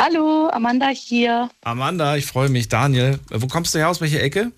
[0.00, 1.48] Hallo, Amanda hier.
[1.62, 2.68] Amanda, ich freue mich.
[2.68, 3.88] Daniel, wo kommst du her?
[3.88, 4.52] Aus welcher Ecke?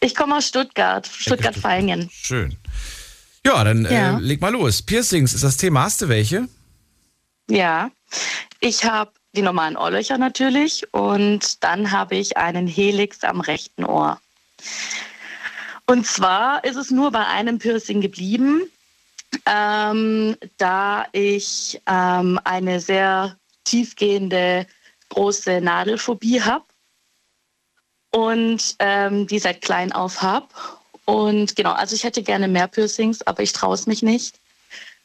[0.00, 2.10] Ich komme aus Stuttgart, Stuttgart-Feingen.
[2.10, 2.56] Schön.
[3.46, 4.18] Ja, dann äh, ja.
[4.18, 4.82] Äh, leg mal los.
[4.82, 5.84] Piercings ist das Thema.
[5.84, 6.48] Hast du welche?
[7.48, 7.90] Ja,
[8.60, 14.20] ich habe die normalen Ohrlöcher natürlich und dann habe ich einen Helix am rechten Ohr.
[15.86, 18.62] Und zwar ist es nur bei einem Piercing geblieben,
[19.46, 24.66] ähm, da ich ähm, eine sehr tiefgehende
[25.08, 26.64] große Nadelphobie habe
[28.12, 30.48] und ähm, die seit klein auf habe.
[31.04, 34.38] Und genau, also ich hätte gerne mehr Piercings, aber ich traue es mich nicht,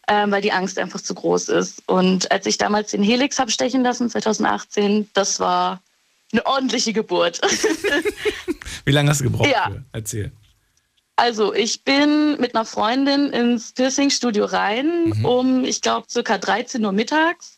[0.07, 1.81] ähm, weil die Angst einfach zu groß ist.
[1.87, 5.81] Und als ich damals den Helix habe stechen lassen, 2018, das war
[6.31, 7.41] eine ordentliche Geburt.
[8.85, 9.49] Wie lange hast du gebraucht?
[9.49, 9.71] Ja.
[9.71, 9.83] Für?
[9.93, 10.31] Erzähl.
[11.15, 15.25] Also ich bin mit einer Freundin ins Piercing-Studio rein mhm.
[15.25, 17.54] um, ich glaube, circa 13 Uhr mittags.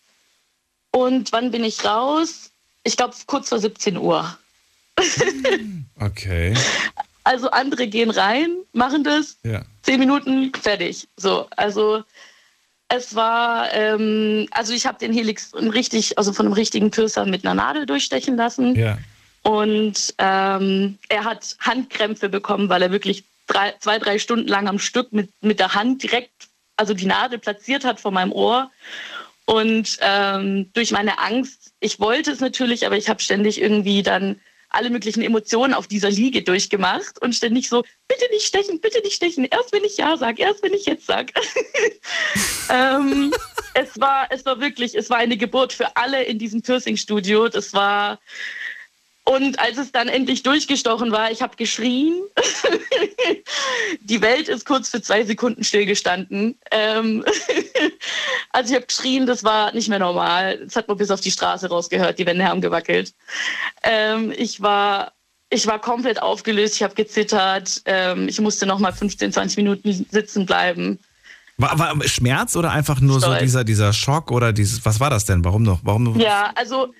[0.98, 2.49] Und wann bin ich raus?
[2.84, 4.36] Ich glaube, kurz vor 17 Uhr.
[5.99, 6.56] okay.
[7.24, 9.64] Also andere gehen rein, machen das, ja.
[9.84, 11.07] zehn Minuten, fertig.
[11.15, 12.03] So, also
[12.88, 17.45] es war, ähm, also ich habe den Helix richtig, also von einem richtigen Piercer mit
[17.45, 18.74] einer Nadel durchstechen lassen.
[18.74, 18.98] Ja.
[19.44, 24.80] Und ähm, er hat Handkrämpfe bekommen, weil er wirklich drei, zwei, drei Stunden lang am
[24.80, 28.72] Stück mit, mit der Hand direkt, also die Nadel platziert hat vor meinem Ohr.
[29.49, 34.41] Und ähm, durch meine Angst, ich wollte es natürlich, aber ich habe ständig irgendwie dann
[34.69, 39.15] alle möglichen Emotionen auf dieser Liege durchgemacht und ständig so, bitte nicht stechen, bitte nicht
[39.15, 41.32] stechen, erst wenn ich Ja sage, erst wenn ich jetzt sage.
[42.69, 43.34] ähm,
[43.74, 47.48] es, war, es war wirklich, es war eine Geburt für alle in diesem Piercing-Studio.
[47.48, 48.19] Das war,
[49.27, 52.13] und als es dann endlich durchgestochen war, ich habe geschrien.
[54.01, 56.57] die Welt ist kurz für zwei Sekunden stillgestanden.
[56.71, 57.25] Ähm
[58.51, 60.59] also ich habe geschrien, das war nicht mehr normal.
[60.59, 63.13] Das hat man bis auf die Straße rausgehört, die Wände haben gewackelt.
[63.83, 65.11] Ähm ich war
[65.49, 70.05] ich war komplett aufgelöst, ich habe gezittert, ähm, ich musste noch mal 15, 20 Minuten
[70.09, 70.99] sitzen bleiben.
[71.57, 73.39] War, war Schmerz oder einfach nur Stolz.
[73.39, 75.43] so dieser, dieser Schock oder dieses, was war das denn?
[75.43, 75.79] Warum noch?
[75.83, 76.17] Warum?
[76.19, 76.93] Ja, also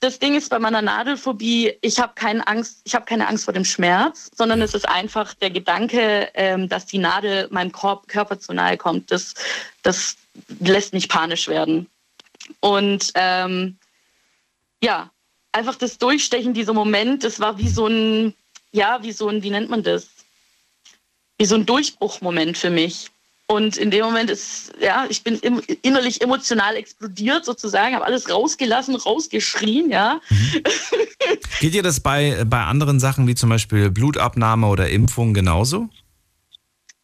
[0.00, 3.54] das Ding ist bei meiner Nadelphobie, ich habe keine Angst, ich habe keine Angst vor
[3.54, 8.38] dem Schmerz, sondern es ist einfach der Gedanke, ähm, dass die Nadel meinem Korb, Körper
[8.38, 9.10] zu nahe kommt.
[9.10, 9.34] Das,
[9.82, 10.16] das
[10.60, 11.88] lässt mich panisch werden.
[12.60, 13.78] Und ähm,
[14.82, 15.10] ja,
[15.52, 18.34] einfach das Durchstechen, dieser Moment, das war wie so ein,
[18.72, 20.08] ja, wie so ein, wie nennt man das?
[21.38, 23.10] Wie so ein Durchbruchmoment für mich.
[23.48, 25.36] Und in dem Moment ist, ja, ich bin
[25.82, 30.20] innerlich emotional explodiert sozusagen, habe alles rausgelassen, rausgeschrien, ja.
[30.28, 30.62] Mhm.
[31.60, 35.88] Geht dir das bei, bei anderen Sachen wie zum Beispiel Blutabnahme oder Impfung genauso?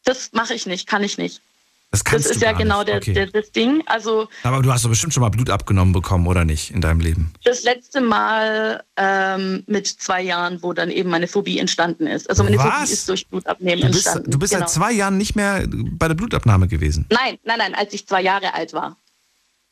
[0.04, 1.40] Das mache ich nicht, kann ich nicht.
[1.92, 3.12] Das, das ist ja genau der, okay.
[3.12, 3.82] der, das Ding.
[3.84, 7.00] Also, Aber du hast doch bestimmt schon mal Blut abgenommen bekommen, oder nicht, in deinem
[7.00, 7.34] Leben?
[7.44, 12.30] Das letzte Mal ähm, mit zwei Jahren, wo dann eben meine Phobie entstanden ist.
[12.30, 12.64] Also meine Was?
[12.64, 14.30] Phobie ist durch Blutabnehmen du bist, entstanden.
[14.30, 14.66] Du bist genau.
[14.66, 17.04] seit zwei Jahren nicht mehr bei der Blutabnahme gewesen?
[17.10, 18.96] Nein, nein, nein, als ich zwei Jahre alt war.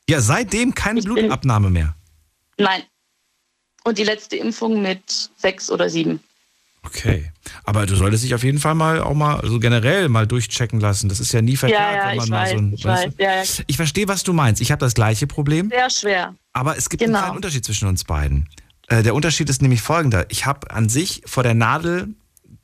[0.07, 1.95] Ja, seitdem keine ich Blutabnahme mehr?
[2.59, 2.83] Nein.
[3.85, 6.21] Und die letzte Impfung mit sechs oder sieben.
[6.83, 7.31] Okay.
[7.65, 11.09] Aber du solltest dich auf jeden Fall mal auch mal so generell mal durchchecken lassen.
[11.09, 12.73] Das ist ja nie verkehrt, ja, ja, wenn man mal weiß, so ein.
[12.73, 13.43] Ich, weiß, ja, ja.
[13.67, 14.61] ich verstehe, was du meinst.
[14.61, 15.69] Ich habe das gleiche Problem.
[15.69, 16.35] Sehr schwer.
[16.53, 17.19] Aber es gibt genau.
[17.19, 18.49] einen kleinen Unterschied zwischen uns beiden.
[18.89, 20.27] Äh, der Unterschied ist nämlich folgender.
[20.31, 22.09] Ich habe an sich vor der Nadel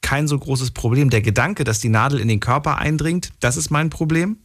[0.01, 1.11] kein so großes Problem.
[1.11, 4.39] Der Gedanke, dass die Nadel in den Körper eindringt, das ist mein Problem.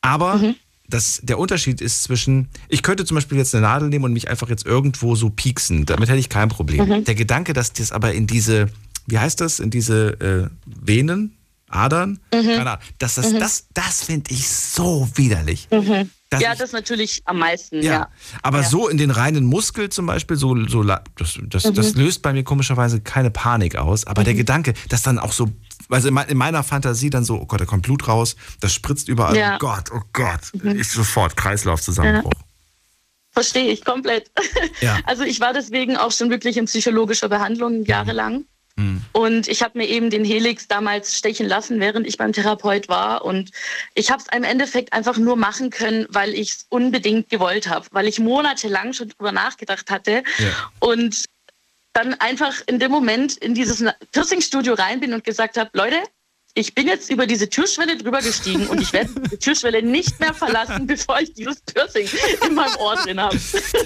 [0.00, 0.54] Aber mhm.
[0.88, 4.28] das, der Unterschied ist zwischen, ich könnte zum Beispiel jetzt eine Nadel nehmen und mich
[4.28, 5.86] einfach jetzt irgendwo so pieksen.
[5.86, 6.88] Damit hätte ich kein Problem.
[6.88, 7.04] Mhm.
[7.04, 8.68] Der Gedanke, dass das aber in diese
[9.06, 11.36] wie heißt das, in diese äh, Venen,
[11.68, 12.20] Adern?
[12.32, 12.42] Mhm.
[12.42, 12.84] Keine Ahnung.
[12.98, 13.40] Das, das, mhm.
[13.40, 15.68] das, das finde ich so widerlich.
[15.70, 16.10] Mhm.
[16.40, 17.92] Ja, ich, das natürlich am meisten, ja.
[17.92, 18.08] ja.
[18.42, 18.68] Aber ja.
[18.68, 22.00] so in den reinen Muskel zum Beispiel, so, so das, das, das mhm.
[22.00, 24.06] löst bei mir komischerweise keine Panik aus.
[24.06, 24.38] Aber der mhm.
[24.38, 25.50] Gedanke, dass dann auch so,
[25.88, 29.36] also in meiner Fantasie dann so, oh Gott, da kommt Blut raus, das spritzt überall.
[29.36, 29.56] Ja.
[29.56, 30.40] Oh Gott, oh Gott.
[30.54, 30.80] Mhm.
[30.80, 32.32] Ich sofort Kreislaufzusammenbruch.
[33.30, 34.30] Verstehe ich komplett.
[34.80, 34.98] Ja.
[35.06, 38.44] Also ich war deswegen auch schon wirklich in psychologischer Behandlung jahrelang.
[38.76, 39.02] Mhm.
[39.12, 43.24] Und ich habe mir eben den Helix damals stechen lassen, während ich beim Therapeut war.
[43.24, 43.50] Und
[43.94, 47.86] ich habe es im Endeffekt einfach nur machen können, weil ich es unbedingt gewollt habe,
[47.92, 50.24] weil ich monatelang schon drüber nachgedacht hatte.
[50.38, 50.70] Ja.
[50.80, 51.24] Und
[51.92, 55.98] dann einfach in dem Moment in dieses Piercing-Studio rein bin und gesagt habe, Leute,
[56.56, 60.34] ich bin jetzt über diese Türschwelle drüber gestiegen und ich werde die Türschwelle nicht mehr
[60.34, 62.08] verlassen, bevor ich dieses Piercing
[62.46, 63.38] in meinem Ohr drin habe.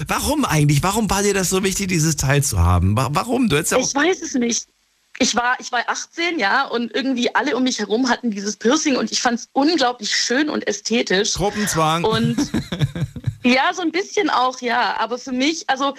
[0.06, 0.82] Warum eigentlich?
[0.82, 2.94] Warum war dir das so wichtig, dieses Teil zu haben?
[2.97, 3.48] Warum?
[3.51, 4.66] Du ja ich weiß es nicht
[5.19, 8.97] ich war, ich war 18, ja, und irgendwie alle um mich herum hatten dieses Piercing
[8.97, 11.35] und ich fand es unglaublich schön und ästhetisch.
[11.35, 12.05] Gruppenzwang.
[12.05, 12.36] Und
[13.43, 14.97] ja, so ein bisschen auch, ja.
[14.99, 15.95] Aber für mich, also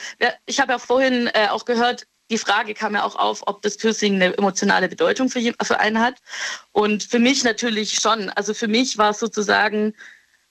[0.46, 3.78] ich habe ja vorhin äh, auch gehört, die Frage kam ja auch auf, ob das
[3.78, 6.16] Piercing eine emotionale Bedeutung für, für einen hat.
[6.72, 8.30] Und für mich natürlich schon.
[8.30, 9.94] Also für mich war es sozusagen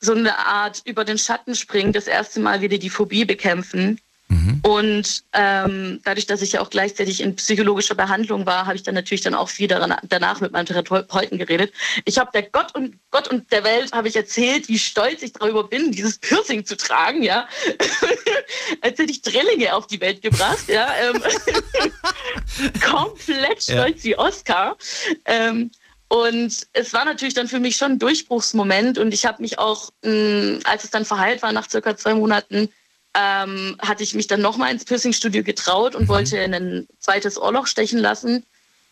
[0.00, 4.00] so eine Art über den Schatten springen, das erste Mal wieder die Phobie bekämpfen.
[4.28, 4.60] Mhm.
[4.62, 8.94] Und ähm, dadurch, dass ich ja auch gleichzeitig in psychologischer Behandlung war, habe ich dann
[8.94, 11.72] natürlich dann auch viel daran, danach mit meinem Therapeuten geredet.
[12.04, 15.32] Ich habe der Gott und Gott und der Welt habe ich erzählt, wie stolz ich
[15.32, 17.48] darüber bin, dieses Piercing zu tragen, ja,
[18.82, 21.22] als hätte ich Drillinge auf die Welt gebracht, ja, ähm,
[22.84, 24.10] komplett stolz ja.
[24.10, 24.76] wie Oscar.
[25.24, 25.70] Ähm,
[26.08, 29.90] und es war natürlich dann für mich schon ein Durchbruchsmoment und ich habe mich auch,
[30.02, 32.70] mh, als es dann verheilt war, nach circa zwei Monaten,
[33.14, 36.08] ähm, hatte ich mich dann nochmal ins Piercing-Studio getraut und mhm.
[36.08, 38.44] wollte ein zweites Ohrloch stechen lassen,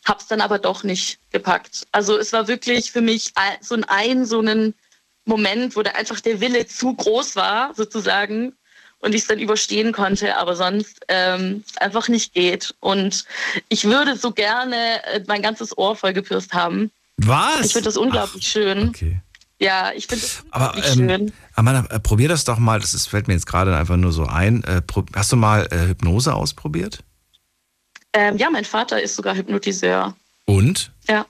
[0.05, 1.87] hab's dann aber doch nicht gepackt.
[1.93, 4.75] Also es war wirklich für mich so ein, ein so ein
[5.25, 8.53] Moment, wo da einfach der Wille zu groß war, sozusagen,
[9.01, 12.75] und ich es dann überstehen konnte, aber sonst ähm, einfach nicht geht.
[12.81, 13.25] Und
[13.69, 16.91] ich würde so gerne äh, mein ganzes Ohr voll gepierst haben.
[17.19, 17.67] Was?
[17.67, 18.89] Ich finde das unglaublich Ach, schön.
[18.89, 19.21] Okay.
[19.59, 21.33] Ja, ich finde es Aber ähm, schön.
[21.55, 24.27] Amanda, äh, probier das doch mal, das ist, fällt mir jetzt gerade einfach nur so
[24.27, 24.63] ein.
[24.65, 24.83] Äh,
[25.15, 27.03] hast du mal äh, Hypnose ausprobiert?
[28.13, 30.15] Ähm, ja, mein Vater ist sogar Hypnotiseur.
[30.45, 30.93] Und?
[31.09, 31.27] Ja.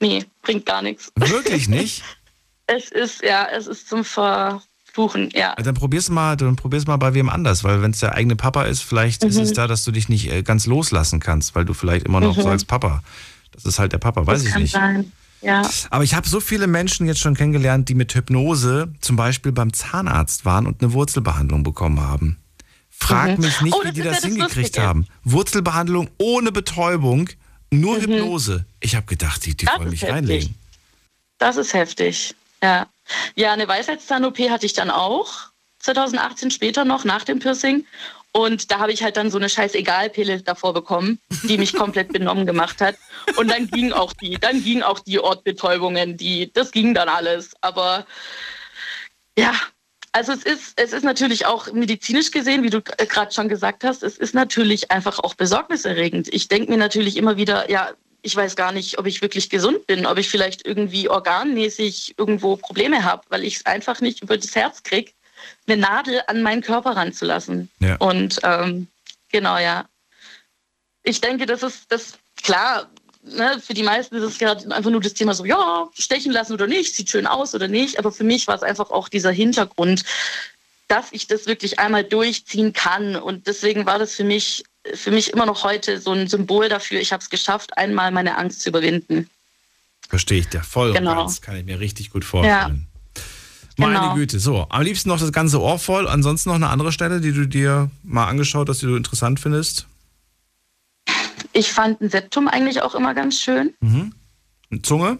[0.00, 1.12] Nee, bringt gar nichts.
[1.16, 2.02] Wirklich nicht?
[2.66, 4.62] es ist, ja, es ist zum Ver
[4.92, 5.54] Fluchen, ja.
[5.54, 8.64] Dann probier's mal, dann probier's mal bei wem anders, weil wenn es der eigene Papa
[8.64, 9.30] ist, vielleicht mhm.
[9.30, 9.54] ist es mhm.
[9.54, 12.42] da, dass du dich nicht äh, ganz loslassen kannst, weil du vielleicht immer noch mhm.
[12.42, 13.02] sagst, Papa,
[13.52, 14.72] das ist halt der Papa, weiß das ich kann nicht.
[14.72, 15.12] Sein.
[15.42, 15.68] Ja.
[15.90, 19.72] Aber ich habe so viele Menschen jetzt schon kennengelernt, die mit Hypnose zum Beispiel beim
[19.72, 22.36] Zahnarzt waren und eine Wurzelbehandlung bekommen haben.
[22.90, 23.44] Frag mhm.
[23.44, 25.06] mich nicht, oh, wie die das, das hingekriegt haben.
[25.24, 27.30] Wurzelbehandlung ohne Betäubung,
[27.70, 28.02] nur mhm.
[28.02, 28.66] Hypnose.
[28.80, 30.14] Ich habe gedacht, die, die wollen mich heftig.
[30.14, 30.54] reinlegen.
[31.38, 32.86] Das ist heftig, ja.
[33.34, 35.50] Ja, eine Weisheitszahn-OP hatte ich dann auch
[35.80, 37.86] 2018 später noch nach dem Piercing.
[38.32, 42.08] Und da habe ich halt dann so eine scheiß Egalpille davor bekommen, die mich komplett
[42.12, 42.96] benommen gemacht hat.
[43.36, 47.54] Und dann ging auch die, dann ging auch die Ortbetäubungen, die, das ging dann alles.
[47.60, 48.06] Aber
[49.36, 49.54] ja,
[50.12, 54.02] also es ist, es ist natürlich auch medizinisch gesehen, wie du gerade schon gesagt hast,
[54.02, 56.32] es ist natürlich einfach auch besorgniserregend.
[56.32, 57.90] Ich denke mir natürlich immer wieder, ja,
[58.22, 62.56] ich weiß gar nicht, ob ich wirklich gesund bin, ob ich vielleicht irgendwie organmäßig irgendwo
[62.56, 65.12] Probleme habe, weil ich es einfach nicht über das Herz kriege,
[65.66, 67.70] eine Nadel an meinen Körper ranzulassen.
[67.80, 67.96] Ja.
[67.96, 68.88] Und ähm,
[69.30, 69.86] genau, ja.
[71.02, 72.88] Ich denke, das ist das klar.
[73.22, 76.54] Ne, für die meisten ist es gerade einfach nur das Thema so, ja, stechen lassen
[76.54, 77.98] oder nicht, sieht schön aus oder nicht.
[77.98, 80.04] Aber für mich war es einfach auch dieser Hintergrund,
[80.88, 83.16] dass ich das wirklich einmal durchziehen kann.
[83.16, 84.64] Und deswegen war das für mich
[84.94, 88.36] für mich immer noch heute so ein Symbol dafür, ich habe es geschafft, einmal meine
[88.38, 89.28] Angst zu überwinden.
[90.08, 91.24] Verstehe ich dir voll genau.
[91.24, 92.86] Das kann ich mir richtig gut vorstellen.
[92.86, 92.89] Ja.
[93.76, 94.14] Meine genau.
[94.14, 94.38] Güte.
[94.38, 96.08] So, am liebsten noch das ganze Ohr voll.
[96.08, 99.86] Ansonsten noch eine andere Stelle, die du dir mal angeschaut hast, die du interessant findest?
[101.52, 103.74] Ich fand ein Septum eigentlich auch immer ganz schön.
[103.80, 104.14] Mhm.
[104.70, 105.18] Eine Zunge?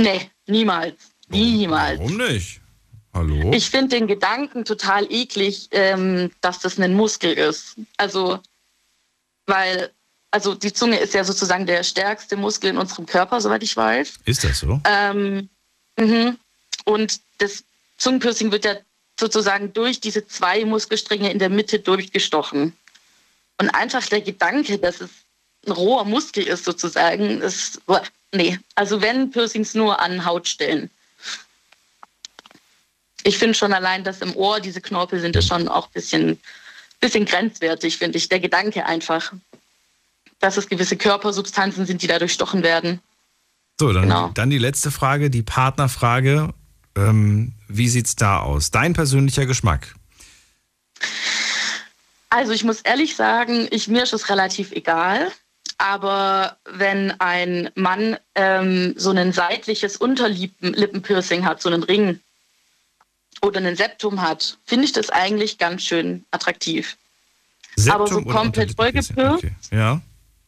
[0.00, 0.96] Nee, niemals.
[1.28, 1.98] Niemals.
[2.00, 2.60] Warum nicht?
[3.12, 3.52] Hallo?
[3.52, 7.76] Ich finde den Gedanken total eklig, ähm, dass das ein Muskel ist.
[7.96, 8.38] Also,
[9.46, 9.90] weil,
[10.30, 14.14] also die Zunge ist ja sozusagen der stärkste Muskel in unserem Körper, soweit ich weiß.
[14.24, 14.80] Ist das so?
[14.84, 15.48] Ähm,
[15.98, 16.36] mh.
[16.84, 17.64] Und das
[17.98, 18.76] Zungenpiercing wird ja
[19.18, 22.74] sozusagen durch diese zwei Muskelstränge in der Mitte durchgestochen.
[23.58, 25.10] Und einfach der Gedanke, dass es
[25.66, 27.80] ein roher Muskel ist, sozusagen, ist,
[28.32, 30.90] nee, also wenn Piercings nur an Hautstellen
[33.24, 36.38] ich finde schon allein, dass im Ohr diese Knorpel sind, ist schon auch ein bisschen,
[37.00, 38.28] bisschen grenzwertig, finde ich.
[38.28, 39.32] Der Gedanke einfach,
[40.38, 43.00] dass es gewisse Körpersubstanzen sind, die da durchstochen werden.
[43.78, 44.30] So, dann, genau.
[44.34, 46.52] dann die letzte Frage, die Partnerfrage.
[47.08, 48.70] Ähm, wie es da aus?
[48.70, 49.94] Dein persönlicher Geschmack?
[52.28, 55.30] Also ich muss ehrlich sagen, ich, mir ist es relativ egal.
[55.78, 62.20] Aber wenn ein Mann ähm, so ein seitliches Unterlippenpiercing hat, so einen Ring,
[63.42, 66.96] oder ein Septum hat, finde ich das eigentlich ganz schön attraktiv.
[67.76, 69.16] Septum aber so komplett vollgepürst.
[69.16, 69.52] Okay.
[69.70, 70.00] Ja.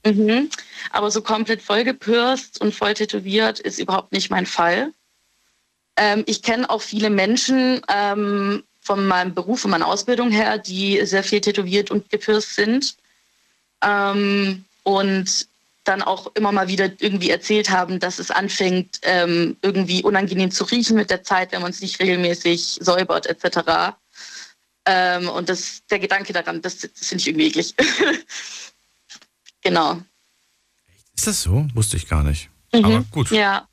[0.05, 0.51] Mhm.
[0.91, 4.93] Aber so komplett vollgepürst und voll tätowiert ist überhaupt nicht mein Fall.
[5.97, 11.05] Ähm, ich kenne auch viele Menschen ähm, von meinem Beruf, von meiner Ausbildung her, die
[11.05, 12.97] sehr viel tätowiert und gepürst sind.
[13.83, 15.47] Ähm, und
[15.85, 20.65] dann auch immer mal wieder irgendwie erzählt haben, dass es anfängt, ähm, irgendwie unangenehm zu
[20.65, 23.95] riechen mit der Zeit, wenn man es nicht regelmäßig säubert etc.
[24.87, 27.75] Ähm, und das, der Gedanke daran, das, das finde ich irgendwie eklig.
[29.63, 30.01] genau.
[31.17, 31.67] Ist das so?
[31.75, 32.49] Wusste ich gar nicht.
[32.73, 32.85] Mhm.
[32.85, 33.31] Aber gut.
[33.31, 33.69] Ja.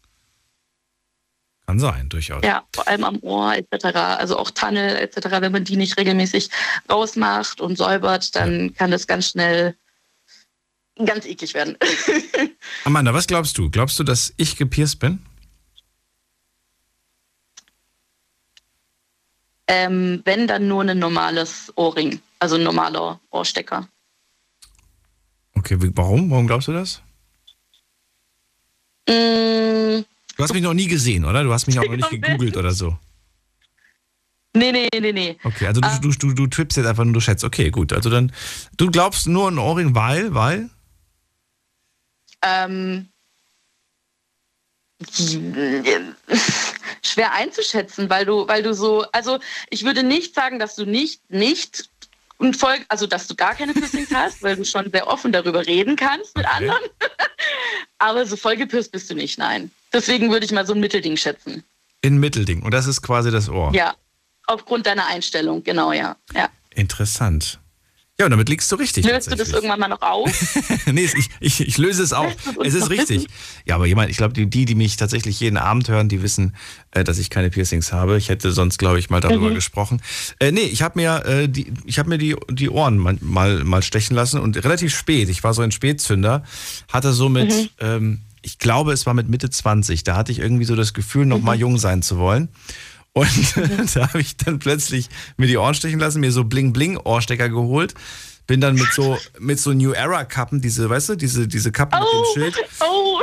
[1.70, 2.44] Kann sein, durchaus.
[2.44, 3.96] Ja, vor allem am Ohr etc.
[3.96, 5.18] Also auch Tunnel etc.
[5.40, 6.50] Wenn man die nicht regelmäßig
[6.90, 8.72] rausmacht und säubert, dann ja.
[8.72, 9.76] kann das ganz schnell
[11.06, 11.78] ganz eklig werden.
[12.86, 13.70] Amanda, was glaubst du?
[13.70, 15.24] Glaubst du, dass ich gepierst bin?
[19.68, 23.88] Ähm, wenn dann nur ein normales Ohrring, also ein normaler Ohrstecker.
[25.54, 26.32] Okay, warum?
[26.32, 27.04] Warum glaubst du das?
[29.08, 30.04] Mm,
[30.40, 31.44] du hast mich noch nie gesehen, oder?
[31.44, 32.98] Du hast mich auch noch nicht gegoogelt oder so.
[34.56, 35.38] Nee, nee, nee, nee.
[35.44, 37.44] Okay, also du, um, du, du, du trippst jetzt einfach nur, du schätzt.
[37.44, 37.94] Okay, gut.
[37.94, 38.32] Also dann,
[38.78, 40.70] du glaubst nur ein Ohrring, weil, weil?
[42.44, 43.10] ähm,
[47.04, 49.40] schwer einzuschätzen, weil du, weil du so, also
[49.70, 51.90] ich würde nicht sagen, dass du nicht, nicht
[52.40, 55.66] und voll, also dass du gar keine Piercings hast, weil du schon sehr offen darüber
[55.66, 56.56] reden kannst mit okay.
[56.56, 56.84] anderen.
[58.00, 59.70] Aber so voll gepierst bist du nicht, nein.
[59.94, 61.64] Deswegen würde ich mal so ein Mittelding schätzen.
[62.02, 62.64] In Mittelding.
[62.64, 63.74] Und das ist quasi das Ohr.
[63.74, 63.94] Ja.
[64.48, 66.16] Aufgrund deiner Einstellung, genau, ja.
[66.34, 66.50] ja.
[66.72, 67.60] Interessant.
[68.20, 69.06] Ja, und damit liegst du richtig.
[69.06, 70.30] Löst du das irgendwann mal noch auf?
[70.92, 72.36] nee, ich, ich, ich löse es auf.
[72.66, 73.28] es ist richtig.
[73.66, 76.54] Ja, aber jemand, ich glaube, die, die mich tatsächlich jeden Abend hören, die wissen,
[76.92, 78.18] äh, dass ich keine Piercings habe.
[78.18, 79.56] Ich hätte sonst, glaube ich, mal darüber mhm.
[79.56, 80.02] gesprochen.
[80.40, 83.64] Äh, nee, ich habe mir, äh, die, ich hab mir die, die Ohren mal, mal,
[83.64, 85.30] mal stechen lassen und relativ spät.
[85.30, 86.44] Ich war so ein Spätzünder,
[86.92, 87.70] hatte so mit, mhm.
[87.80, 90.04] ähm, ich glaube, es war mit Mitte 20.
[90.04, 91.46] Da hatte ich irgendwie so das Gefühl, noch mhm.
[91.46, 92.50] mal jung sein zu wollen.
[93.14, 93.56] Und
[93.96, 97.94] da habe ich dann plötzlich mir die Ohren stechen lassen, mir so Bling-Bling-Ohrstecker geholt.
[98.48, 102.04] Bin dann mit so, mit so New Era-Kappen, diese, weißt du, diese, diese Kappen oh,
[102.04, 102.70] mit dem Schild.
[102.82, 103.22] Oh.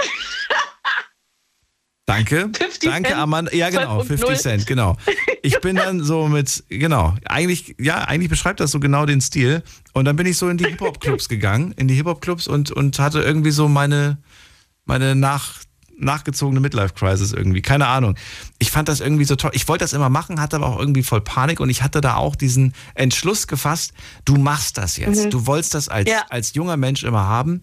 [2.07, 2.51] Danke.
[2.57, 3.53] 50 Danke, Cent, Amanda.
[3.53, 4.37] Ja, genau, 50 0.
[4.39, 4.97] Cent, genau.
[5.43, 9.65] Ich bin dann so mit, genau, eigentlich, ja, eigentlich beschreibt das so genau den Stil.
[9.93, 13.23] Und dann bin ich so in die Hip-Hop-Clubs gegangen, in die Hip-Hop-Clubs und, und hatte
[13.23, 14.19] irgendwie so meine,
[14.85, 15.55] meine nach,
[15.99, 17.63] nachgezogene Midlife-Crisis irgendwie.
[17.63, 18.17] Keine Ahnung.
[18.59, 19.51] Ich fand das irgendwie so toll.
[19.55, 22.17] Ich wollte das immer machen, hatte aber auch irgendwie voll Panik und ich hatte da
[22.17, 23.93] auch diesen Entschluss gefasst,
[24.25, 25.27] du machst das jetzt.
[25.27, 25.31] Mhm.
[25.31, 26.25] Du wolltest das als, ja.
[26.29, 27.63] als junger Mensch immer haben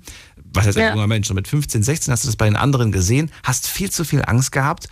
[0.54, 0.94] was heißt ein ja.
[0.94, 3.90] junger Mensch, so mit 15, 16 hast du das bei den anderen gesehen, hast viel
[3.90, 4.88] zu viel Angst gehabt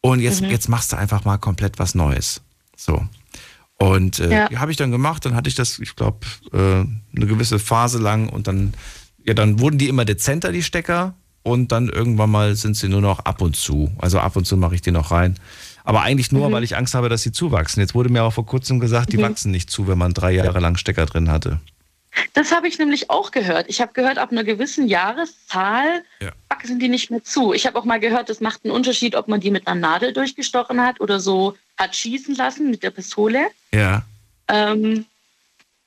[0.00, 0.50] und jetzt, mhm.
[0.50, 2.42] jetzt machst du einfach mal komplett was Neues.
[2.76, 3.06] So.
[3.78, 4.58] Und äh, ja.
[4.58, 8.28] habe ich dann gemacht, dann hatte ich das, ich glaube, äh, eine gewisse Phase lang
[8.28, 8.72] und dann,
[9.22, 11.14] ja, dann wurden die immer dezenter, die Stecker,
[11.46, 13.92] und dann irgendwann mal sind sie nur noch ab und zu.
[13.98, 15.36] Also ab und zu mache ich die noch rein.
[15.84, 16.54] Aber eigentlich nur, mhm.
[16.54, 17.80] weil ich Angst habe, dass sie zuwachsen.
[17.80, 19.22] Jetzt wurde mir auch vor kurzem gesagt, die mhm.
[19.22, 21.60] wachsen nicht zu, wenn man drei Jahre lang Stecker drin hatte.
[22.32, 23.66] Das habe ich nämlich auch gehört.
[23.68, 26.32] Ich habe gehört, ab einer gewissen Jahreszahl ja.
[26.48, 27.52] wachsen die nicht mehr zu.
[27.52, 30.12] Ich habe auch mal gehört, das macht einen Unterschied, ob man die mit einer Nadel
[30.12, 33.46] durchgestochen hat oder so hat schießen lassen mit der Pistole.
[33.72, 34.02] Ja.
[34.48, 35.04] Ähm,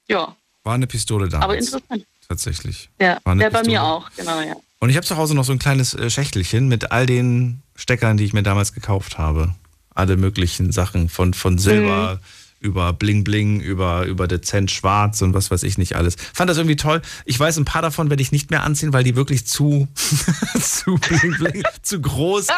[0.07, 0.37] ja.
[0.63, 1.41] War eine Pistole da.
[1.41, 2.05] Aber interessant.
[2.29, 2.89] Tatsächlich.
[3.01, 4.55] Ja, War der bei mir auch, genau, ja.
[4.79, 8.17] Und ich habe zu Hause noch so ein kleines äh, Schächtelchen mit all den Steckern,
[8.17, 9.53] die ich mir damals gekauft habe.
[9.93, 12.15] Alle möglichen Sachen von, von Silber.
[12.15, 12.19] Mhm
[12.61, 16.15] über Bling Bling, über, über dezent schwarz und was weiß ich nicht alles.
[16.33, 17.01] Fand das irgendwie toll.
[17.25, 19.87] Ich weiß, ein paar davon werde ich nicht mehr anziehen, weil die wirklich zu,
[20.59, 22.53] zu Bling Bling, zu groß, so,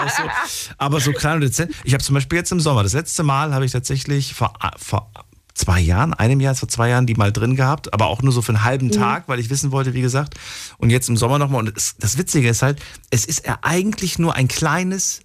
[0.77, 1.73] aber so klein und dezent.
[1.84, 5.11] Ich habe zum Beispiel jetzt im Sommer, das letzte Mal habe ich tatsächlich vor, vor
[5.53, 8.41] zwei Jahren, einem Jahr, vor zwei Jahren die mal drin gehabt, aber auch nur so
[8.41, 8.91] für einen halben mhm.
[8.91, 10.36] Tag, weil ich wissen wollte, wie gesagt.
[10.78, 11.60] Und jetzt im Sommer nochmal.
[11.60, 12.80] Und das, das Witzige ist halt,
[13.10, 15.22] es ist ja eigentlich nur ein kleines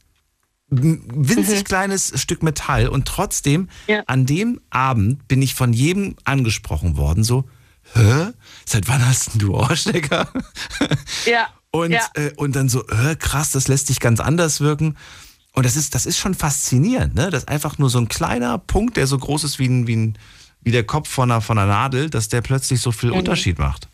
[0.68, 1.64] winzig mhm.
[1.64, 4.02] kleines Stück Metall und trotzdem ja.
[4.06, 7.44] an dem Abend bin ich von jedem angesprochen worden, so,
[7.94, 8.32] hä?
[8.64, 10.28] Seit wann hast du Ohrstecker?
[11.24, 11.48] Ja.
[11.70, 12.02] und, ja.
[12.14, 14.96] Äh, und dann so, hä, krass, das lässt sich ganz anders wirken.
[15.56, 17.30] Und das ist, das ist schon faszinierend, ne?
[17.30, 19.96] Das ist einfach nur so ein kleiner Punkt, der so groß ist wie, ein, wie,
[19.96, 20.18] ein,
[20.60, 23.16] wie der Kopf von einer, von einer Nadel, dass der plötzlich so viel mhm.
[23.16, 23.88] Unterschied macht.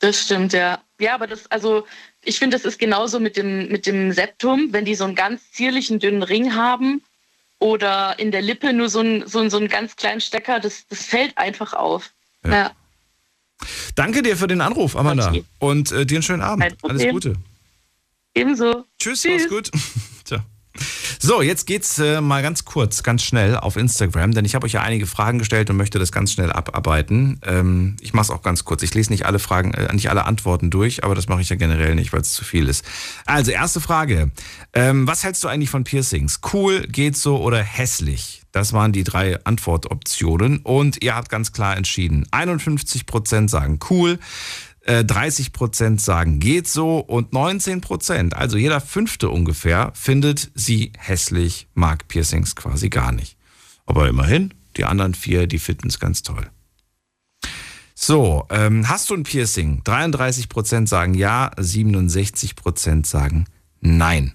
[0.00, 0.78] Das stimmt, ja.
[1.00, 1.86] Ja, aber das, also
[2.22, 5.40] ich finde, das ist genauso mit dem, mit dem Septum, wenn die so einen ganz
[5.52, 7.02] zierlichen, dünnen Ring haben
[7.58, 10.86] oder in der Lippe nur so, ein, so, ein, so einen ganz kleinen Stecker, das,
[10.86, 12.10] das fällt einfach auf.
[12.44, 12.52] Ja.
[12.52, 12.70] ja.
[13.94, 15.28] Danke dir für den Anruf, Amanda.
[15.28, 15.44] Okay.
[15.60, 16.76] Und äh, dir einen schönen Abend.
[16.82, 17.36] Alles Gute.
[18.34, 18.84] Ebenso.
[18.98, 19.42] Tschüss, Tschüss.
[19.44, 19.70] mach's gut.
[21.18, 24.72] So, jetzt geht's äh, mal ganz kurz, ganz schnell auf Instagram, denn ich habe euch
[24.72, 27.40] ja einige Fragen gestellt und möchte das ganz schnell abarbeiten.
[27.44, 28.82] Ähm, ich mache es auch ganz kurz.
[28.82, 31.56] Ich lese nicht alle Fragen, äh, nicht alle Antworten durch, aber das mache ich ja
[31.56, 32.84] generell nicht, weil es zu viel ist.
[33.26, 34.30] Also erste Frage:
[34.72, 36.40] ähm, Was hältst du eigentlich von Piercings?
[36.52, 38.42] Cool, geht so oder hässlich?
[38.52, 42.26] Das waren die drei Antwortoptionen und ihr habt ganz klar entschieden.
[42.30, 44.18] 51% sagen cool.
[44.86, 52.08] 30% äh, sagen geht so und 19% also jeder fünfte ungefähr, findet sie hässlich, mag
[52.08, 53.36] Piercings quasi gar nicht.
[53.86, 56.50] Aber immerhin, die anderen vier, die finden es ganz toll.
[57.94, 59.82] So, ähm, hast du ein Piercing?
[59.84, 63.46] 33% sagen ja, 67% sagen
[63.80, 64.32] nein.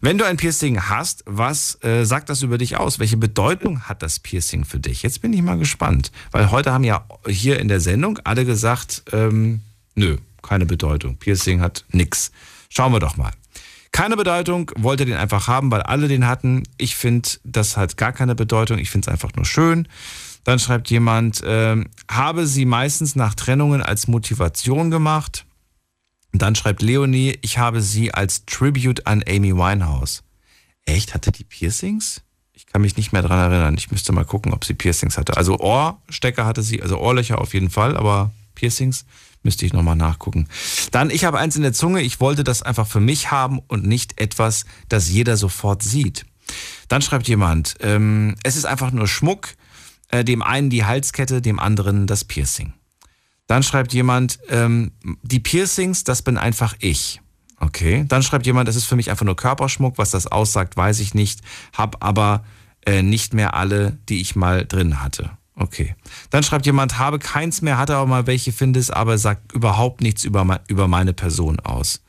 [0.00, 2.98] Wenn du ein Piercing hast, was äh, sagt das über dich aus?
[2.98, 5.02] Welche Bedeutung hat das Piercing für dich?
[5.02, 9.04] Jetzt bin ich mal gespannt, weil heute haben ja hier in der Sendung alle gesagt,
[9.12, 9.60] ähm,
[9.94, 11.16] Nö, keine Bedeutung.
[11.16, 12.30] Piercing hat nix.
[12.68, 13.32] Schauen wir doch mal.
[13.92, 16.62] Keine Bedeutung, wollte den einfach haben, weil alle den hatten.
[16.78, 18.78] Ich finde, das hat gar keine Bedeutung.
[18.78, 19.88] Ich finde es einfach nur schön.
[20.44, 25.44] Dann schreibt jemand, äh, habe sie meistens nach Trennungen als Motivation gemacht.
[26.32, 30.22] Dann schreibt Leonie, ich habe sie als Tribute an Amy Winehouse.
[30.86, 31.12] Echt?
[31.12, 32.22] Hatte die Piercings?
[32.52, 33.74] Ich kann mich nicht mehr dran erinnern.
[33.76, 35.36] Ich müsste mal gucken, ob sie Piercings hatte.
[35.36, 39.04] Also Ohrstecker hatte sie, also Ohrlöcher auf jeden Fall, aber Piercings
[39.42, 40.48] Müsste ich nochmal nachgucken.
[40.90, 42.02] Dann, ich habe eins in der Zunge.
[42.02, 46.26] Ich wollte das einfach für mich haben und nicht etwas, das jeder sofort sieht.
[46.88, 49.54] Dann schreibt jemand, ähm, es ist einfach nur Schmuck.
[50.10, 52.72] Äh, dem einen die Halskette, dem anderen das Piercing.
[53.46, 54.92] Dann schreibt jemand, ähm,
[55.22, 57.20] die Piercings, das bin einfach ich.
[57.58, 58.04] Okay.
[58.08, 59.98] Dann schreibt jemand, das ist für mich einfach nur Körperschmuck.
[59.98, 61.40] Was das aussagt, weiß ich nicht.
[61.72, 62.44] Hab aber
[62.84, 65.30] äh, nicht mehr alle, die ich mal drin hatte.
[65.60, 65.94] Okay.
[66.30, 70.00] Dann schreibt jemand, habe keins mehr, hatte aber mal welche, finde es, aber sagt überhaupt
[70.00, 72.00] nichts über, über meine Person aus.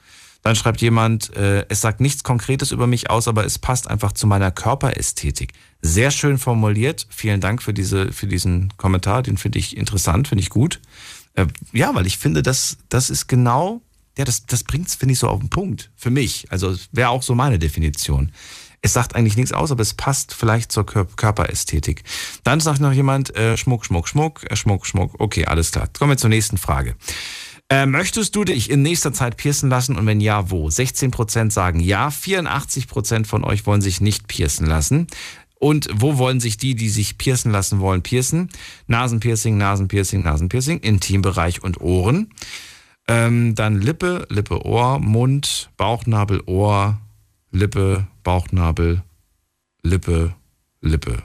[0.42, 4.14] Dann schreibt jemand, äh, es sagt nichts Konkretes über mich aus, aber es passt einfach
[4.14, 5.52] zu meiner Körperästhetik.
[5.82, 7.06] Sehr schön formuliert.
[7.10, 9.22] Vielen Dank für, diese, für diesen Kommentar.
[9.22, 10.80] Den finde ich interessant, finde ich gut.
[11.36, 13.82] Äh, ja, weil ich finde, das, das ist genau,
[14.18, 15.92] ja, das, das bringt es, finde ich, so auf den Punkt.
[15.98, 16.50] Für mich.
[16.52, 18.32] Also wäre auch so meine Definition.
[18.82, 22.04] Es sagt eigentlich nichts aus, aber es passt vielleicht zur Kör Körperästhetik.
[22.44, 25.14] Dann sagt noch jemand, äh, Schmuck, Schmuck, Schmuck, äh, Schmuck, Schmuck.
[25.20, 25.88] Okay, alles klar.
[25.98, 26.96] Kommen wir zur nächsten Frage.
[27.70, 30.68] Äh, möchtest du dich in nächster Zeit piercen lassen und wenn ja, wo?
[30.68, 35.08] 16% sagen ja, 84% von euch wollen sich nicht piercen lassen.
[35.56, 38.50] Und wo wollen sich die, die sich piercen lassen wollen, piercen?
[38.88, 42.34] Nasenpiercing, Nasenpiercing, Nasenpiercing, Intimbereich und Ohren.
[43.08, 47.00] Ähm, dann Lippe, Lippe, Ohr, Mund, Bauchnabel, Ohr,
[47.52, 49.04] Lippe, Bauchnabel,
[49.84, 50.36] Lippe,
[50.82, 51.24] Lippe.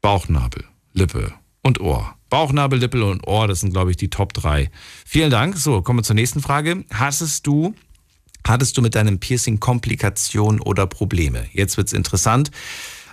[0.00, 1.32] Bauchnabel, Lippe
[1.62, 2.16] und Ohr.
[2.28, 4.70] Bauchnabel, Lippe und Ohr, das sind, glaube ich, die Top 3.
[5.06, 5.56] Vielen Dank.
[5.56, 6.84] So, kommen wir zur nächsten Frage.
[6.92, 7.74] Hattest du,
[8.46, 11.46] hattest du mit deinem Piercing Komplikationen oder Probleme?
[11.52, 12.50] Jetzt wird's interessant.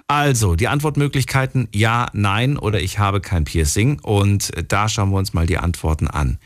[0.08, 4.00] Also, die Antwortmöglichkeiten ja, nein oder ich habe kein Piercing.
[4.00, 6.40] Und da schauen wir uns mal die Antworten an.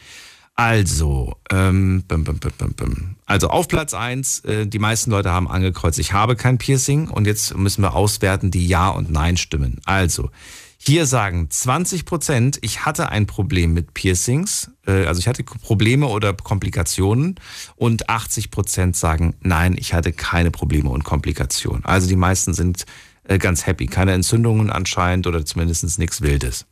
[0.56, 5.98] Also, ähm, bim, bim, bim, also auf Platz eins äh, die meisten Leute haben angekreuzt,
[5.98, 7.08] ich habe kein Piercing.
[7.08, 9.82] Und jetzt müssen wir auswerten die Ja- und Nein-Stimmen.
[9.86, 10.30] Also,
[10.78, 16.08] hier sagen 20 Prozent, ich hatte ein Problem mit Piercings, äh, also ich hatte Probleme
[16.08, 17.36] oder Komplikationen
[17.76, 21.86] und 80 Prozent sagen, nein, ich hatte keine Probleme und Komplikationen.
[21.86, 22.86] Also die meisten sind
[23.24, 23.88] äh, ganz happy.
[23.88, 26.66] Keine Entzündungen anscheinend oder zumindest nichts Wildes.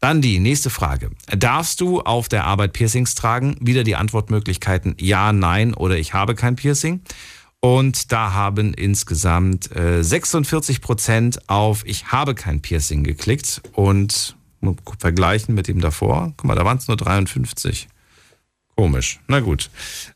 [0.00, 1.10] Dann die nächste Frage.
[1.28, 3.56] Darfst du auf der Arbeit Piercings tragen?
[3.60, 7.02] Wieder die Antwortmöglichkeiten ja, nein oder ich habe kein Piercing.
[7.60, 14.36] Und da haben insgesamt äh, 46 Prozent auf Ich habe kein Piercing geklickt und
[14.98, 16.32] vergleichen mit dem davor.
[16.38, 17.88] Guck mal, da waren es nur 53.
[18.76, 19.20] Komisch.
[19.28, 19.68] Na gut.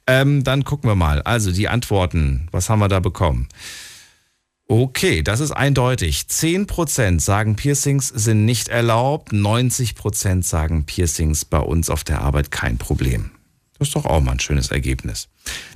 [0.07, 1.21] Ähm, dann gucken wir mal.
[1.21, 2.49] Also die Antworten.
[2.51, 3.49] Was haben wir da bekommen?
[4.67, 6.25] Okay, das ist eindeutig.
[6.29, 9.33] 10% sagen, Piercings sind nicht erlaubt.
[9.33, 13.31] 90% sagen, Piercings bei uns auf der Arbeit kein Problem.
[13.79, 15.29] Das ist doch auch mal ein schönes Ergebnis.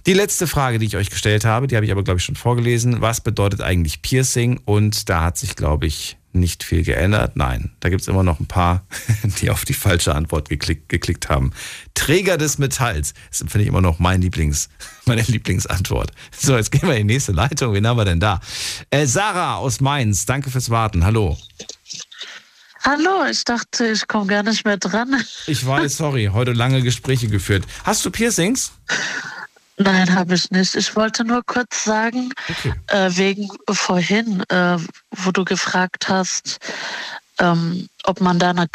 [0.07, 2.37] Die letzte Frage, die ich euch gestellt habe, die habe ich aber, glaube ich, schon
[2.37, 3.01] vorgelesen.
[3.01, 4.61] Was bedeutet eigentlich Piercing?
[4.65, 7.37] Und da hat sich, glaube ich, nicht viel geändert.
[7.37, 8.87] Nein, da gibt es immer noch ein paar,
[9.41, 11.53] die auf die falsche Antwort geklickt, geklickt haben.
[11.95, 13.15] Träger des Metalls.
[13.31, 14.69] Das finde ich immer noch mein Lieblings,
[15.07, 16.13] meine Lieblingsantwort.
[16.37, 17.75] So, jetzt gehen wir in die nächste Leitung.
[17.75, 18.41] Wen haben wir denn da?
[18.91, 21.05] Äh, Sarah aus Mainz, danke fürs Warten.
[21.05, 21.37] Hallo.
[22.83, 25.23] Hallo, ich dachte, ich komme gar nicht mehr dran.
[25.47, 27.65] Ich weiß, sorry, heute lange Gespräche geführt.
[27.85, 28.73] Hast du Piercings?
[29.79, 30.75] Nein, habe ich nicht.
[30.75, 32.75] Ich wollte nur kurz sagen, okay.
[32.89, 34.77] äh, wegen vorhin, äh,
[35.13, 36.59] wo du gefragt hast,
[37.39, 38.67] ähm, ob man da eine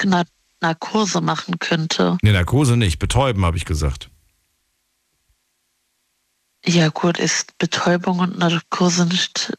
[0.61, 2.17] Narkose machen könnte.
[2.21, 2.99] Nee, Narkose nicht.
[2.99, 4.09] Betäuben, habe ich gesagt.
[6.65, 9.53] Ja, gut, ist Betäubung und Narkose nicht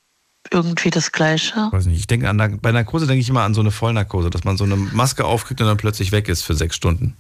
[0.51, 1.69] irgendwie das Gleiche?
[1.71, 1.99] Weiß nicht.
[1.99, 4.65] Ich denke an, bei Narkose denke ich immer an so eine Vollnarkose, dass man so
[4.65, 7.17] eine Maske aufkriegt und dann plötzlich weg ist für sechs Stunden.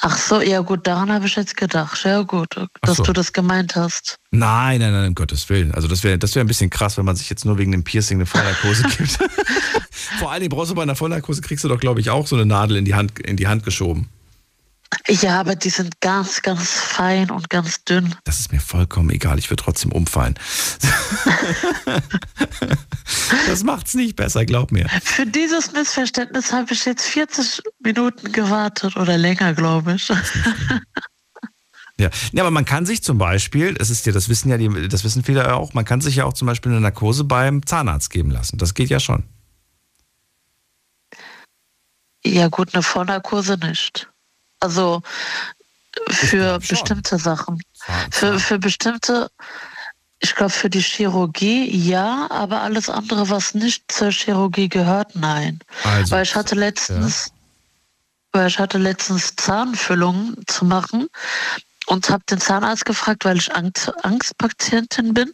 [0.00, 2.04] Ach so, ja gut, daran habe ich jetzt gedacht.
[2.04, 3.02] Ja gut, dass so.
[3.02, 4.16] du das gemeint hast.
[4.30, 5.72] Nein, nein, nein, um Gottes Willen.
[5.72, 7.84] Also das wäre das wär ein bisschen krass, wenn man sich jetzt nur wegen dem
[7.84, 9.18] Piercing eine Vollnarkose gibt.
[10.18, 12.36] Vor allen Dingen brauchst du bei einer Vollnarkose, kriegst du doch, glaube ich, auch so
[12.36, 14.08] eine Nadel in die Hand, in die Hand geschoben.
[15.08, 18.14] Ja, aber die sind ganz, ganz fein und ganz dünn.
[18.24, 19.38] Das ist mir vollkommen egal.
[19.38, 20.34] Ich würde trotzdem umfallen.
[23.46, 24.88] das macht's nicht besser, glaub mir.
[25.02, 30.10] Für dieses Missverständnis habe ich jetzt 40 Minuten gewartet oder länger, glaube ich.
[31.98, 32.10] Ja.
[32.32, 35.04] ja, aber man kann sich zum Beispiel, das ist ja, das wissen ja die, das
[35.04, 38.30] wissen viele auch, man kann sich ja auch zum Beispiel eine Narkose beim Zahnarzt geben
[38.30, 38.58] lassen.
[38.58, 39.24] Das geht ja schon.
[42.24, 44.11] Ja, gut, eine Vollnarkose nicht.
[44.62, 45.02] Also
[46.08, 47.60] für bestimmte Sachen.
[48.10, 49.28] Für, für bestimmte,
[50.20, 55.58] ich glaube, für die Chirurgie ja, aber alles andere, was nicht zur Chirurgie gehört, nein.
[55.82, 57.32] Also, weil ich hatte letztens, ja.
[58.40, 61.08] weil ich hatte letztens Zahnfüllungen zu machen
[61.86, 65.32] und habe den Zahnarzt gefragt, weil ich Angst, Angstpatientin bin,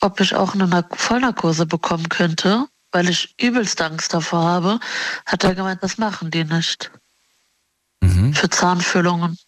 [0.00, 4.80] ob ich auch eine Vollnarkose bekommen könnte, weil ich übelst Angst davor habe.
[5.24, 6.90] Hat er gemeint, das machen die nicht
[8.02, 8.34] mhm.
[8.34, 9.38] für Zahnfüllungen.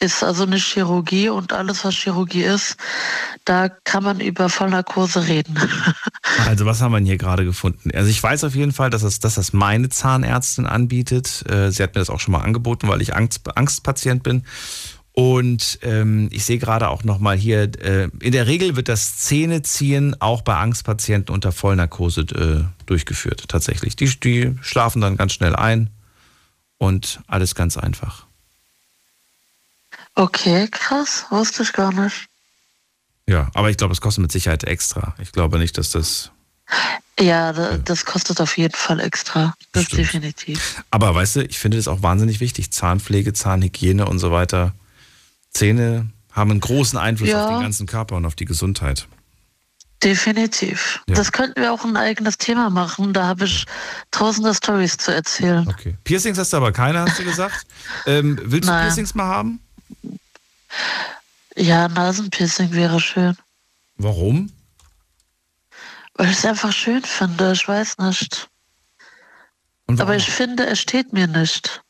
[0.00, 2.76] Ist also eine Chirurgie und alles, was Chirurgie ist,
[3.44, 5.56] da kann man über Vollnarkose reden.
[6.46, 7.92] also was haben wir hier gerade gefunden?
[7.94, 11.48] Also ich weiß auf jeden Fall, dass das, dass das meine Zahnärztin anbietet.
[11.48, 14.44] Äh, sie hat mir das auch schon mal angeboten, weil ich Angst, Angstpatient bin.
[15.12, 20.16] Und ähm, ich sehe gerade auch nochmal hier, äh, in der Regel wird das Zähneziehen
[20.20, 23.94] auch bei Angstpatienten unter Vollnarkose äh, durchgeführt, tatsächlich.
[23.94, 25.90] Die, die schlafen dann ganz schnell ein,
[26.82, 28.26] und alles ganz einfach.
[30.16, 32.26] Okay, krass, wusste ich gar nicht.
[33.28, 35.14] Ja, aber ich glaube, es kostet mit Sicherheit extra.
[35.20, 36.32] Ich glaube nicht, dass das.
[37.20, 39.54] Ja, das kostet auf jeden Fall extra.
[39.70, 40.00] Das Stimmt.
[40.00, 40.82] definitiv.
[40.90, 42.72] Aber weißt du, ich finde das auch wahnsinnig wichtig.
[42.72, 44.74] Zahnpflege, Zahnhygiene und so weiter.
[45.50, 47.44] Zähne haben einen großen Einfluss ja.
[47.44, 49.06] auf den ganzen Körper und auf die Gesundheit.
[50.02, 51.00] Definitiv.
[51.08, 51.14] Ja.
[51.14, 53.12] Das könnten wir auch ein eigenes Thema machen.
[53.12, 53.66] Da habe ich
[54.10, 55.66] tausende Stories zu erzählen.
[55.68, 55.96] Okay.
[56.04, 57.66] Piercings hast du aber keine, hast du gesagt.
[58.06, 59.60] ähm, willst du Piercings mal haben?
[61.56, 63.36] Ja, Nasenpiercing wäre schön.
[63.96, 64.50] Warum?
[66.14, 67.52] Weil ich es einfach schön finde.
[67.52, 68.48] Ich weiß nicht.
[69.86, 71.81] Aber ich finde, es steht mir nicht.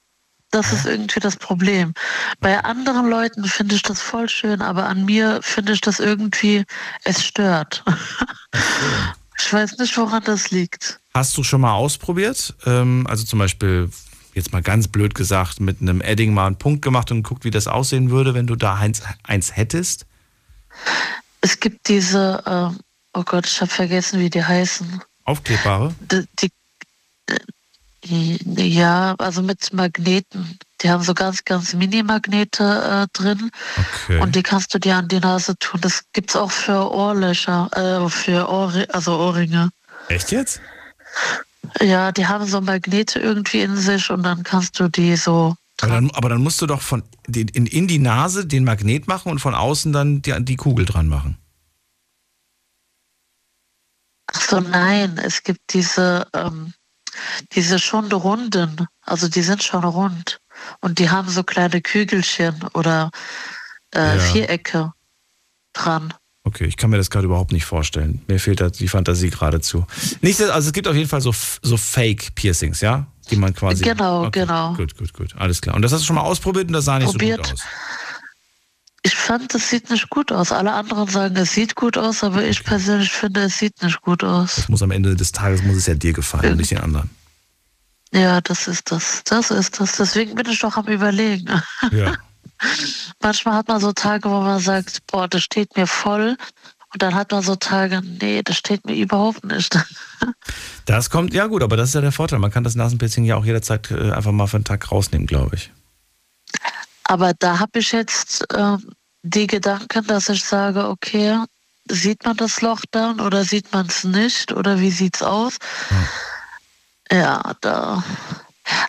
[0.52, 1.94] Das ist irgendwie das Problem.
[2.40, 6.64] Bei anderen Leuten finde ich das voll schön, aber an mir finde ich das irgendwie,
[7.04, 7.82] es stört.
[9.44, 11.00] Ich weiß nicht, woran das liegt.
[11.14, 12.54] Hast du schon mal ausprobiert?
[12.64, 13.90] Ähm, also zum Beispiel,
[14.34, 17.50] jetzt mal ganz blöd gesagt, mit einem Edding mal einen Punkt gemacht und geguckt, wie
[17.50, 20.06] das aussehen würde, wenn du da eins, eins hättest?
[21.40, 22.80] Es gibt diese, äh,
[23.14, 25.02] oh Gott, ich habe vergessen, wie die heißen.
[25.24, 25.92] Aufklebbare?
[26.00, 26.52] Die, die,
[28.04, 30.58] ja, also mit Magneten.
[30.80, 33.50] Die haben so ganz, ganz Mini-Magnete äh, drin.
[33.76, 34.20] Okay.
[34.20, 35.80] Und die kannst du dir an die Nase tun.
[35.80, 39.70] Das gibt's auch für Ohrlöcher, äh, für Ohr, also Ohrringe.
[40.08, 40.60] Echt jetzt?
[41.80, 45.54] Ja, die haben so Magnete irgendwie in sich und dann kannst du die so.
[45.80, 49.30] Aber dann, aber dann musst du doch von in, in die Nase den Magnet machen
[49.30, 51.38] und von außen dann die, die Kugel dran machen.
[54.26, 56.72] Ach so, nein, es gibt diese, ähm,
[57.52, 60.40] diese schon runden, also die sind schon rund.
[60.80, 63.10] Und die haben so kleine Kügelchen oder
[63.94, 64.18] äh, ja.
[64.18, 64.92] Vierecke
[65.72, 66.14] dran.
[66.44, 68.20] Okay, ich kann mir das gerade überhaupt nicht vorstellen.
[68.26, 69.86] Mir fehlt da die Fantasie geradezu.
[70.22, 71.32] Nicht, also es gibt auf jeden Fall so,
[71.62, 73.06] so Fake-Piercings, ja?
[73.30, 73.84] Die man quasi.
[73.84, 74.74] Genau, okay, genau.
[74.74, 75.34] Gut, gut, gut.
[75.36, 75.76] Alles klar.
[75.76, 77.46] Und das hast du schon mal ausprobiert und das sah nicht Probiert.
[77.46, 77.66] so gut aus.
[79.04, 80.52] Ich fand, es sieht nicht gut aus.
[80.52, 84.22] Alle anderen sagen, es sieht gut aus, aber ich persönlich finde, es sieht nicht gut
[84.22, 84.56] aus.
[84.56, 87.10] Das muss am Ende des Tages muss es ja dir gefallen und nicht den anderen.
[88.12, 89.22] Ja, das ist das.
[89.24, 89.96] Das ist das.
[89.96, 91.48] Deswegen bin ich doch am überlegen.
[91.90, 92.14] Ja.
[93.20, 96.36] Manchmal hat man so Tage, wo man sagt, boah, das steht mir voll.
[96.92, 99.76] Und dann hat man so Tage, nee, das steht mir überhaupt nicht.
[100.84, 102.40] Das kommt, ja gut, aber das ist ja der Vorteil.
[102.40, 105.54] Man kann das Nasenpiercing ja auch jederzeit äh, einfach mal für einen Tag rausnehmen, glaube
[105.54, 105.70] ich.
[107.12, 108.78] Aber da habe ich jetzt äh,
[109.22, 111.36] die Gedanken, dass ich sage, okay,
[111.90, 115.58] sieht man das Loch dann oder sieht man es nicht oder wie sieht es aus?
[115.88, 117.18] Hm.
[117.18, 118.02] Ja, da.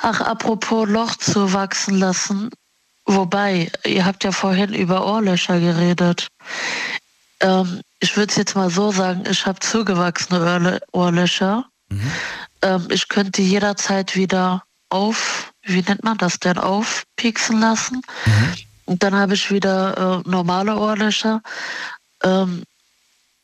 [0.02, 2.50] Ach, apropos Loch zu wachsen lassen.
[3.06, 6.30] Wobei, ihr habt ja vorhin über Ohrlöcher geredet.
[7.42, 11.66] Ähm, ich würde es jetzt mal so sagen, ich habe zugewachsene Ohrlöcher.
[11.90, 12.12] Mhm.
[12.62, 18.02] Ähm, ich könnte jederzeit wieder auf wie nennt man das denn, aufpieksen lassen.
[18.26, 18.54] Mhm.
[18.86, 21.42] Und dann habe ich wieder äh, normale Ohrlöcher.
[22.24, 22.64] Ähm,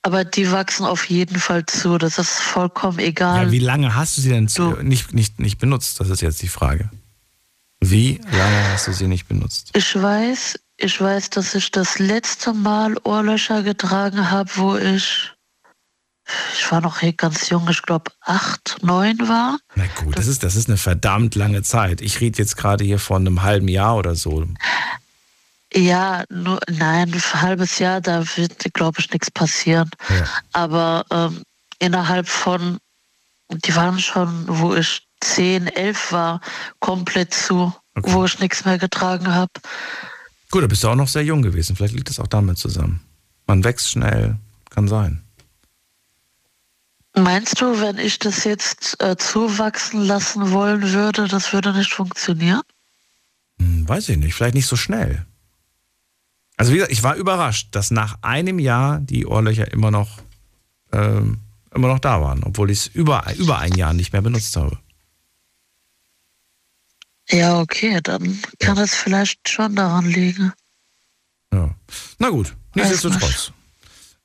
[0.01, 1.97] aber die wachsen auf jeden Fall zu.
[1.97, 3.45] Das ist vollkommen egal.
[3.45, 5.99] Ja, wie lange hast du sie denn du, nicht, nicht, nicht benutzt?
[5.99, 6.89] Das ist jetzt die Frage.
[7.81, 9.71] Wie lange hast du sie nicht benutzt?
[9.73, 15.33] Ich weiß, ich weiß, dass ich das letzte Mal Ohrlöcher getragen habe, wo ich
[16.53, 19.57] ich war noch ganz jung, ich glaube acht, neun war.
[19.75, 22.01] Na gut, das, das, ist, das ist eine verdammt lange Zeit.
[22.01, 24.45] Ich rede jetzt gerade hier von einem halben Jahr oder so.
[25.73, 29.89] Ja, nur, nein, ein halbes Jahr, da wird, glaube ich, nichts passieren.
[30.09, 30.25] Ja.
[30.53, 31.43] Aber ähm,
[31.77, 32.79] innerhalb von,
[33.51, 36.41] die waren schon, wo ich zehn, elf war,
[36.79, 38.13] komplett zu, okay.
[38.13, 39.51] wo ich nichts mehr getragen habe.
[40.49, 41.75] Gut, da bist du auch noch sehr jung gewesen.
[41.75, 43.01] Vielleicht liegt das auch damit zusammen.
[43.45, 44.37] Man wächst schnell,
[44.71, 45.23] kann sein.
[47.23, 52.61] Meinst du, wenn ich das jetzt äh, zuwachsen lassen wollen würde, das würde nicht funktionieren?
[53.59, 55.25] Hm, weiß ich nicht, vielleicht nicht so schnell.
[56.55, 60.19] Also wie gesagt, ich war überrascht, dass nach einem Jahr die Ohrlöcher immer noch,
[60.91, 61.39] ähm,
[61.73, 64.77] immer noch da waren, obwohl ich es über, über ein Jahr nicht mehr benutzt habe.
[67.29, 70.51] Ja, okay, dann kann es vielleicht schon daran liegen.
[71.53, 71.75] Ja.
[72.17, 73.53] Na gut, nichtsdestotrotz.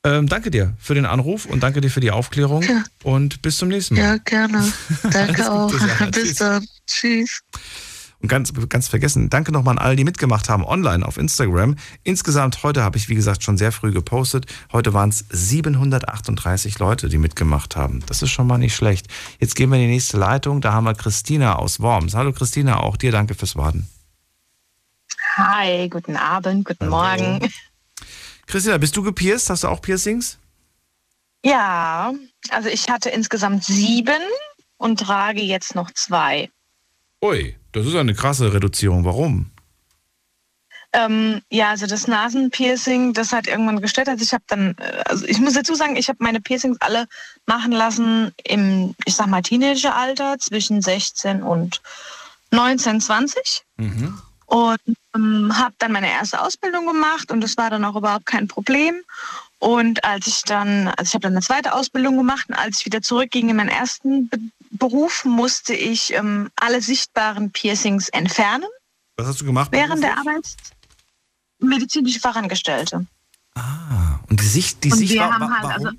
[0.05, 2.83] Ähm, danke dir für den Anruf und danke dir für die Aufklärung ja.
[3.03, 4.01] und bis zum nächsten Mal.
[4.01, 4.71] Ja, gerne.
[5.11, 5.73] Danke auch.
[6.11, 6.63] bis dann.
[6.85, 7.41] Tschüss.
[8.21, 11.75] Und ganz, ganz vergessen, danke nochmal an alle, die mitgemacht haben online auf Instagram.
[12.03, 14.45] Insgesamt heute habe ich, wie gesagt, schon sehr früh gepostet.
[14.71, 18.03] Heute waren es 738 Leute, die mitgemacht haben.
[18.05, 19.07] Das ist schon mal nicht schlecht.
[19.39, 20.61] Jetzt gehen wir in die nächste Leitung.
[20.61, 22.13] Da haben wir Christina aus Worms.
[22.13, 23.87] Hallo Christina, auch dir danke fürs Warten.
[25.37, 27.41] Hi, guten Abend, guten Hallo.
[27.41, 27.51] Morgen.
[28.47, 29.49] Christina, bist du gepierst?
[29.49, 30.37] Hast du auch Piercings?
[31.43, 32.13] Ja,
[32.49, 34.21] also ich hatte insgesamt sieben
[34.77, 36.49] und trage jetzt noch zwei.
[37.23, 39.05] Ui, das ist eine krasse Reduzierung.
[39.05, 39.51] Warum?
[40.95, 44.07] Ähm, ja, also das Nasenpiercing, das hat irgendwann gestört.
[44.07, 47.05] Also ich habe dann, äh, also ich muss dazu sagen, ich habe meine Piercings alle
[47.45, 51.81] machen lassen im, ich sag mal, Teenageralter zwischen 16 und
[52.51, 53.63] 19, 20.
[53.77, 54.19] Mhm.
[54.55, 54.79] Und
[55.13, 58.95] ähm, habe dann meine erste Ausbildung gemacht und das war dann auch überhaupt kein Problem.
[59.59, 62.85] Und als ich dann, also ich habe dann eine zweite Ausbildung gemacht und als ich
[62.85, 64.39] wieder zurückging in meinen ersten Be
[64.71, 68.67] Beruf, musste ich ähm, alle sichtbaren Piercings entfernen.
[69.17, 69.71] Was hast du gemacht?
[69.73, 70.45] Während der Arbeit
[71.59, 73.05] medizinische Fachangestellte.
[73.55, 75.89] Ah, und die Sicht, die und Sicht wir war, haben halt, also,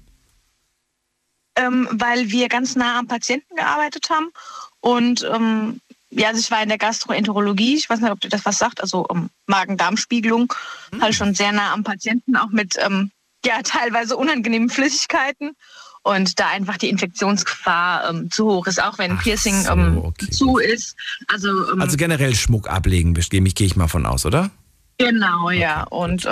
[1.56, 4.30] ähm, weil wir ganz nah am Patienten gearbeitet haben
[4.80, 5.80] und ähm,
[6.16, 8.80] ja, also ich war in der Gastroenterologie, ich weiß nicht, ob dir das was sagt,
[8.80, 10.52] also ähm, Magen-Darm-Spiegelung,
[10.92, 11.02] Hm.
[11.02, 13.10] halt schon sehr nah am Patienten, auch mit ähm,
[13.44, 15.52] ja teilweise unangenehmen Flüssigkeiten
[16.02, 19.98] und da einfach die Infektionsgefahr ähm, zu hoch ist, auch wenn ein Piercing so, ähm,
[19.98, 20.96] okay, zu ist.
[21.28, 24.50] Also, ähm, Also generell Schmuck ablegen, gehe ich, gehe ich mal von aus, oder?
[24.98, 25.82] genau, ja.
[25.82, 26.26] Und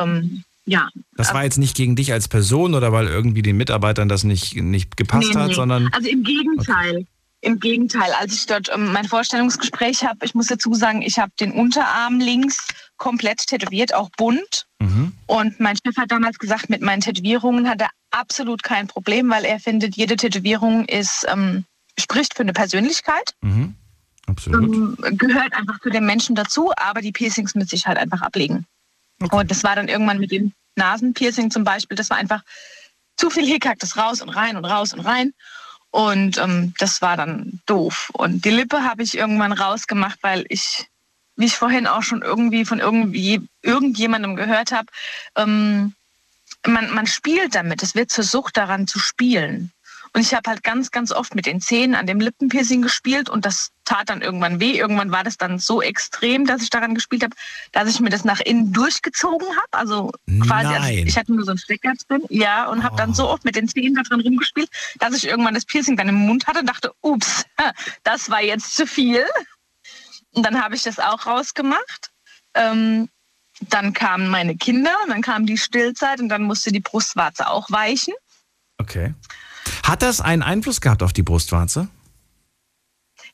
[0.67, 0.89] ja.
[1.17, 4.57] Das war jetzt nicht gegen dich als Person oder weil irgendwie den Mitarbeitern das nicht,
[4.57, 5.55] nicht gepasst Nee, hat, nee.
[5.55, 5.89] sondern.
[5.93, 7.07] Also im Gegenteil.
[7.45, 11.33] Im Gegenteil, als ich dort ähm, mein Vorstellungsgespräch habe, ich muss dazu sagen, ich habe
[11.39, 12.67] den Unterarm links
[12.97, 14.67] komplett tätowiert, auch bunt.
[14.81, 15.13] Mhm.
[15.27, 19.45] Und mein Chef hat damals gesagt, mit meinen Tätowierungen hat er absolut kein Problem, weil
[19.45, 21.65] er findet, jede Tätowierung ist, ähm,
[21.99, 23.75] spricht für eine Persönlichkeit, Mhm.
[24.27, 24.75] Absolut.
[24.75, 28.65] ähm, gehört einfach zu dem Menschen dazu, aber die Piercings müsste ich halt einfach ablegen.
[29.31, 32.43] Und das war dann irgendwann mit dem Nasenpiercing zum Beispiel, das war einfach
[33.17, 35.35] zu viel Hickhack, das raus und rein und raus und rein.
[35.95, 38.11] Und ähm, das war dann doof.
[38.15, 40.89] Und die Lippe habe ich irgendwann rausgemacht, weil ich,
[41.37, 44.89] wie ich vorhin auch schon irgendwie von irgendwie irgendjemandem gehört habe,
[45.37, 45.95] ähm,
[46.67, 47.85] man, man spielt damit.
[47.85, 49.71] Es wird zur Sucht daran zu spielen.
[50.15, 53.45] Und ich habe halt ganz, ganz oft mit den Zähnen an dem Lippenpiercing gespielt und
[53.45, 54.79] das tat dann irgendwann weh.
[54.79, 57.35] Irgendwann war das dann so extrem, dass ich daran gespielt habe,
[57.73, 59.73] dass ich mir das nach innen durchgezogen habe.
[59.73, 63.29] Also quasi, also ich hatte nur so einen Stecker drin, ja, und habe dann so
[63.29, 64.71] oft mit den Zähnen da drin rumgespielt,
[65.01, 67.45] dass ich irgendwann das Piercing dann im Mund hatte und dachte, ups,
[68.05, 69.25] das war jetzt zu viel.
[70.31, 72.13] Und dann habe ich das auch rausgemacht.
[72.55, 73.09] Ähm,
[73.63, 77.69] dann kamen meine Kinder und dann kam die Stillzeit und dann musste die Brustwarze auch
[77.71, 78.15] weichen.
[78.79, 79.13] Okay.
[79.83, 81.89] Hat das einen Einfluss gehabt auf die Brustwarze?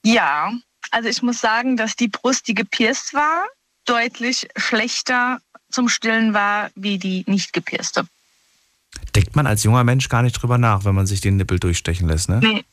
[0.02, 0.52] Ja,
[0.90, 3.46] also ich muss sagen, dass die Brust, die gepierst war,
[3.84, 5.40] deutlich schlechter
[5.70, 8.06] zum Stillen war wie die nicht gepierste.
[9.14, 12.08] Denkt man als junger Mensch gar nicht drüber nach, wenn man sich den Nippel durchstechen
[12.08, 12.40] lässt, ne?
[12.42, 12.64] Nee.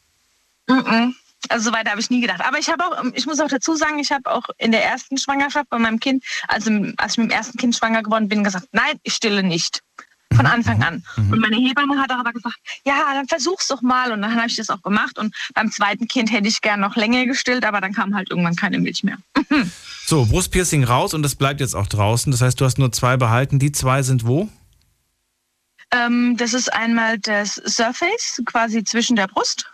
[0.67, 1.15] Mhm.
[1.49, 2.41] Also so weit habe ich nie gedacht.
[2.41, 5.17] Aber ich habe auch, ich muss auch dazu sagen, ich habe auch in der ersten
[5.17, 8.67] Schwangerschaft bei meinem Kind, also als ich mit dem ersten Kind schwanger geworden bin, gesagt,
[8.71, 9.81] nein, ich stille nicht.
[10.35, 11.03] Von Anfang an.
[11.15, 14.11] Und meine Hebamme hat auch aber gesagt, ja, dann versuch's doch mal.
[14.11, 15.17] Und dann habe ich das auch gemacht.
[15.17, 18.55] Und beim zweiten Kind hätte ich gern noch länger gestillt, aber dann kam halt irgendwann
[18.55, 19.17] keine Milch mehr.
[20.09, 22.31] So, Brustpiercing raus und das bleibt jetzt auch draußen.
[22.31, 23.59] Das heißt, du hast nur zwei behalten.
[23.59, 24.47] Die zwei sind wo?
[25.91, 29.69] Ähm, das ist einmal das Surface, quasi zwischen der Brust.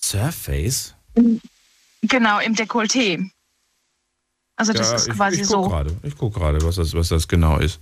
[0.00, 0.94] Surface?
[2.02, 3.28] Genau, im Dekolleté.
[4.56, 5.96] Also das Ja, ist ich, quasi ich so guck gerade.
[6.04, 7.80] Ich gucke gerade, was das, was das genau ist.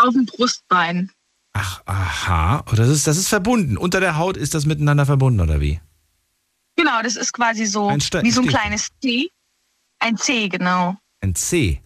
[0.00, 1.10] Auf dem Brustbein.
[1.52, 2.64] Aha.
[2.70, 3.76] Oh, das, ist, das ist verbunden.
[3.76, 5.80] Unter der Haut ist das miteinander verbunden, oder wie?
[6.76, 8.60] Genau, das ist quasi so Ein Ste- wie so ein Stiefel.
[8.60, 9.30] kleines C.
[9.98, 10.96] Ein C, genau.
[11.20, 11.82] Ein C.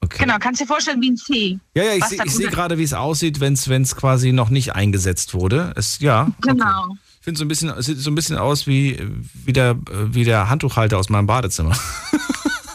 [0.00, 0.24] Okay.
[0.24, 1.58] Genau, kannst dir vorstellen wie ein C.
[1.74, 4.32] Ja, ja, ich sehe dann ich seh unter- gerade, wie es aussieht, wenn es quasi
[4.32, 5.72] noch nicht eingesetzt wurde.
[5.76, 6.28] Es, ja.
[6.40, 6.96] Genau.
[7.20, 8.98] Ich finde so ein bisschen, es sieht so ein bisschen aus wie,
[9.44, 9.76] wie, der,
[10.12, 11.76] wie der Handtuchhalter aus meinem Badezimmer.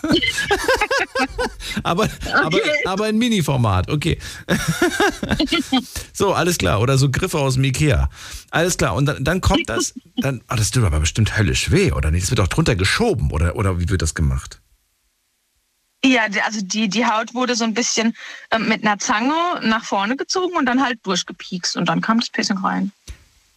[1.83, 4.19] aber, aber, aber in Mini-Format, okay.
[6.13, 6.81] so, alles klar.
[6.81, 8.09] Oder so Griffe aus dem Ikea.
[8.51, 8.95] Alles klar.
[8.95, 12.23] Und dann, dann kommt das, dann, ah, das tut aber bestimmt höllisch weh, oder nicht?
[12.23, 14.61] Das wird auch drunter geschoben, oder, oder wie wird das gemacht?
[16.05, 18.15] Ja, also die, die Haut wurde so ein bisschen
[18.51, 19.33] ähm, mit einer Zange
[19.63, 22.91] nach vorne gezogen und dann halt durchgepiekst und dann kam das Piercing rein.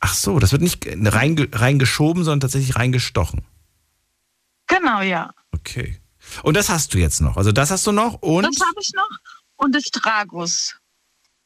[0.00, 3.42] Ach so, das wird nicht reinge, reingeschoben, sondern tatsächlich reingestochen.
[4.66, 5.30] Genau, ja.
[5.52, 5.99] Okay.
[6.42, 7.36] Und das hast du jetzt noch.
[7.36, 9.08] Also das hast du noch und Das habe ich noch.
[9.56, 10.76] Und das Tragus.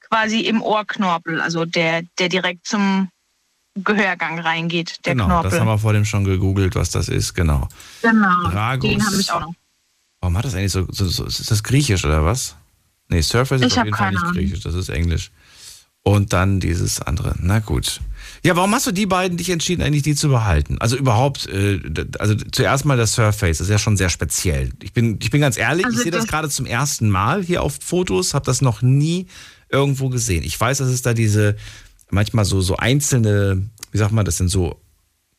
[0.09, 3.09] Quasi im Ohrknorpel, also der, der direkt zum
[3.74, 5.51] Gehörgang reingeht, der genau, Knorpel.
[5.51, 7.69] das haben wir vor dem schon gegoogelt, was das ist, genau.
[8.02, 8.51] genau.
[8.51, 8.90] Tragus.
[8.90, 9.55] Den habe ich auch noch.
[10.20, 12.56] Warum hat das eigentlich so, so, so ist das griechisch oder was?
[13.09, 15.31] Nee, Surface ist Ich auf jeden Fall nicht griechisch, das ist englisch.
[16.02, 17.35] Und dann dieses andere.
[17.40, 18.01] Na gut.
[18.45, 20.77] Ja, warum hast du die beiden dich entschieden, eigentlich die zu behalten?
[20.79, 21.81] Also überhaupt, äh,
[22.19, 24.71] also zuerst mal das Surface, das ist ja schon sehr speziell.
[24.83, 27.43] Ich bin, ich bin ganz ehrlich, Also ich sehe das das- gerade zum ersten Mal
[27.43, 29.29] hier auf Fotos, habe das noch nie
[29.71, 30.45] irgendwo gesehen.
[30.45, 31.57] Ich weiß, dass es da diese
[32.11, 34.79] manchmal so, so einzelne, wie sagt man, das sind so,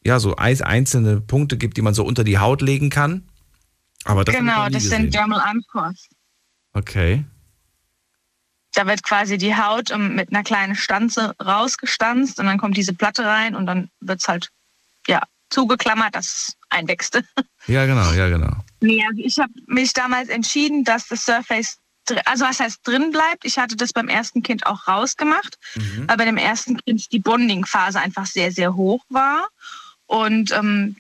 [0.03, 3.23] ja, so ein- einzelne Punkte gibt, die man so unter die Haut legen kann.
[4.03, 5.01] Aber das genau, das gesehen.
[5.03, 6.07] sind Dermal Anchors.
[6.73, 7.23] Okay.
[8.75, 12.93] Da wird quasi die Haut ähm, mit einer kleinen Stanze rausgestanzt und dann kommt diese
[12.93, 14.49] Platte rein und dann wird es halt
[15.07, 17.21] ja, zugeklammert, dass es einwächst.
[17.67, 18.57] Ja, genau, ja, genau.
[18.79, 21.79] nee, also ich habe mich damals entschieden, dass das Surface
[22.25, 23.43] also was heißt drin bleibt.
[23.45, 26.07] Ich hatte das beim ersten Kind auch rausgemacht, Mhm.
[26.07, 29.47] weil bei dem ersten Kind die Bonding-Phase einfach sehr, sehr hoch war.
[30.05, 30.97] Und ähm,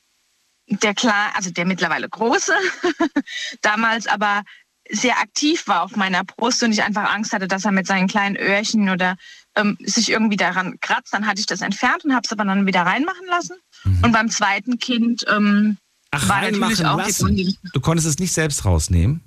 [0.67, 2.53] der klar, also der mittlerweile große,
[3.61, 4.41] damals aber
[4.89, 8.07] sehr aktiv war auf meiner Brust und ich einfach Angst hatte, dass er mit seinen
[8.07, 9.17] kleinen Öhrchen oder
[9.55, 11.13] ähm, sich irgendwie daran kratzt.
[11.13, 13.55] Dann hatte ich das entfernt und habe es aber dann wieder reinmachen lassen.
[14.03, 15.77] Und beim zweiten Kind ähm,
[16.11, 17.25] Ach, war natürlich auch die lassen.
[17.25, 17.55] Bonding.
[17.73, 19.21] Du konntest es nicht selbst rausnehmen?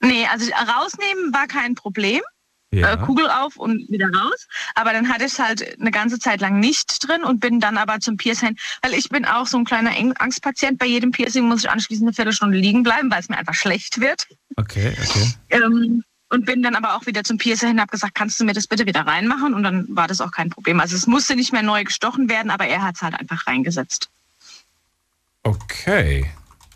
[0.00, 2.22] Nee, also rausnehmen war kein Problem.
[2.72, 2.92] Ja.
[2.92, 4.46] Äh, Kugel auf und wieder raus.
[4.74, 7.76] Aber dann hatte ich es halt eine ganze Zeit lang nicht drin und bin dann
[7.76, 10.78] aber zum Piercing, weil ich bin auch so ein kleiner Angstpatient.
[10.78, 14.00] Bei jedem Piercing muss ich anschließend eine Viertelstunde liegen bleiben, weil es mir einfach schlecht
[14.00, 14.28] wird.
[14.56, 15.34] Okay, okay.
[15.50, 18.44] Ähm, und bin dann aber auch wieder zum Piercer hin und habe gesagt, kannst du
[18.44, 19.52] mir das bitte wieder reinmachen?
[19.52, 20.78] Und dann war das auch kein Problem.
[20.78, 24.08] Also es musste nicht mehr neu gestochen werden, aber er hat es halt einfach reingesetzt.
[25.42, 26.30] Okay.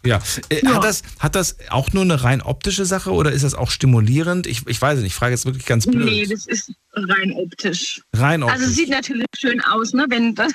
[0.04, 0.20] Ja.
[0.50, 3.70] Äh, Hat, das, hat das auch nur eine rein optische Sache oder ist das auch
[3.70, 4.46] stimulierend?
[4.46, 6.04] Ich, ich weiß nicht, ich frage jetzt wirklich ganz blöd.
[6.04, 8.02] Nee, das ist rein optisch.
[8.12, 8.58] Rein optisch.
[8.58, 10.06] Also es sieht natürlich schön aus, ne?
[10.08, 10.52] wenn, das,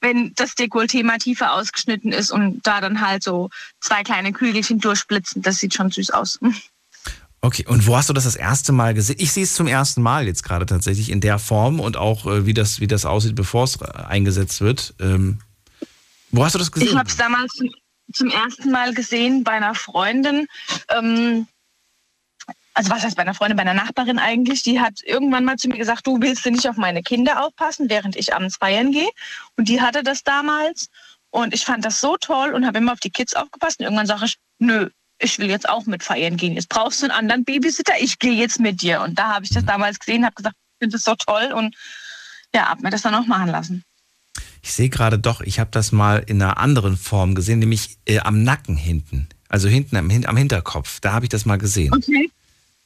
[0.00, 3.48] wenn das Dekolleté mal tiefer ausgeschnitten ist und da dann halt so
[3.80, 5.40] zwei kleine Kügelchen durchblitzen.
[5.42, 6.38] Das sieht schon süß aus.
[7.42, 9.16] Okay, und wo hast du das das erste Mal gesehen?
[9.18, 12.44] Ich sehe es zum ersten Mal jetzt gerade tatsächlich in der Form und auch äh,
[12.44, 14.92] wie das, wie das aussieht, bevor es äh, eingesetzt wird.
[15.00, 15.38] Ähm,
[16.32, 16.90] wo hast du das gesehen?
[16.90, 17.70] Ich habe es damals zum,
[18.12, 20.46] zum ersten Mal gesehen bei einer Freundin.
[20.88, 21.46] Ähm,
[22.74, 24.62] also was heißt bei einer Freundin, bei einer Nachbarin eigentlich.
[24.62, 28.16] Die hat irgendwann mal zu mir gesagt, du willst nicht auf meine Kinder aufpassen, während
[28.16, 29.10] ich abends feiern gehe.
[29.56, 30.88] Und die hatte das damals.
[31.30, 33.80] Und ich fand das so toll und habe immer auf die Kids aufgepasst.
[33.80, 34.88] Und irgendwann sage ich, nö,
[35.18, 36.54] ich will jetzt auch mit feiern gehen.
[36.54, 39.02] Jetzt brauchst du einen anderen Babysitter, ich gehe jetzt mit dir.
[39.02, 41.76] Und da habe ich das damals gesehen, habe gesagt, ich finde das so toll und
[42.54, 43.84] ja, habe mir das dann auch machen lassen.
[44.62, 48.18] Ich sehe gerade doch, ich habe das mal in einer anderen Form gesehen, nämlich äh,
[48.18, 49.28] am Nacken hinten.
[49.48, 51.00] Also hinten am, am Hinterkopf.
[51.00, 51.92] Da habe ich das mal gesehen.
[51.94, 52.30] Okay.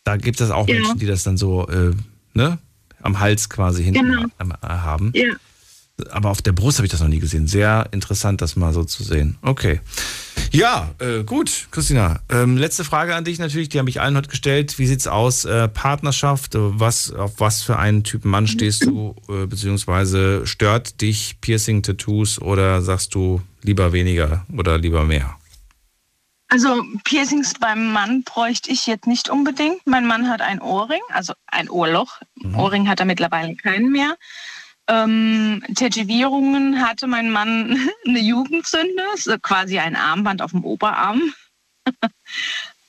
[0.05, 0.77] Da gibt es auch Ja.
[0.77, 1.93] Menschen, die das dann so äh,
[2.35, 2.59] ne,
[3.03, 4.25] am Hals quasi hinten Genau.
[4.39, 5.13] äh, haben.
[5.15, 5.33] Ja.
[6.11, 7.47] Aber auf der Brust habe ich das noch nie gesehen.
[7.47, 9.39] Sehr interessant, das mal so zu sehen.
[9.43, 9.81] Okay.
[10.51, 12.21] Ja, äh, gut, Christina.
[12.29, 14.79] Ähm, letzte Frage an dich natürlich, die habe ich allen heute gestellt.
[14.79, 15.45] Wie sieht's aus?
[15.45, 19.15] Äh, Partnerschaft, was, auf was für einen Typen Mann stehst du?
[19.29, 25.37] Äh, beziehungsweise stört dich Piercing, Tattoos oder sagst du lieber weniger oder lieber mehr?
[26.49, 29.85] Also Piercings beim Mann bräuchte ich jetzt nicht unbedingt.
[29.87, 32.21] Mein Mann hat ein Ohrring, also ein Ohrloch.
[32.55, 34.17] Ohrring hat er mittlerweile keinen mehr.
[34.87, 39.03] Ähm, Tätowierungen hatte mein Mann eine Jugendsünde,
[39.43, 41.23] quasi ein Armband auf dem Oberarm.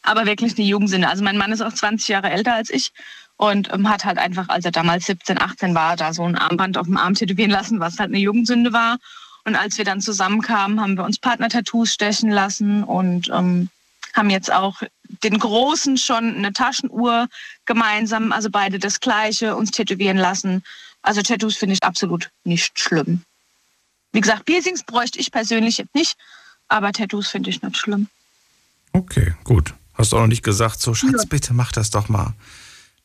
[0.02, 1.08] Aber wirklich eine Jugendsünde.
[1.08, 2.92] Also mein Mann ist auch 20 Jahre älter als ich
[3.38, 6.78] und ähm, hat halt einfach, als er damals 17, 18 war, da so ein Armband
[6.78, 8.98] auf dem Arm tätowieren lassen, was halt eine Jugendsünde war.
[9.46, 13.70] Und als wir dann zusammenkamen, haben wir uns Partner-Tattoos stechen lassen und ähm,
[14.14, 14.82] haben jetzt auch
[15.24, 17.28] den Großen schon eine Taschenuhr
[17.66, 20.64] gemeinsam, also beide das Gleiche, uns tätowieren lassen.
[21.06, 23.22] Also Tattoos finde ich absolut nicht schlimm.
[24.12, 26.16] Wie gesagt, Piercings bräuchte ich persönlich jetzt nicht,
[26.68, 28.08] aber Tattoos finde ich nicht schlimm.
[28.94, 29.74] Okay, gut.
[29.94, 31.28] Hast du auch noch nicht gesagt, so Schatz, Ja.
[31.30, 32.34] bitte mach das doch mal.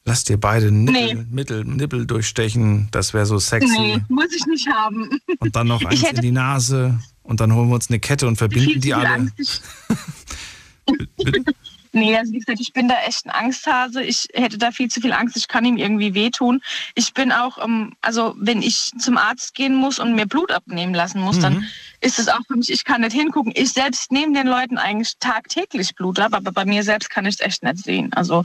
[0.05, 1.27] Lass dir beide Nippel, Nee.
[1.31, 2.89] Mittel, Nippel durchstechen.
[2.90, 3.68] Das wäre so sexy.
[3.78, 5.10] Nee, muss ich nicht haben.
[5.40, 6.98] Und dann noch eins in die Nase.
[7.22, 9.09] Und dann holen wir uns eine Kette und verbinden die alle.
[9.10, 9.62] Angst.
[11.92, 14.02] Nee, also wie gesagt, ich bin da echt ein Angsthase.
[14.02, 15.36] Ich hätte da viel zu viel Angst.
[15.36, 16.62] Ich kann ihm irgendwie wehtun.
[16.94, 20.94] Ich bin auch, ähm, also wenn ich zum Arzt gehen muss und mir Blut abnehmen
[20.94, 21.66] lassen muss, dann
[22.00, 23.52] ist es auch für mich, ich kann nicht hingucken.
[23.56, 27.34] Ich selbst nehme den Leuten eigentlich tagtäglich Blut ab, aber bei mir selbst kann ich
[27.34, 28.12] es echt nicht sehen.
[28.12, 28.44] Also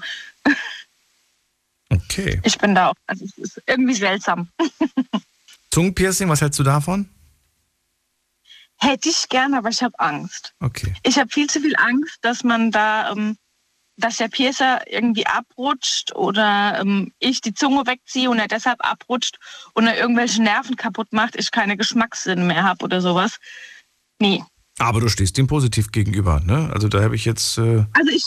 [1.89, 2.41] Okay.
[2.43, 4.49] ich bin da auch, also es ist irgendwie seltsam.
[5.72, 7.09] Zungenpiercing, was hältst du davon?
[8.86, 10.53] Hätte ich gerne, aber ich habe Angst.
[10.60, 10.94] Okay.
[11.03, 13.36] Ich habe viel zu viel Angst, dass man da, ähm,
[13.98, 19.38] dass der Piercer irgendwie abrutscht oder ähm, ich die Zunge wegziehe und er deshalb abrutscht
[19.74, 23.38] und er irgendwelche Nerven kaputt macht, ich keine Geschmackssinne mehr habe oder sowas.
[24.20, 24.44] Nee.
[24.78, 26.70] Aber du stehst dem positiv gegenüber, ne?
[26.74, 27.57] Also da habe ich jetzt.
[27.57, 28.26] Äh, Also ich,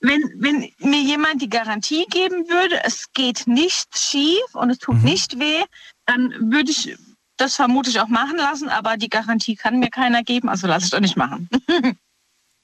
[0.00, 4.96] wenn, wenn mir jemand die Garantie geben würde, es geht nicht schief und es tut
[4.96, 5.04] Mhm.
[5.04, 5.62] nicht weh,
[6.06, 6.94] dann würde ich
[7.38, 10.90] das vermutlich auch machen lassen, aber die Garantie kann mir keiner geben, also lasse ich
[10.90, 11.48] doch nicht machen.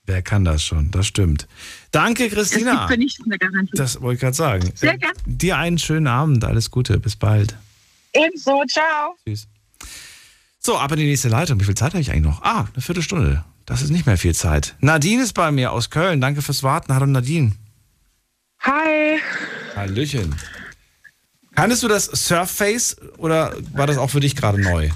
[0.07, 0.91] wer kann das schon?
[0.91, 1.47] Das stimmt.
[1.91, 2.87] Danke, Es gibt Christina.
[2.89, 3.77] für nichts eine Garantie.
[3.77, 4.73] Das wollte ich gerade sagen.
[4.75, 5.13] Sehr Äh, gern.
[5.25, 6.45] Dir einen schönen Abend.
[6.45, 6.99] Alles Gute.
[7.01, 7.57] Bis bald.
[8.13, 9.17] Ebenso, ciao.
[9.27, 9.49] Tschüss.
[10.61, 11.59] So, ab in die nächste Leitung.
[11.61, 12.43] Wie viel Zeit habe ich eigentlich noch?
[12.43, 13.45] Ah, eine Viertelstunde.
[13.67, 14.75] Das ist nicht mehr viel Zeit.
[14.81, 16.21] Nadine ist bei mir aus Köln.
[16.21, 16.95] Danke fürs Warten.
[16.95, 17.53] Hallo Nadine.
[18.61, 19.19] Hi.
[19.77, 20.35] Hallöchen.
[21.55, 24.89] Kanntest du das Surface oder war das auch für dich gerade neu?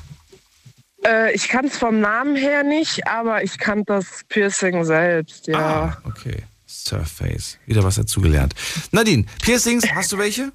[1.06, 5.58] Äh, ich kann es vom Namen her nicht, aber ich kannte das Piercing selbst, ja.
[5.58, 6.42] Ah, okay.
[6.66, 7.58] Surface.
[7.66, 8.54] Wieder was dazugelernt.
[8.90, 10.52] Nadine, Piercings, hast du welche?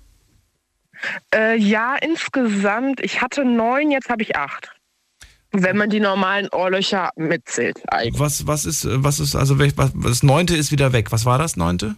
[1.34, 2.99] Äh, ja, insgesamt.
[3.01, 4.69] Ich hatte neun, jetzt habe ich acht.
[5.51, 7.80] Wenn man die normalen Ohrlöcher mitzählt.
[7.88, 8.19] Eigentlich.
[8.19, 11.11] Was, was ist, was ist, also welch- was, das neunte ist wieder weg.
[11.11, 11.95] Was war das neunte?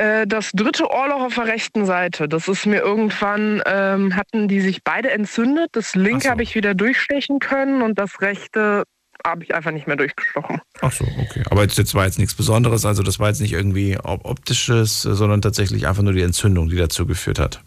[0.00, 4.62] Äh, das dritte Ohrloch auf der rechten Seite, das ist mir irgendwann, ähm, hatten die
[4.62, 5.68] sich beide entzündet.
[5.72, 8.84] Das linke habe ich wieder durchstechen können und das rechte
[9.26, 10.62] habe ich einfach nicht mehr durchgestochen.
[10.80, 11.42] Ach so, okay.
[11.50, 15.04] Aber jetzt, jetzt war jetzt nichts Besonderes, also das war jetzt nicht irgendwie op- optisches,
[15.04, 17.60] äh, sondern tatsächlich einfach nur die Entzündung, die dazu geführt hat.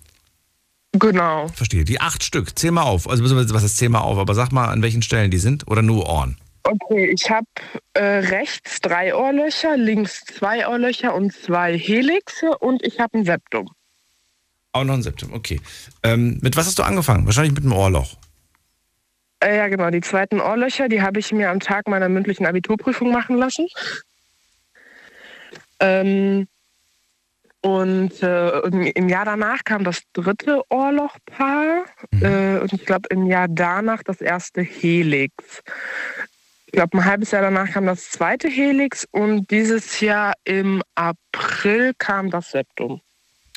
[0.93, 1.49] Genau.
[1.49, 1.83] Verstehe.
[1.83, 3.07] Die acht Stück, zähl mal auf.
[3.07, 5.83] Also was ist zähl mal auf, aber sag mal, an welchen Stellen die sind oder
[5.83, 6.37] nur Ohren.
[6.63, 7.47] Okay, ich habe
[7.93, 13.69] äh, rechts drei Ohrlöcher, links zwei Ohrlöcher und zwei Helixe und ich habe ein Septum.
[14.71, 15.61] Auch noch ein Septum, okay.
[16.03, 17.25] Ähm, mit was hast du angefangen?
[17.25, 18.15] Wahrscheinlich mit einem Ohrloch.
[19.43, 19.89] Äh, ja, genau.
[19.89, 23.67] Die zweiten Ohrlöcher, die habe ich mir am Tag meiner mündlichen Abiturprüfung machen lassen.
[25.79, 26.47] Ähm,
[27.61, 31.85] und äh, im, Jahr danach kam das dritte Ohrlochpaar.
[32.21, 35.61] Äh, und ich glaube, im Jahr danach das erste Helix.
[36.73, 39.05] Ich glaube, ein halbes Jahr danach kam das zweite Helix.
[39.11, 42.99] Und dieses Jahr im April kam das Septum.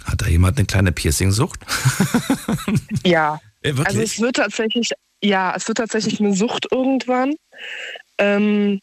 [0.05, 1.61] Hat da jemand eine kleine Piercing-Sucht?
[3.07, 3.41] Ja.
[3.63, 3.87] Äh, wirklich?
[3.87, 4.91] Also es wird tatsächlich,
[5.23, 7.35] ja, es wird tatsächlich eine Sucht irgendwann.
[8.19, 8.81] Ähm,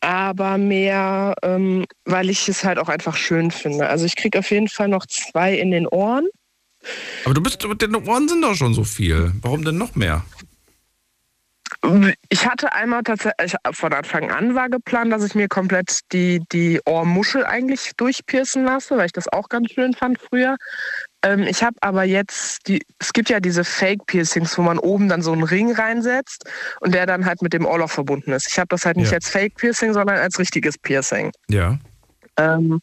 [0.00, 3.88] aber mehr, ähm, weil ich es halt auch einfach schön finde.
[3.88, 6.28] Also ich kriege auf jeden Fall noch zwei in den Ohren.
[7.24, 9.32] Aber du bist, deine Ohren sind doch schon so viel.
[9.40, 10.24] Warum denn noch mehr?
[12.28, 16.80] Ich hatte einmal tatsächlich, von Anfang an war geplant, dass ich mir komplett die, die
[16.86, 20.56] Ohrmuschel eigentlich durchpiercen lasse, weil ich das auch ganz schön fand früher.
[21.22, 25.22] Ähm, ich habe aber jetzt, die, es gibt ja diese Fake-Piercings, wo man oben dann
[25.22, 26.44] so einen Ring reinsetzt
[26.80, 28.48] und der dann halt mit dem Ohrloch verbunden ist.
[28.48, 29.16] Ich habe das halt nicht Ja.
[29.16, 31.32] als Fake-Piercing, sondern als richtiges Piercing.
[31.48, 31.78] Ja.
[32.38, 32.80] Ähm,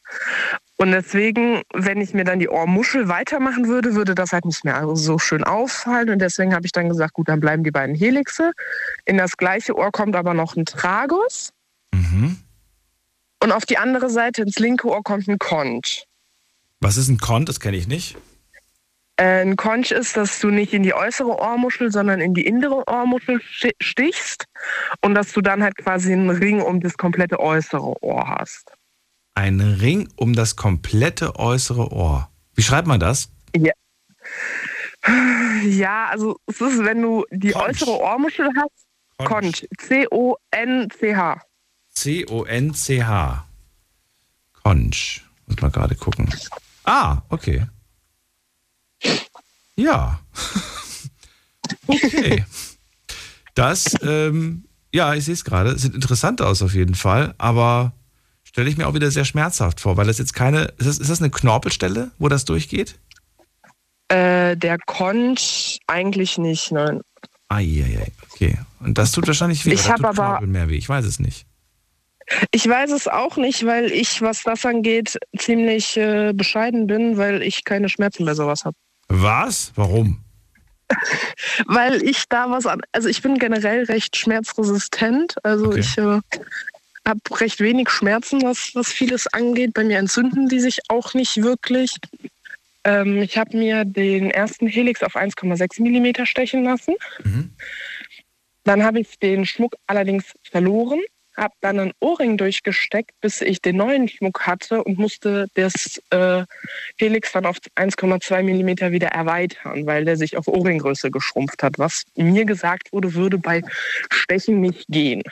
[0.83, 4.85] und deswegen, wenn ich mir dann die Ohrmuschel weitermachen würde, würde das halt nicht mehr
[4.95, 6.09] so schön auffallen.
[6.09, 8.51] Und deswegen habe ich dann gesagt, gut, dann bleiben die beiden Helixe.
[9.05, 11.53] In das gleiche Ohr kommt aber noch ein Tragus.
[11.93, 12.37] Mhm.
[13.41, 16.03] Und auf die andere Seite, ins linke Ohr, kommt ein Conch.
[16.81, 17.47] Was ist ein Kont?
[17.47, 18.17] Das kenne ich nicht.
[19.15, 22.83] Äh, ein Conch ist, dass du nicht in die äußere Ohrmuschel, sondern in die innere
[22.87, 24.43] Ohrmuschel sti- stichst.
[24.99, 28.73] Und dass du dann halt quasi einen Ring um das komplette äußere Ohr hast.
[29.35, 32.29] Ein Ring um das komplette äußere Ohr.
[32.55, 33.29] Wie schreibt man das?
[33.55, 33.73] Ja.
[35.65, 38.85] Ja, also es ist, wenn du die äußere Ohrmuschel hast,
[39.17, 39.67] Conch.
[39.77, 41.41] C-O-N-C-H.
[41.93, 43.47] C-O-N-C-H.
[44.63, 45.23] Conch.
[45.47, 46.33] Muss mal gerade gucken.
[46.83, 47.67] Ah, okay.
[49.75, 50.19] Ja.
[51.87, 52.45] okay.
[53.55, 55.77] Das, ähm, ja, ich sehe es gerade.
[55.77, 57.93] Sieht interessant aus auf jeden Fall, aber
[58.53, 60.65] stelle ich mir auch wieder sehr schmerzhaft vor, weil das jetzt keine.
[60.77, 62.99] Ist das, ist das eine Knorpelstelle, wo das durchgeht?
[64.09, 67.01] Äh, der Conch eigentlich nicht, nein.
[67.49, 68.59] Eieiei, okay.
[68.79, 69.73] Und das tut wahrscheinlich weh.
[69.73, 70.75] Ich oder hab tut aber- Knorpel mehr weh.
[70.77, 71.45] Ich weiß es nicht.
[72.51, 77.41] Ich weiß es auch nicht, weil ich, was das angeht, ziemlich äh, bescheiden bin, weil
[77.41, 78.77] ich keine Schmerzen bei sowas habe.
[79.09, 79.73] Was?
[79.75, 80.23] Warum?
[81.65, 82.81] Weil ich da was an.
[82.91, 85.35] Also ich bin generell recht schmerzresistent.
[85.43, 86.19] Also ich äh,
[87.07, 89.73] habe recht wenig Schmerzen, was, was vieles angeht.
[89.73, 91.95] Bei mir entzünden die sich auch nicht wirklich.
[92.83, 96.95] Ähm, ich habe mir den ersten Helix auf 1,6 Millimeter stechen lassen.
[98.63, 101.01] Dann habe ich den Schmuck allerdings verloren,
[101.35, 106.45] habe dann einen Ohrring durchgesteckt, bis ich den neuen Schmuck hatte und musste das äh,
[106.97, 112.03] Helix dann auf 1,2 Millimeter wieder erweitern, weil der sich auf Ohrringgröße geschrumpft hat, was
[112.15, 113.61] mir gesagt wurde, würde bei
[114.11, 115.23] Stechen nicht gehen,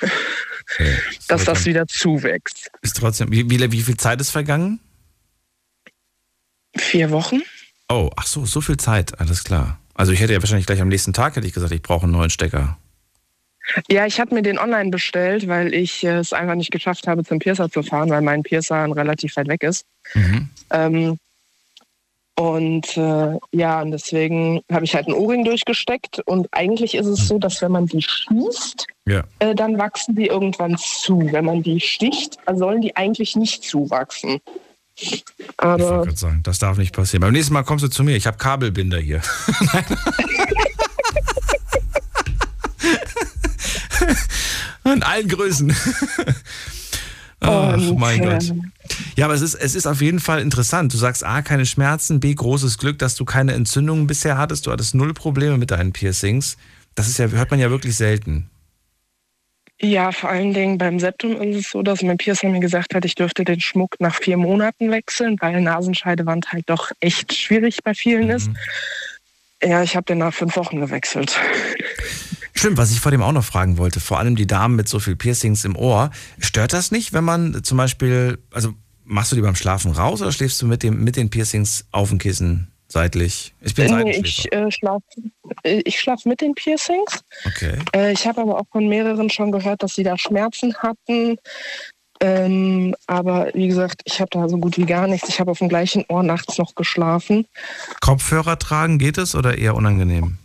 [1.27, 2.71] dass das wieder zuwächst.
[2.81, 3.31] Ist trotzdem.
[3.31, 4.79] Wie, wie, wie viel Zeit ist vergangen?
[6.75, 7.41] Vier Wochen?
[7.89, 9.79] Oh, ach so, so viel Zeit, alles klar.
[9.93, 12.13] Also ich hätte ja wahrscheinlich gleich am nächsten Tag hätte ich gesagt, ich brauche einen
[12.13, 12.77] neuen Stecker.
[13.89, 17.23] Ja, ich habe mir den online bestellt, weil ich äh, es einfach nicht geschafft habe,
[17.23, 19.85] zum Piercer zu fahren, weil mein Piercer relativ weit weg ist.
[20.71, 21.17] Ähm,
[22.35, 26.21] und äh, ja, und deswegen habe ich halt einen Ohrring durchgesteckt.
[26.25, 29.23] Und eigentlich ist es so, dass wenn man die schießt, Ja.
[29.39, 31.29] äh, dann wachsen die irgendwann zu.
[31.31, 34.39] Wenn man die sticht, sollen die eigentlich nicht zuwachsen.
[34.95, 35.23] Ich
[35.57, 37.21] Aber gerade sagen, das darf nicht passieren.
[37.21, 38.15] Beim nächsten Mal kommst du zu mir.
[38.15, 39.21] Ich habe Kabelbinder hier.
[44.93, 45.75] In allen Größen.
[47.41, 48.53] Ach, Und, mein Gott.
[49.15, 50.93] Ja, aber es ist, es ist auf jeden Fall interessant.
[50.93, 54.67] Du sagst A, keine Schmerzen, B, großes Glück, dass du keine Entzündungen bisher hattest.
[54.67, 56.57] Du hattest null Probleme mit deinen Piercings.
[56.93, 58.49] Das ist ja, hört man ja wirklich selten.
[59.83, 63.03] Ja, vor allen Dingen beim Septum ist es so, dass mein Piercer mir gesagt hat,
[63.03, 67.95] ich dürfte den Schmuck nach vier Monaten wechseln, weil Nasenscheidewand halt doch echt schwierig bei
[67.95, 68.49] vielen ist.
[68.49, 68.57] Mhm.
[69.63, 71.39] Ja, ich habe den nach fünf Wochen gewechselt.
[72.61, 74.99] Stimmt, was ich vor dem auch noch fragen wollte, vor allem die Damen mit so
[74.99, 79.41] viel Piercings im Ohr, stört das nicht, wenn man zum Beispiel, also machst du die
[79.41, 83.55] beim Schlafen raus oder schläfst du mit, dem, mit den Piercings auf dem Kissen seitlich?
[83.61, 84.27] Ich bin Nee, Seitenschläfer.
[84.27, 85.03] ich äh, schlafe
[85.63, 87.23] ich schlaf mit den Piercings.
[87.47, 87.79] Okay.
[87.95, 91.37] Äh, ich habe aber auch von mehreren schon gehört, dass sie da Schmerzen hatten.
[92.21, 95.29] Ähm, aber wie gesagt, ich habe da so gut wie gar nichts.
[95.29, 97.47] Ich habe auf dem gleichen Ohr nachts noch geschlafen.
[98.01, 100.37] Kopfhörer tragen geht es oder eher unangenehm?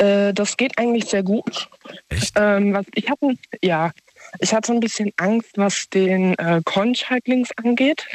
[0.00, 1.68] Äh, das geht eigentlich sehr gut.
[2.34, 3.92] Ähm, was, ich hatte, ja,
[4.38, 8.06] ich hatte ein bisschen Angst, was den äh, Conch halt links angeht.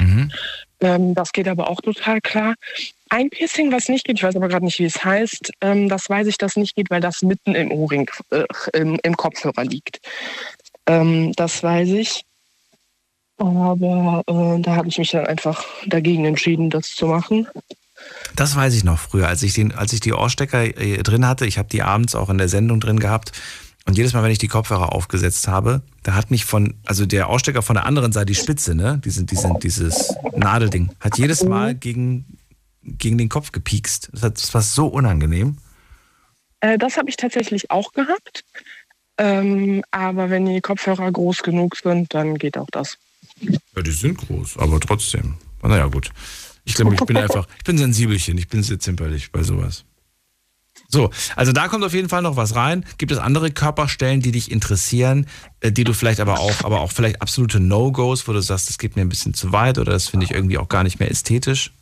[0.80, 2.54] Ähm, das geht aber auch total klar.
[3.08, 6.10] Ein Piercing, was nicht geht, ich weiß aber gerade nicht, wie es heißt, ähm, das
[6.10, 10.00] weiß ich, dass nicht geht, weil das mitten im Ohrring, äh, im, im Kopfhörer liegt.
[10.86, 12.24] Ähm, das weiß ich.
[13.38, 17.46] Aber äh, da habe ich mich dann einfach dagegen entschieden, das zu machen.
[18.34, 21.46] Das weiß ich noch früher, als ich, den, als ich die Ohrstecker äh, drin hatte.
[21.46, 23.32] Ich habe die abends auch in der Sendung drin gehabt.
[23.86, 27.30] Und jedes Mal, wenn ich die Kopfhörer aufgesetzt habe, da hat mich von, also der
[27.30, 31.74] Ohrstecker von der anderen Seite, die Spitze, ne, diese, diese, dieses Nadelding, hat jedes Mal
[31.74, 32.38] gegen,
[32.82, 34.10] gegen den Kopf gepiekst.
[34.12, 35.58] Das, hat, das war so unangenehm.
[36.60, 38.44] Äh, das habe ich tatsächlich auch gehabt.
[39.18, 42.98] Ähm, aber wenn die Kopfhörer groß genug sind, dann geht auch das.
[43.40, 45.34] Ja, die sind groß, aber trotzdem.
[45.62, 46.10] Naja, gut.
[46.66, 49.84] Ich glaube, ich bin einfach, ich bin sensibelchen, ich bin sehr zimperlich bei sowas.
[50.88, 52.84] So, also da kommt auf jeden Fall noch was rein.
[52.98, 55.26] Gibt es andere Körperstellen, die dich interessieren,
[55.60, 58.78] äh, die du vielleicht aber auch, aber auch vielleicht absolute No-Gos, wo du sagst, das
[58.78, 61.10] geht mir ein bisschen zu weit oder das finde ich irgendwie auch gar nicht mehr
[61.10, 61.72] ästhetisch?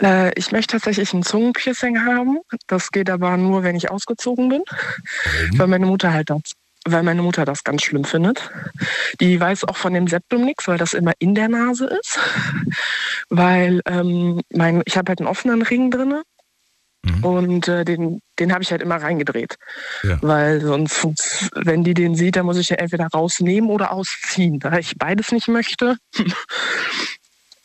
[0.00, 2.38] Äh, ich möchte tatsächlich ein Zungenpiercing haben.
[2.66, 4.62] Das geht aber nur, wenn ich ausgezogen bin.
[5.52, 6.40] Weil meine Mutter halt das,
[6.86, 8.50] weil meine Mutter das ganz schlimm findet.
[9.20, 12.18] Die weiß auch von dem Septum nichts, weil das immer in der Nase ist.
[13.32, 16.22] Weil ähm, mein, ich habe halt einen offenen Ring drinne.
[17.22, 19.56] Und äh, den, den habe ich halt immer reingedreht.
[20.20, 21.06] Weil sonst,
[21.54, 24.58] wenn die den sieht, dann muss ich den entweder rausnehmen oder ausziehen.
[24.58, 25.96] Da ich beides nicht möchte.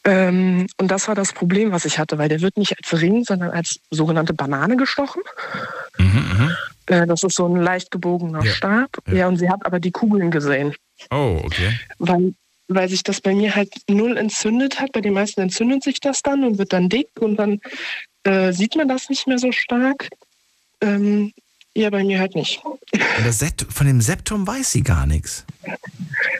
[0.05, 3.25] ähm, und das war das Problem, was ich hatte, weil der wird nicht als Ring,
[3.25, 5.21] sondern als sogenannte Banane gestochen.
[6.87, 8.89] Äh, das ist so ein leicht gebogener Stab.
[9.11, 9.27] Ja.
[9.27, 10.73] und sie hat aber die Kugeln gesehen.
[11.11, 11.79] Oh, okay.
[11.99, 12.33] Weil,
[12.67, 14.91] weil sich das bei mir halt null entzündet hat.
[14.91, 17.59] Bei den meisten entzündet sich das dann und wird dann dick und dann
[18.23, 20.09] äh, sieht man das nicht mehr so stark.
[20.81, 21.31] Ähm,
[21.77, 22.61] ja, bei mir halt nicht.
[23.69, 25.45] Von dem Septum weiß sie gar nichts.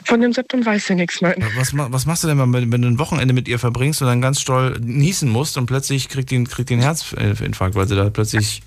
[0.04, 1.36] Von dem Septum weiß sie nichts mehr.
[1.56, 4.22] Was, was machst du denn, wenn wenn du ein Wochenende mit ihr verbringst und dann
[4.22, 8.08] ganz doll niesen musst und plötzlich kriegt die, kriegt die einen Herzinfarkt, weil sie da
[8.08, 8.62] plötzlich.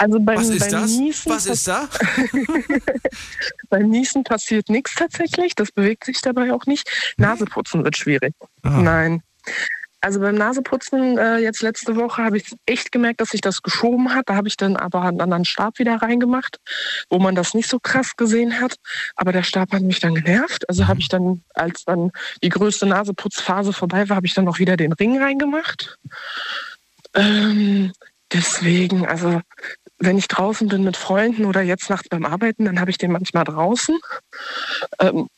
[0.00, 0.90] Also beim, Was ist beim das?
[0.92, 1.86] Niesen Was ist da?
[3.68, 5.54] beim Niesen passiert nichts tatsächlich.
[5.54, 6.90] Das bewegt sich dabei auch nicht.
[7.18, 8.34] Naseputzen wird schwierig.
[8.62, 8.80] Ah.
[8.80, 9.22] Nein.
[10.00, 14.14] Also beim Naseputzen äh, jetzt letzte Woche habe ich echt gemerkt, dass sich das geschoben
[14.14, 14.30] hat.
[14.30, 16.56] Da habe ich dann aber einen anderen Stab wieder reingemacht,
[17.10, 18.76] wo man das nicht so krass gesehen hat.
[19.16, 20.66] Aber der Stab hat mich dann genervt.
[20.70, 22.10] Also habe ich dann, als dann
[22.42, 25.98] die größte Naseputzphase vorbei war, habe ich dann auch wieder den Ring reingemacht.
[27.12, 27.92] Ähm,
[28.32, 29.42] deswegen, also
[30.00, 33.12] wenn ich draußen bin mit Freunden oder jetzt nachts beim Arbeiten, dann habe ich den
[33.12, 33.98] manchmal draußen.
[34.98, 35.28] Ähm,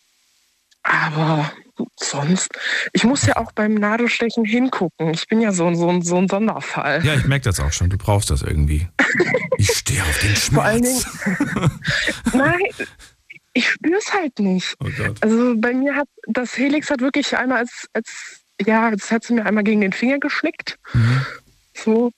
[0.85, 1.53] aber
[1.99, 2.49] sonst,
[2.93, 5.11] ich muss ja auch beim Nadelstechen hingucken.
[5.15, 7.05] Ich bin ja so, ein- so, so ein Sonderfall.
[7.05, 7.91] Ja, ich merke das auch schon.
[7.91, 8.89] Du brauchst das irgendwie.
[9.59, 11.07] Ich stehe auf den Vor allen Schmerz.
[11.25, 11.81] Dingen,
[12.35, 12.61] nein,
[13.53, 14.75] ich spüre es halt nicht.
[14.81, 14.89] Oh.
[15.21, 19.35] Also bei mir hat das Helix hat wirklich einmal als, als ja, das hat sie
[19.35, 20.79] mir einmal gegen den Finger geschnickt.
[21.75, 22.11] So.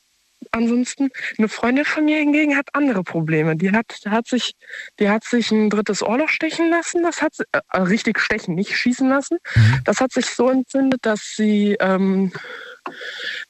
[0.55, 3.57] Ansonsten, eine Freundin von mir hingegen hat andere Probleme.
[3.57, 4.55] Die hat, hat, sich,
[5.01, 7.03] die hat sich ein drittes Ohrloch stechen lassen.
[7.03, 9.39] Das hat sie, äh, richtig stechen, nicht schießen lassen.
[9.85, 12.33] Das hat sich so entzündet, dass sie ähm,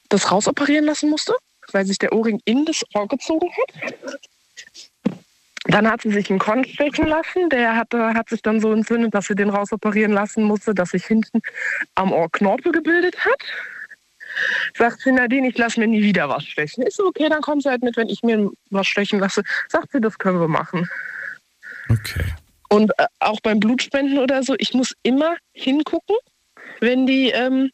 [0.08, 1.34] das rausoperieren lassen musste,
[1.72, 4.08] weil sich der Ohrring in das Ohr gezogen hat.
[5.64, 7.50] Dann hat sie sich einen Kon stechen lassen.
[7.50, 10.92] Der hat, äh, hat sich dann so entzündet, dass sie den rausoperieren lassen musste, dass
[10.92, 11.42] sich hinten
[11.96, 13.42] am Ohr Knorpel gebildet hat.
[14.76, 16.82] Sagt sie, Nadine, ich lasse mir nie wieder was stechen.
[16.82, 19.42] Ist so, okay, dann kommt sie halt mit, wenn ich mir was stechen lasse.
[19.68, 20.88] Sagt sie, das können wir machen.
[21.88, 22.24] Okay.
[22.68, 26.16] Und äh, auch beim Blutspenden oder so, ich muss immer hingucken,
[26.80, 27.70] wenn die ähm,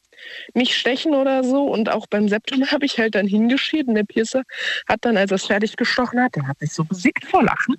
[0.54, 1.64] mich stechen oder so.
[1.64, 3.94] Und auch beim Septum habe ich halt dann hingeschieden.
[3.94, 4.42] Der Piercer
[4.88, 7.76] hat dann, als er es fertig gestochen hat, der hat mich so besiegt vor Lachen.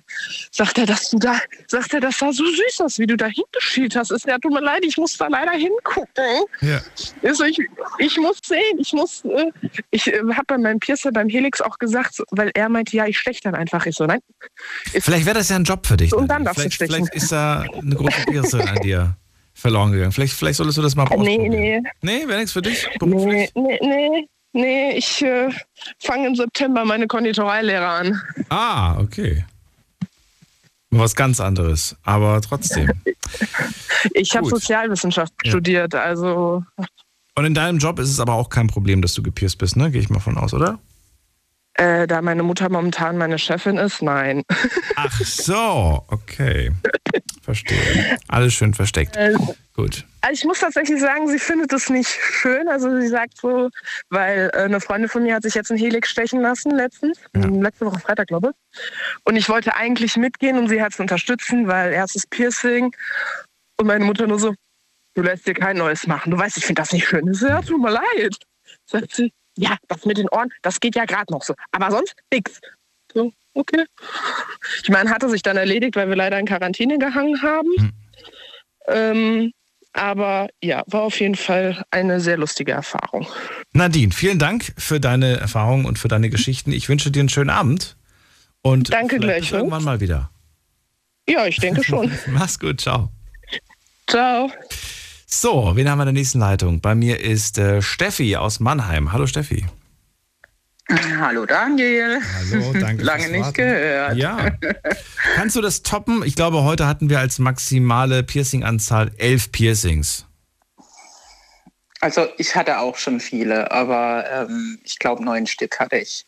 [0.50, 3.26] Sagt er, dass du da, sagt er, das sah so süß aus, wie du da
[3.26, 4.10] hingeschielt hast.
[4.10, 6.44] Ist ja, tut mir leid, ich muss da leider hingucken.
[6.60, 6.80] Ja.
[7.22, 7.58] Also ich,
[7.98, 9.50] ich muss sehen, ich muss, äh,
[9.90, 13.18] ich äh, habe bei meinem Piercer beim Helix auch gesagt, weil er meinte, ja, ich
[13.18, 13.86] steche dann einfach.
[13.86, 14.20] Ich so, nein.
[14.92, 16.14] Vielleicht wäre das ja ein Job für dich.
[16.14, 16.94] Und dann darfst du vielleicht, stechen.
[16.94, 19.16] vielleicht ist da eine große Pierce an dir
[19.62, 20.12] verloren gegangen.
[20.12, 21.50] Vielleicht, vielleicht solltest du das mal Nee, ausprobieren.
[21.50, 21.82] nee.
[22.02, 22.86] Nee, wäre nichts für dich?
[23.00, 24.28] Nee, nee, nee.
[24.54, 25.48] Nee, ich äh,
[25.98, 28.20] fange im September meine Konditoreilehre an.
[28.50, 29.46] Ah, okay.
[30.90, 32.90] Was ganz anderes, aber trotzdem.
[34.14, 34.48] Ich habe.
[34.48, 35.52] Sozialwissenschaft Ja.
[35.52, 36.64] studiert, also
[37.36, 39.90] Und in deinem Job ist es aber auch kein Problem, dass du gepierst bist, ne?
[39.92, 40.80] Gehe ich mal von aus, oder?
[41.74, 44.42] äh, da meine Mutter momentan meine Chefin ist, nein.
[44.96, 46.72] Ach so, okay.
[47.42, 48.18] Verstehe.
[48.28, 49.16] Alles schön versteckt.
[49.16, 49.34] Äh,
[49.74, 50.04] Gut.
[50.20, 52.68] Also ich muss tatsächlich sagen, sie findet es nicht schön.
[52.68, 53.70] Also sie sagt so,
[54.10, 57.62] weil äh, eine Freundin von mir hat sich jetzt ein Helix stechen lassen letztens, ähm,
[57.62, 58.80] letzte Woche Freitag glaube ich.
[59.24, 62.94] Und ich wollte eigentlich mitgehen, um sie halt zu unterstützen, weil erstes Piercing.
[63.78, 64.54] Und meine Mutter nur so,
[65.14, 66.30] du lässt dir kein neues machen.
[66.30, 67.26] Du weißt, ich finde das nicht schön.
[67.28, 68.36] Ich so, ja, tut mir leid.
[68.86, 71.54] Sagt sie, ja, das mit den Ohren, das geht ja gerade noch so.
[71.72, 72.60] Aber sonst nix.
[73.12, 73.84] So, okay.
[74.82, 77.92] Ich meine, hatte sich dann erledigt, weil wir leider in Quarantäne gehangen haben.
[78.88, 79.52] Ähm,
[79.92, 83.26] aber ja, war auf jeden Fall eine sehr lustige Erfahrung.
[83.72, 86.72] Nadine, vielen Dank für deine Erfahrungen und für deine Geschichten.
[86.72, 87.96] Ich wünsche dir einen schönen Abend.
[88.62, 89.52] Und Danke gleichfalls.
[89.52, 90.30] irgendwann mal wieder.
[91.28, 92.10] Ja, ich denke schon.
[92.28, 93.10] Mach's gut, ciao.
[94.08, 94.50] Ciao.
[95.26, 96.80] So, wen haben wir in der nächsten Leitung?
[96.80, 99.12] Bei mir ist äh, Steffi aus Mannheim.
[99.12, 99.66] Hallo Steffi.
[100.90, 102.20] Hallo Daniel.
[102.50, 103.02] Hallo, danke.
[103.04, 103.54] Lange nicht Warten.
[103.54, 104.16] gehört.
[104.16, 104.50] Ja.
[105.36, 106.22] Kannst du das toppen?
[106.24, 110.26] Ich glaube, heute hatten wir als maximale Piercing-Anzahl elf Piercings.
[112.00, 116.26] Also ich hatte auch schon viele, aber ähm, ich glaube neun Stück hatte ich.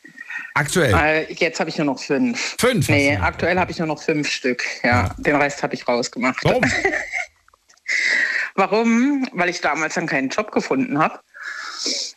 [0.55, 0.95] Aktuell?
[0.95, 2.55] Äh, jetzt habe ich nur noch fünf.
[2.59, 2.89] Fünf?
[2.89, 4.65] Nee, aktuell habe ich nur noch fünf Stück.
[4.85, 6.39] Ja, den Rest habe ich rausgemacht.
[6.45, 6.63] Warum?
[8.55, 9.29] Warum?
[9.33, 11.19] Weil ich damals dann keinen Job gefunden habe.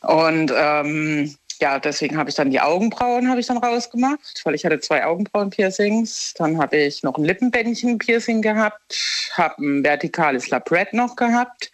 [0.02, 4.66] Und ähm, ja, deswegen habe ich dann die Augenbrauen habe ich dann rausgemacht, weil ich
[4.66, 6.34] hatte zwei Augenbrauen-Piercings.
[6.36, 11.72] Dann habe ich noch ein Lippenbändchen-Piercing gehabt, habe ein vertikales Labret noch gehabt.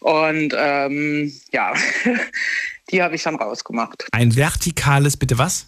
[0.00, 1.74] Und ähm, ja,
[2.90, 4.06] die habe ich dann rausgemacht.
[4.12, 5.66] Ein vertikales, bitte was?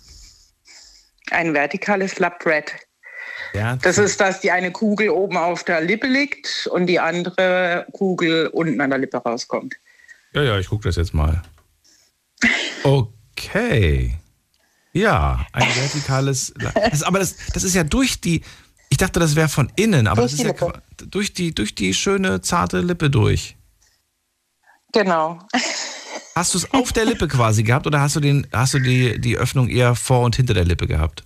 [1.31, 2.73] Ein vertikales Labret.
[3.53, 3.77] Ja.
[3.77, 8.49] Das ist, dass die eine Kugel oben auf der Lippe liegt und die andere Kugel
[8.49, 9.77] unten an der Lippe rauskommt.
[10.33, 11.43] Ja, ja, ich gucke das jetzt mal.
[12.87, 13.09] Okay.
[14.93, 16.55] Ja, ein vertikales.
[16.91, 18.43] Das, aber das, das ist ja durch die.
[18.91, 20.83] Ich dachte, das wäre von innen, aber Durch das ist die ja Lippe.
[21.11, 23.57] durch die, durch die schöne, zarte Lippe durch.
[24.93, 25.41] Genau.
[26.37, 29.21] Hast du es auf der Lippe quasi gehabt oder hast du, den, hast du die,
[29.21, 31.25] die Öffnung eher vor und hinter der Lippe gehabt?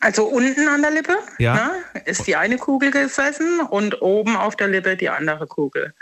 [0.00, 1.54] Also unten an der Lippe Ja.
[1.54, 1.70] ne,
[2.06, 5.94] ist die eine Kugel gesessen und oben auf der Lippe die andere Kugel.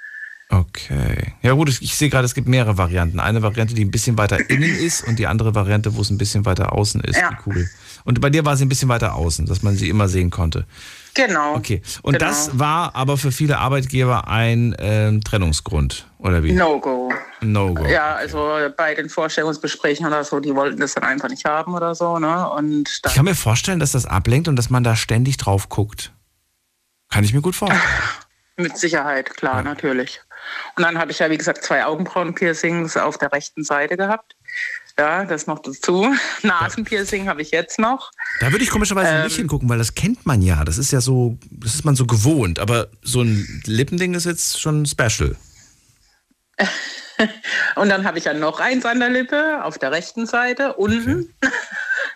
[0.51, 1.35] Okay.
[1.43, 3.19] Ja gut, ich, sehe gerade, es gibt mehrere Varianten.
[3.19, 6.19] Eine Variante, die ein bisschen weiter innen ist und die andere Variante, wo es ein
[6.19, 7.31] bisschen weiter außen ist, Ja.
[7.31, 7.69] die Kugel.
[8.05, 10.67] Und bei dir war sie ein bisschen weiter außen, dass man sie immer sehen konnte.
[11.15, 11.55] Genau.
[11.55, 11.81] Okay.
[12.03, 12.27] Und genau.
[12.27, 16.53] das war aber für viele Arbeitgeber ein ähm, Trennungsgrund, oder wie?
[16.53, 17.13] No-Go.
[17.41, 17.87] No-Go.
[17.87, 21.95] Ja, also bei den Vorstellungsgesprächen oder so, die wollten das dann einfach nicht haben oder
[21.95, 22.19] so.
[22.19, 22.51] Ne?
[22.51, 26.13] Und Ich kann mir vorstellen, dass das ablenkt und dass man da ständig drauf guckt.
[27.11, 27.83] Kann ich mir gut vorstellen.
[28.57, 30.21] mit Sicherheit, klar, natürlich.
[30.77, 34.37] Und dann habe ich ja, wie gesagt, zwei Augenbrauen-Piercings auf der rechten Seite gehabt.
[34.99, 36.15] Ja, das noch dazu.
[36.43, 38.13] Nasenpiercing habe ich jetzt noch.
[38.41, 39.25] Da würde ich komischerweise Ähm.
[39.25, 40.65] nicht hingucken, weil das kennt man ja.
[40.65, 42.61] Das ist ja so, das ist man so gewohnt.
[42.61, 45.37] Aber so ein Lippending ist jetzt schon special.
[47.77, 51.33] Und dann habe ich ja noch eins an der Lippe, auf der rechten Seite, unten.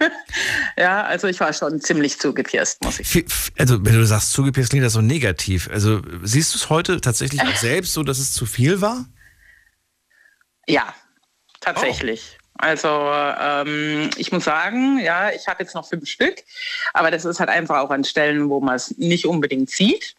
[0.79, 4.71] ja, also ich war schon ziemlich zugepierst, muss ich f- Also, wenn du sagst, zugepierst,
[4.71, 5.69] klingt das so negativ.
[5.73, 9.07] Also, siehst du es heute tatsächlich auch selbst so, dass es zu viel war?
[10.67, 10.95] Ja,
[11.61, 12.39] tatsächlich.
[12.61, 16.43] Also ähm, ich muss sagen, ja, ich habe jetzt noch fünf Stück,
[16.93, 20.15] aber das ist halt einfach auch an Stellen, wo man es nicht unbedingt sieht.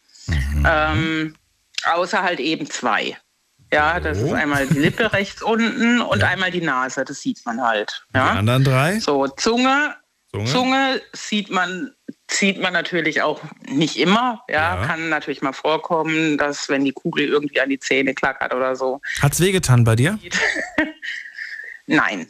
[0.65, 1.35] Ähm,
[1.83, 3.17] außer halt eben zwei.
[3.71, 7.61] Ja, das ist einmal die Lippe rechts unten und einmal die Nase, das sieht man
[7.61, 8.03] halt.
[8.13, 8.33] Ja?
[8.33, 8.99] Die anderen drei?
[8.99, 9.95] So, Zunge,
[10.31, 10.45] Zunge?
[10.45, 11.91] Zunge, sieht man,
[12.29, 14.43] sieht man natürlich auch nicht immer.
[14.49, 14.81] Ja?
[14.81, 14.85] Ja.
[14.85, 19.01] kann natürlich mal vorkommen, dass wenn die Kugel irgendwie an die Zähne klackert oder so.
[19.21, 20.19] Hat's wehgetan bei dir?
[21.87, 22.27] Nein.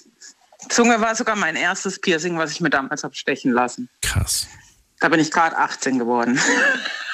[0.70, 3.90] Zunge war sogar mein erstes Piercing, was ich mir damals habe stechen lassen.
[4.02, 4.48] Krass.
[4.99, 6.40] Da bin ich gerade 18 geworden.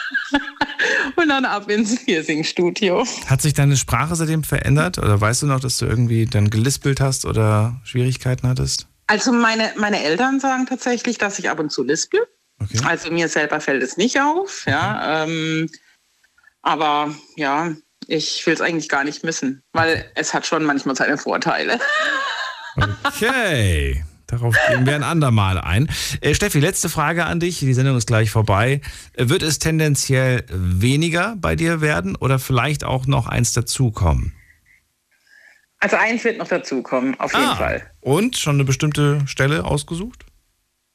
[1.16, 3.06] Und dann ab ins Piercing-Studio.
[3.28, 4.98] Hat sich deine Sprache seitdem verändert?
[4.98, 8.88] Oder weißt du noch, dass du irgendwie dann gelispelt hast oder Schwierigkeiten hattest?
[9.08, 12.22] Also meine, meine Eltern sagen tatsächlich, dass ich ab und zu lispel.
[12.62, 12.80] Okay.
[12.86, 14.72] Also mir selber fällt es nicht auf, okay.
[14.72, 15.24] ja.
[15.24, 15.70] Ähm,
[16.62, 17.76] aber ja,
[18.08, 21.80] ich will es eigentlich gar nicht missen, weil es hat schon manchmal seine Vorteile.
[23.04, 24.04] Okay.
[24.27, 25.89] Darauf gehen wir ein andermal ein.
[26.22, 27.60] Äh, Steffi, letzte Frage an dich.
[27.60, 28.81] Die Sendung ist gleich vorbei.
[29.14, 34.34] Äh, wird es tendenziell weniger bei dir werden oder vielleicht auch noch eins dazukommen?
[35.80, 37.91] Also eins wird noch dazukommen, auf jeden ah, Fall.
[37.99, 40.26] Und schon eine bestimmte Stelle ausgesucht?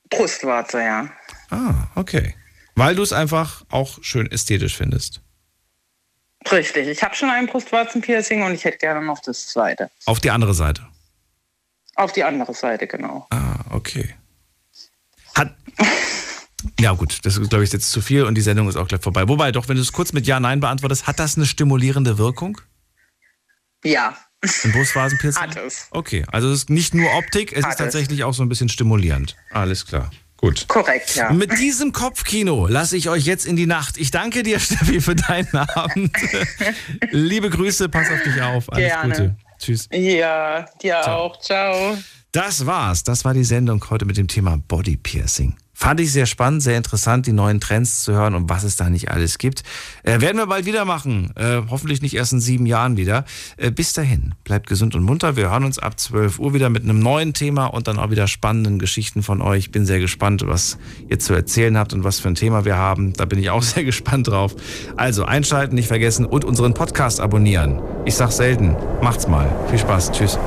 [0.09, 1.09] Brustwarze, ja.
[1.51, 2.35] Ah, okay.
[2.75, 5.21] Weil du es einfach auch schön ästhetisch findest.
[6.51, 6.89] Richtig.
[6.89, 9.91] Ich habe schon ein Brustwarzenpiercing und ich hätte gerne noch das zweite.
[10.07, 10.87] Auf die andere Seite?
[12.01, 13.27] Auf die andere Seite, genau.
[13.29, 14.15] Ah, okay.
[15.35, 15.55] Hat.
[16.79, 19.03] Ja, gut, das ist, glaube ich, jetzt zu viel und die Sendung ist auch gleich
[19.03, 19.29] vorbei.
[19.29, 22.59] Wobei, doch, wenn du es kurz mit Ja, Nein beantwortest, hat das eine stimulierende Wirkung?
[23.85, 24.17] Ja.
[24.65, 25.43] Im Brustphasenpiercing?
[25.43, 25.89] Hat es.
[25.91, 28.25] Okay, also es ist nicht nur Optik, es Hat ist tatsächlich es.
[28.25, 29.37] auch so ein bisschen stimulierend.
[29.51, 30.11] Alles klar.
[30.39, 30.67] Gut.
[30.69, 31.31] Korrekt, ja.
[31.33, 33.99] Mit diesem Kopfkino lasse ich euch jetzt in die Nacht.
[33.99, 36.17] Ich danke dir, Steffi, für deinen Abend.
[37.11, 38.73] Liebe Grüße, pass auf dich auf.
[38.73, 39.15] Alles Gerne.
[39.15, 39.37] Gute.
[39.61, 39.89] Tschüss.
[39.93, 41.27] Ja, dir Ciao.
[41.27, 41.39] auch.
[41.41, 41.97] Ciao.
[42.33, 43.05] Das war's.
[43.05, 45.57] Das war die Sendung heute mit dem Thema Body Piercing.
[45.81, 48.91] Fand ich sehr spannend, sehr interessant, die neuen Trends zu hören und was es da
[48.91, 49.63] nicht alles gibt.
[50.03, 51.33] Äh, werden wir bald wieder machen.
[51.37, 53.25] Äh, hoffentlich nicht erst in sieben Jahren wieder.
[53.57, 55.37] Äh, bis dahin, bleibt gesund und munter.
[55.37, 58.29] Wir hören uns ab 12 Uhr wieder mit einem neuen Thema und dann auch wieder
[58.29, 59.71] spannenden Geschichten von euch.
[59.71, 60.77] Bin sehr gespannt, was
[61.09, 63.15] ihr zu erzählen habt und was für ein Thema wir haben.
[63.15, 64.55] Da bin ich auch sehr gespannt drauf.
[64.99, 67.81] Also einschalten, nicht vergessen und unseren Podcast abonnieren.
[68.05, 69.51] Ich sag selten, macht's mal.
[69.71, 70.13] Viel Spaß.
[70.13, 70.39] Tschüss.